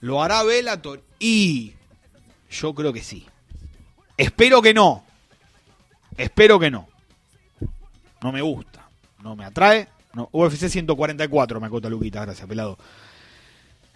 ¿Lo 0.00 0.22
hará 0.22 0.42
Bellator? 0.42 1.02
Y 1.18 1.74
yo 2.50 2.74
creo 2.74 2.92
que 2.92 3.02
sí. 3.02 3.26
Espero 4.16 4.62
que 4.62 4.74
no. 4.74 5.04
Espero 6.16 6.58
que 6.58 6.70
no. 6.70 6.88
No 8.22 8.32
me 8.32 8.42
gusta 8.42 8.80
no 9.22 9.36
me 9.36 9.44
atrae. 9.44 9.88
No, 10.14 10.28
UFC 10.32 10.68
144 10.68 11.60
me 11.60 11.66
acota 11.66 11.88
Luquita, 11.88 12.22
gracias, 12.22 12.48
pelado. 12.48 12.78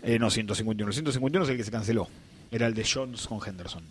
Eh, 0.02 0.18
no, 0.18 0.30
151. 0.30 0.92
151 0.92 1.44
es 1.44 1.50
el 1.50 1.56
que 1.56 1.64
se 1.64 1.70
canceló. 1.70 2.08
Era 2.50 2.66
el 2.66 2.74
de 2.74 2.86
Jones 2.90 3.26
con 3.26 3.40
Henderson. 3.44 3.84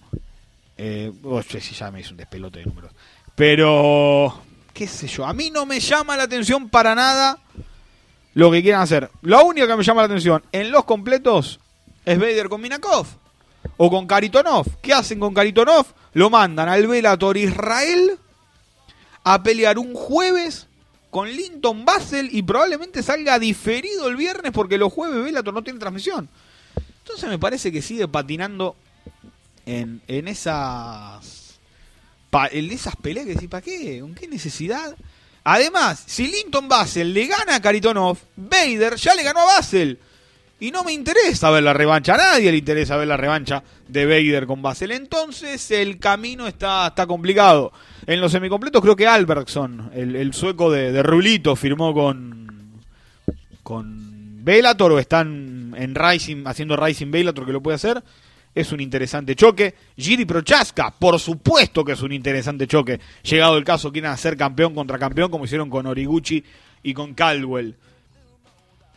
Eh, 0.77 1.11
oh, 1.23 1.41
ya 1.41 1.91
me 1.91 2.01
hizo 2.01 2.11
un 2.11 2.17
despelote 2.17 2.59
de 2.59 2.65
números. 2.65 2.91
Pero, 3.35 4.41
qué 4.73 4.87
sé 4.87 5.07
yo, 5.07 5.25
a 5.25 5.33
mí 5.33 5.49
no 5.51 5.65
me 5.65 5.79
llama 5.79 6.17
la 6.17 6.23
atención 6.23 6.69
para 6.69 6.95
nada 6.95 7.39
lo 8.33 8.51
que 8.51 8.61
quieran 8.61 8.81
hacer. 8.81 9.09
Lo 9.21 9.45
único 9.45 9.67
que 9.67 9.75
me 9.75 9.83
llama 9.83 10.01
la 10.01 10.05
atención 10.05 10.43
en 10.51 10.71
los 10.71 10.85
completos 10.85 11.59
es 12.05 12.19
Vader 12.19 12.49
con 12.49 12.61
Minakov 12.61 13.05
o 13.77 13.89
con 13.89 14.07
Karitonov. 14.07 14.65
¿Qué 14.81 14.93
hacen 14.93 15.19
con 15.19 15.33
Karitonov? 15.33 15.85
Lo 16.13 16.29
mandan 16.29 16.67
al 16.69 16.87
Velator 16.87 17.37
Israel 17.37 18.17
a 19.23 19.41
pelear 19.43 19.77
un 19.77 19.93
jueves 19.93 20.67
con 21.09 21.29
Linton 21.29 21.85
Basel 21.85 22.29
y 22.31 22.41
probablemente 22.41 23.03
salga 23.03 23.37
diferido 23.37 24.07
el 24.07 24.15
viernes 24.15 24.51
porque 24.51 24.79
los 24.79 24.91
jueves 24.91 25.23
Bellator 25.23 25.53
no 25.53 25.63
tiene 25.63 25.79
transmisión. 25.79 26.27
Entonces 26.99 27.29
me 27.29 27.37
parece 27.37 27.71
que 27.71 27.81
sigue 27.81 28.07
patinando 28.07 28.75
en, 29.65 30.01
en 30.07 30.27
esas 30.27 31.42
en 32.51 32.71
esas 32.71 32.95
peleas 32.95 33.25
que 33.25 33.33
decís, 33.33 33.49
¿para 33.49 33.61
qué? 33.61 33.99
¿Con 34.01 34.15
qué 34.15 34.27
necesidad? 34.27 34.95
Además, 35.43 36.03
si 36.05 36.27
Linton 36.27 36.67
Basel 36.67 37.13
le 37.13 37.27
gana 37.27 37.55
a 37.55 37.61
Karitonov, 37.61 38.17
Vader 38.35 38.95
ya 38.95 39.13
le 39.13 39.23
ganó 39.23 39.41
a 39.41 39.45
Basel. 39.45 39.99
Y 40.59 40.71
no 40.71 40.85
me 40.85 40.93
interesa 40.93 41.49
ver 41.49 41.63
la 41.63 41.73
revancha, 41.73 42.13
a 42.13 42.17
nadie 42.17 42.49
le 42.49 42.57
interesa 42.57 42.95
ver 42.95 43.07
la 43.07 43.17
revancha 43.17 43.63
de 43.87 44.05
Vader 44.05 44.47
con 44.47 44.61
Basel. 44.61 44.91
Entonces 44.91 45.69
el 45.71 45.99
camino 45.99 46.47
está, 46.47 46.87
está 46.87 47.05
complicado. 47.05 47.73
En 48.05 48.21
los 48.21 48.31
semicompletos 48.31 48.81
creo 48.81 48.95
que 48.95 49.05
Albertson, 49.05 49.91
el, 49.93 50.33
sueco 50.33 50.71
de, 50.71 51.03
Rulito, 51.03 51.57
firmó 51.57 51.93
con, 51.93 52.81
con 53.61 54.43
Bellator 54.45 54.93
o 54.93 54.99
están 54.99 55.75
en 55.77 55.95
Rising, 55.95 56.43
haciendo 56.45 56.77
Rising 56.77 57.11
Bellator 57.11 57.45
que 57.45 57.51
lo 57.51 57.61
puede 57.61 57.75
hacer. 57.75 58.01
Es 58.55 58.71
un 58.71 58.79
interesante 58.79 59.35
choque. 59.35 59.75
Giri 59.97 60.25
Prochaska, 60.25 60.91
por 60.91 61.19
supuesto 61.19 61.83
que 61.83 61.93
es 61.93 62.01
un 62.01 62.11
interesante 62.11 62.67
choque. 62.67 62.99
Llegado 63.23 63.57
el 63.57 63.63
caso, 63.63 63.91
quieren 63.91 64.11
hacer 64.11 64.37
campeón 64.37 64.75
contra 64.75 64.99
campeón 64.99 65.31
como 65.31 65.45
hicieron 65.45 65.69
con 65.69 65.85
Origuchi 65.87 66.43
y 66.83 66.93
con 66.93 67.13
Caldwell. 67.13 67.75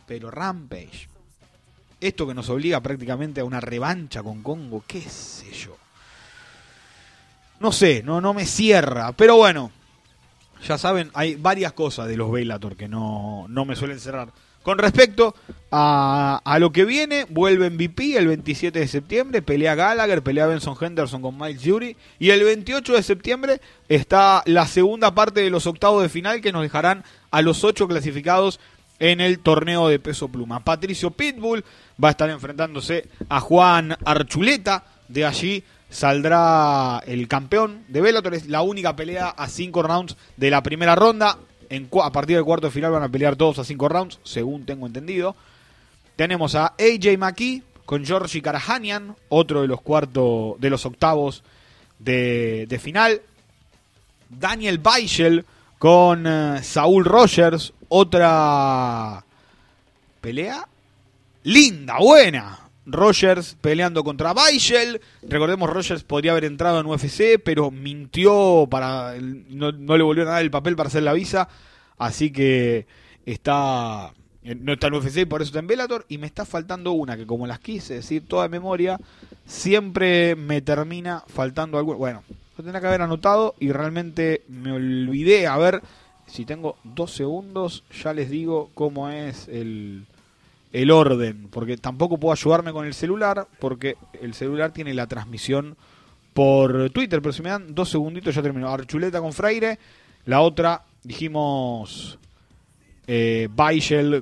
Pero 0.05 0.31
Rampage, 0.31 1.07
esto 1.99 2.27
que 2.27 2.33
nos 2.33 2.49
obliga 2.49 2.81
prácticamente 2.81 3.41
a 3.41 3.45
una 3.45 3.59
revancha 3.59 4.23
con 4.23 4.43
Congo, 4.43 4.83
qué 4.87 5.01
sé 5.01 5.51
yo 5.51 5.77
no 7.59 7.71
sé, 7.71 8.03
no, 8.03 8.21
no 8.21 8.33
me 8.33 8.45
cierra. 8.45 9.11
Pero 9.13 9.37
bueno, 9.37 9.71
ya 10.65 10.77
saben, 10.77 11.09
hay 11.13 11.35
varias 11.35 11.73
cosas 11.73 12.07
de 12.07 12.17
los 12.17 12.31
Bellator 12.31 12.75
que 12.75 12.87
no, 12.87 13.45
no 13.49 13.65
me 13.65 13.75
suelen 13.75 13.99
cerrar. 13.99 14.29
Con 14.67 14.79
respecto 14.79 15.33
a, 15.71 16.57
lo 16.59 16.73
que 16.73 16.83
viene, 16.83 17.25
vuelve 17.29 17.69
MVP 17.69 18.17
el 18.17 18.27
27 18.27 18.79
de 18.79 18.87
septiembre, 18.89 19.41
pelea 19.41 19.75
Gallagher, 19.75 20.21
pelea 20.21 20.45
Benson 20.45 20.75
Henderson 20.77 21.21
con 21.21 21.37
Miles 21.37 21.61
Jury. 21.63 21.95
Y 22.19 22.31
el 22.31 22.43
28 22.43 22.95
de 22.95 23.01
septiembre 23.01 23.61
está 23.87 24.43
la 24.45 24.67
segunda 24.67 25.15
parte 25.15 25.39
de 25.39 25.49
los 25.49 25.67
octavos 25.67 26.03
de 26.03 26.09
final 26.09 26.41
que 26.41 26.51
nos 26.51 26.63
dejarán 26.63 27.05
a 27.31 27.41
los 27.41 27.63
ocho 27.63 27.87
clasificados 27.87 28.59
en 28.99 29.21
el 29.21 29.39
torneo 29.39 29.87
de 29.87 29.99
peso 29.99 30.27
pluma. 30.27 30.65
Patricio 30.65 31.11
Pitbull 31.11 31.63
va 32.03 32.09
a 32.09 32.11
estar 32.11 32.29
enfrentándose 32.29 33.07
a 33.29 33.39
Juan 33.39 33.95
Archuleta 34.03 34.83
de 35.07 35.23
allí 35.23 35.63
saldrá 35.89 37.01
el 37.07 37.27
campeón 37.27 37.83
de 37.87 38.01
Bellator. 38.01 38.33
Es 38.33 38.47
la 38.47 38.61
única 38.61 38.95
pelea 38.95 39.29
a 39.29 39.47
cinco 39.47 39.83
rounds 39.83 40.17
de 40.35 40.49
la 40.49 40.61
primera 40.63 40.95
ronda. 40.95 41.37
En, 41.69 41.89
a 42.01 42.11
partir 42.11 42.35
del 42.35 42.45
cuarto 42.45 42.67
de 42.67 42.71
final 42.71 42.91
van 42.91 43.03
a 43.03 43.09
pelear 43.09 43.35
todos 43.35 43.59
a 43.59 43.63
cinco 43.63 43.89
rounds, 43.89 44.19
según 44.23 44.65
tengo 44.65 44.87
entendido. 44.87 45.35
Tenemos 46.15 46.55
a 46.55 46.73
AJ 46.79 47.17
McKee 47.17 47.63
con 47.85 48.05
Georgie 48.05 48.41
Karahanian, 48.41 49.15
otro 49.29 49.61
de 49.61 49.67
los 49.67 49.81
cuartos 49.81 50.59
de 50.59 50.69
los 50.69 50.85
octavos 50.85 51.43
de, 51.99 52.79
final. 52.81 53.21
Daniel 54.29 54.81
Weichel 54.83 55.45
con 55.77 56.25
eh, 56.27 56.63
Saúl 56.63 57.05
Rogers, 57.05 57.73
otra 57.87 59.23
pelea 60.19 60.67
linda, 61.43 61.97
buena. 61.99 62.66
Rogers 62.87 63.57
peleando 63.59 64.03
contra 64.03 64.31
Weichel. 64.31 65.01
Recordemos, 65.21 65.69
Rogers 65.69 66.03
podría 66.03 66.31
haber 66.31 66.45
entrado 66.45 66.79
en 66.79 66.87
UFC, 66.87 67.39
pero 67.43 67.69
mintió 67.69 68.67
para. 68.69 69.15
No, 69.19 69.71
le 69.71 70.03
volvió 70.03 70.23
a 70.23 70.31
dar 70.31 70.41
el 70.41 70.49
papel 70.51 70.75
para 70.75 70.87
hacer 70.87 71.03
la 71.03 71.13
visa. 71.13 71.49
Así 71.97 72.31
que 72.31 72.87
está. 73.25 74.13
No 74.41 74.73
está 74.73 74.87
en 74.87 74.93
UFC, 74.93 75.27
por 75.27 75.41
eso 75.41 75.49
está 75.49 75.59
en 75.59 75.67
Bellator. 75.67 76.05
Y 76.07 76.17
me 76.17 76.27
está 76.27 76.45
faltando 76.45 76.93
una 76.93 77.17
que, 77.17 77.27
como 77.27 77.45
las 77.45 77.59
quise 77.59 77.95
decir 77.95 78.25
toda 78.25 78.43
de 78.43 78.49
memoria, 78.49 78.97
siempre 79.45 80.35
me 80.37 80.61
termina 80.61 81.23
faltando 81.27 81.77
algo. 81.77 81.95
Bueno, 81.95 82.23
lo 82.57 82.63
tendría 82.63 82.79
que 82.79 82.87
haber 82.87 83.01
anotado 83.01 83.55
y 83.59 83.73
realmente 83.73 84.43
me 84.47 84.71
olvidé. 84.71 85.47
A 85.47 85.57
ver 85.57 85.81
si 86.25 86.45
tengo 86.45 86.77
dos 86.85 87.11
segundos, 87.13 87.83
ya 88.01 88.13
les 88.13 88.29
digo 88.29 88.69
cómo 88.73 89.09
es 89.09 89.49
el 89.49 90.05
el 90.71 90.91
orden, 90.91 91.47
porque 91.49 91.77
tampoco 91.77 92.17
puedo 92.17 92.33
ayudarme 92.33 92.71
con 92.71 92.85
el 92.85 92.93
celular, 92.93 93.47
porque 93.59 93.95
el 94.21 94.33
celular 94.33 94.71
tiene 94.71 94.93
la 94.93 95.07
transmisión 95.07 95.77
por 96.33 96.89
Twitter, 96.91 97.21
pero 97.21 97.33
si 97.33 97.41
me 97.41 97.49
dan 97.49 97.73
dos 97.73 97.89
segunditos 97.89 98.35
ya 98.35 98.41
termino. 98.41 98.69
Archuleta 98.69 99.19
con 99.19 99.33
Freire, 99.33 99.79
la 100.25 100.41
otra 100.41 100.83
dijimos 101.03 102.19
eh, 103.07 103.49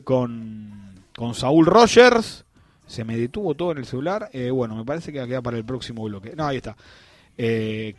con, 0.03 1.03
con 1.15 1.33
Saúl 1.33 1.65
Rogers, 1.65 2.45
se 2.85 3.03
me 3.03 3.17
detuvo 3.17 3.55
todo 3.55 3.71
en 3.71 3.79
el 3.79 3.85
celular, 3.85 4.29
eh, 4.31 4.51
bueno, 4.51 4.75
me 4.75 4.85
parece 4.85 5.11
que 5.11 5.17
va 5.17 5.25
a 5.25 5.27
quedar 5.27 5.43
para 5.43 5.57
el 5.57 5.65
próximo 5.65 6.03
bloque. 6.03 6.35
No, 6.35 6.45
ahí 6.45 6.57
está. 6.57 6.77
Eh, 7.37 7.95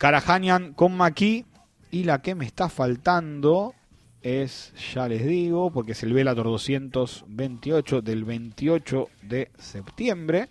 con 0.75 0.95
Maki, 0.95 1.45
y 1.91 2.03
la 2.03 2.21
que 2.21 2.35
me 2.35 2.45
está 2.45 2.69
faltando 2.69 3.75
es, 4.21 4.73
ya 4.93 5.07
les 5.07 5.25
digo, 5.25 5.71
porque 5.71 5.93
es 5.93 6.03
el 6.03 6.13
Velator 6.13 6.45
228 6.45 8.01
del 8.01 8.23
28 8.23 9.09
de 9.21 9.51
septiembre. 9.57 10.49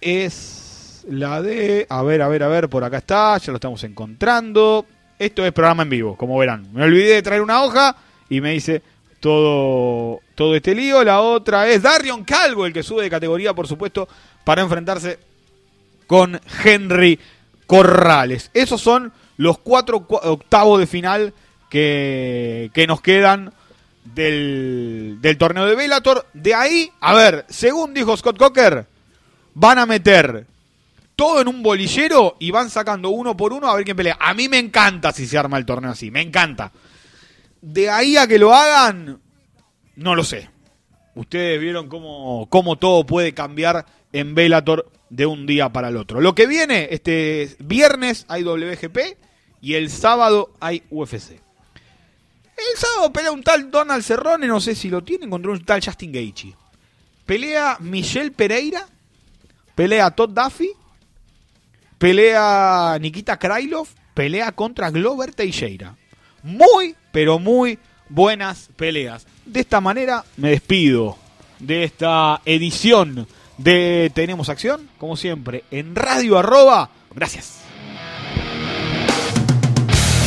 Es 0.00 1.04
la 1.08 1.42
de... 1.42 1.86
A 1.88 2.02
ver, 2.02 2.22
a 2.22 2.28
ver, 2.28 2.42
a 2.42 2.48
ver, 2.48 2.68
por 2.68 2.84
acá 2.84 2.98
está, 2.98 3.36
ya 3.38 3.52
lo 3.52 3.56
estamos 3.56 3.82
encontrando. 3.84 4.86
Esto 5.18 5.44
es 5.44 5.52
programa 5.52 5.82
en 5.82 5.90
vivo, 5.90 6.16
como 6.16 6.38
verán. 6.38 6.72
Me 6.72 6.84
olvidé 6.84 7.14
de 7.14 7.22
traer 7.22 7.42
una 7.42 7.62
hoja 7.62 7.96
y 8.28 8.40
me 8.40 8.52
dice 8.52 8.82
todo, 9.20 10.20
todo 10.34 10.54
este 10.54 10.74
lío. 10.74 11.02
La 11.02 11.20
otra 11.20 11.68
es 11.68 11.82
Darion 11.82 12.24
Calvo, 12.24 12.66
el 12.66 12.72
que 12.72 12.84
sube 12.84 13.02
de 13.02 13.10
categoría, 13.10 13.52
por 13.54 13.66
supuesto, 13.66 14.08
para 14.44 14.62
enfrentarse 14.62 15.18
con 16.06 16.40
Henry 16.64 17.18
Corrales. 17.66 18.50
Esos 18.54 18.80
son 18.80 19.12
los 19.38 19.58
cuatro 19.58 20.06
octavos 20.08 20.78
de 20.78 20.86
final 20.86 21.32
que, 21.70 22.70
que 22.74 22.86
nos 22.86 23.00
quedan 23.00 23.52
del, 24.04 25.18
del, 25.20 25.38
torneo 25.38 25.64
de 25.64 25.76
Bellator. 25.76 26.26
De 26.34 26.54
ahí, 26.54 26.90
a 27.00 27.14
ver, 27.14 27.46
según 27.48 27.94
dijo 27.94 28.16
Scott 28.16 28.36
Cocker, 28.36 28.86
van 29.54 29.78
a 29.78 29.86
meter 29.86 30.46
todo 31.14 31.40
en 31.40 31.48
un 31.48 31.62
bolillero 31.62 32.36
y 32.38 32.50
van 32.50 32.68
sacando 32.68 33.10
uno 33.10 33.36
por 33.36 33.52
uno 33.52 33.68
a 33.68 33.76
ver 33.76 33.84
quién 33.84 33.96
pelea. 33.96 34.18
A 34.20 34.34
mí 34.34 34.48
me 34.48 34.58
encanta 34.58 35.12
si 35.12 35.26
se 35.26 35.38
arma 35.38 35.56
el 35.56 35.66
torneo 35.66 35.92
así, 35.92 36.10
me 36.10 36.20
encanta. 36.20 36.72
De 37.60 37.90
ahí 37.90 38.16
a 38.16 38.26
que 38.26 38.38
lo 38.38 38.52
hagan, 38.54 39.20
no 39.96 40.14
lo 40.14 40.24
sé. 40.24 40.50
Ustedes 41.14 41.60
vieron 41.60 41.88
cómo, 41.88 42.46
cómo 42.50 42.76
todo 42.76 43.06
puede 43.06 43.34
cambiar 43.34 43.86
en 44.12 44.34
Bellator 44.34 44.90
de 45.10 45.26
un 45.26 45.46
día 45.46 45.68
para 45.72 45.88
el 45.88 45.96
otro. 45.96 46.20
Lo 46.20 46.34
que 46.34 46.46
viene, 46.46 46.88
este 46.90 47.56
viernes 47.60 48.24
hay 48.28 48.42
WGP 48.42 48.98
y 49.60 49.74
el 49.74 49.90
sábado 49.90 50.50
hay 50.60 50.82
UFC. 50.90 51.32
El 51.32 52.76
sábado 52.76 53.12
pelea 53.12 53.30
un 53.30 53.42
tal 53.42 53.70
Donald 53.70 54.02
Cerrone, 54.02 54.46
no 54.46 54.60
sé 54.60 54.74
si 54.74 54.88
lo 54.88 55.02
tienen, 55.04 55.30
contra 55.30 55.52
un 55.52 55.64
tal 55.64 55.80
Justin 55.84 56.12
Gaethje. 56.12 56.54
Pelea 57.24 57.76
Michelle 57.80 58.32
Pereira, 58.32 58.86
pelea 59.74 60.10
Todd 60.10 60.30
Duffy, 60.30 60.70
pelea 61.98 62.98
Nikita 63.00 63.38
Krylov, 63.38 63.88
pelea 64.14 64.52
contra 64.52 64.90
Glover 64.90 65.34
Teixeira. 65.34 65.96
Muy, 66.42 66.96
pero 67.12 67.38
muy 67.38 67.78
buenas 68.08 68.70
peleas. 68.76 69.26
De 69.44 69.60
esta 69.60 69.80
manera 69.80 70.24
me 70.36 70.50
despido 70.50 71.16
de 71.58 71.84
esta 71.84 72.40
edición 72.44 73.26
de 73.56 74.10
Tenemos 74.14 74.48
Acción, 74.48 74.88
como 74.98 75.16
siempre, 75.16 75.64
en 75.70 75.94
Radio 75.94 76.38
Arroba. 76.38 76.90
Gracias. 77.14 77.57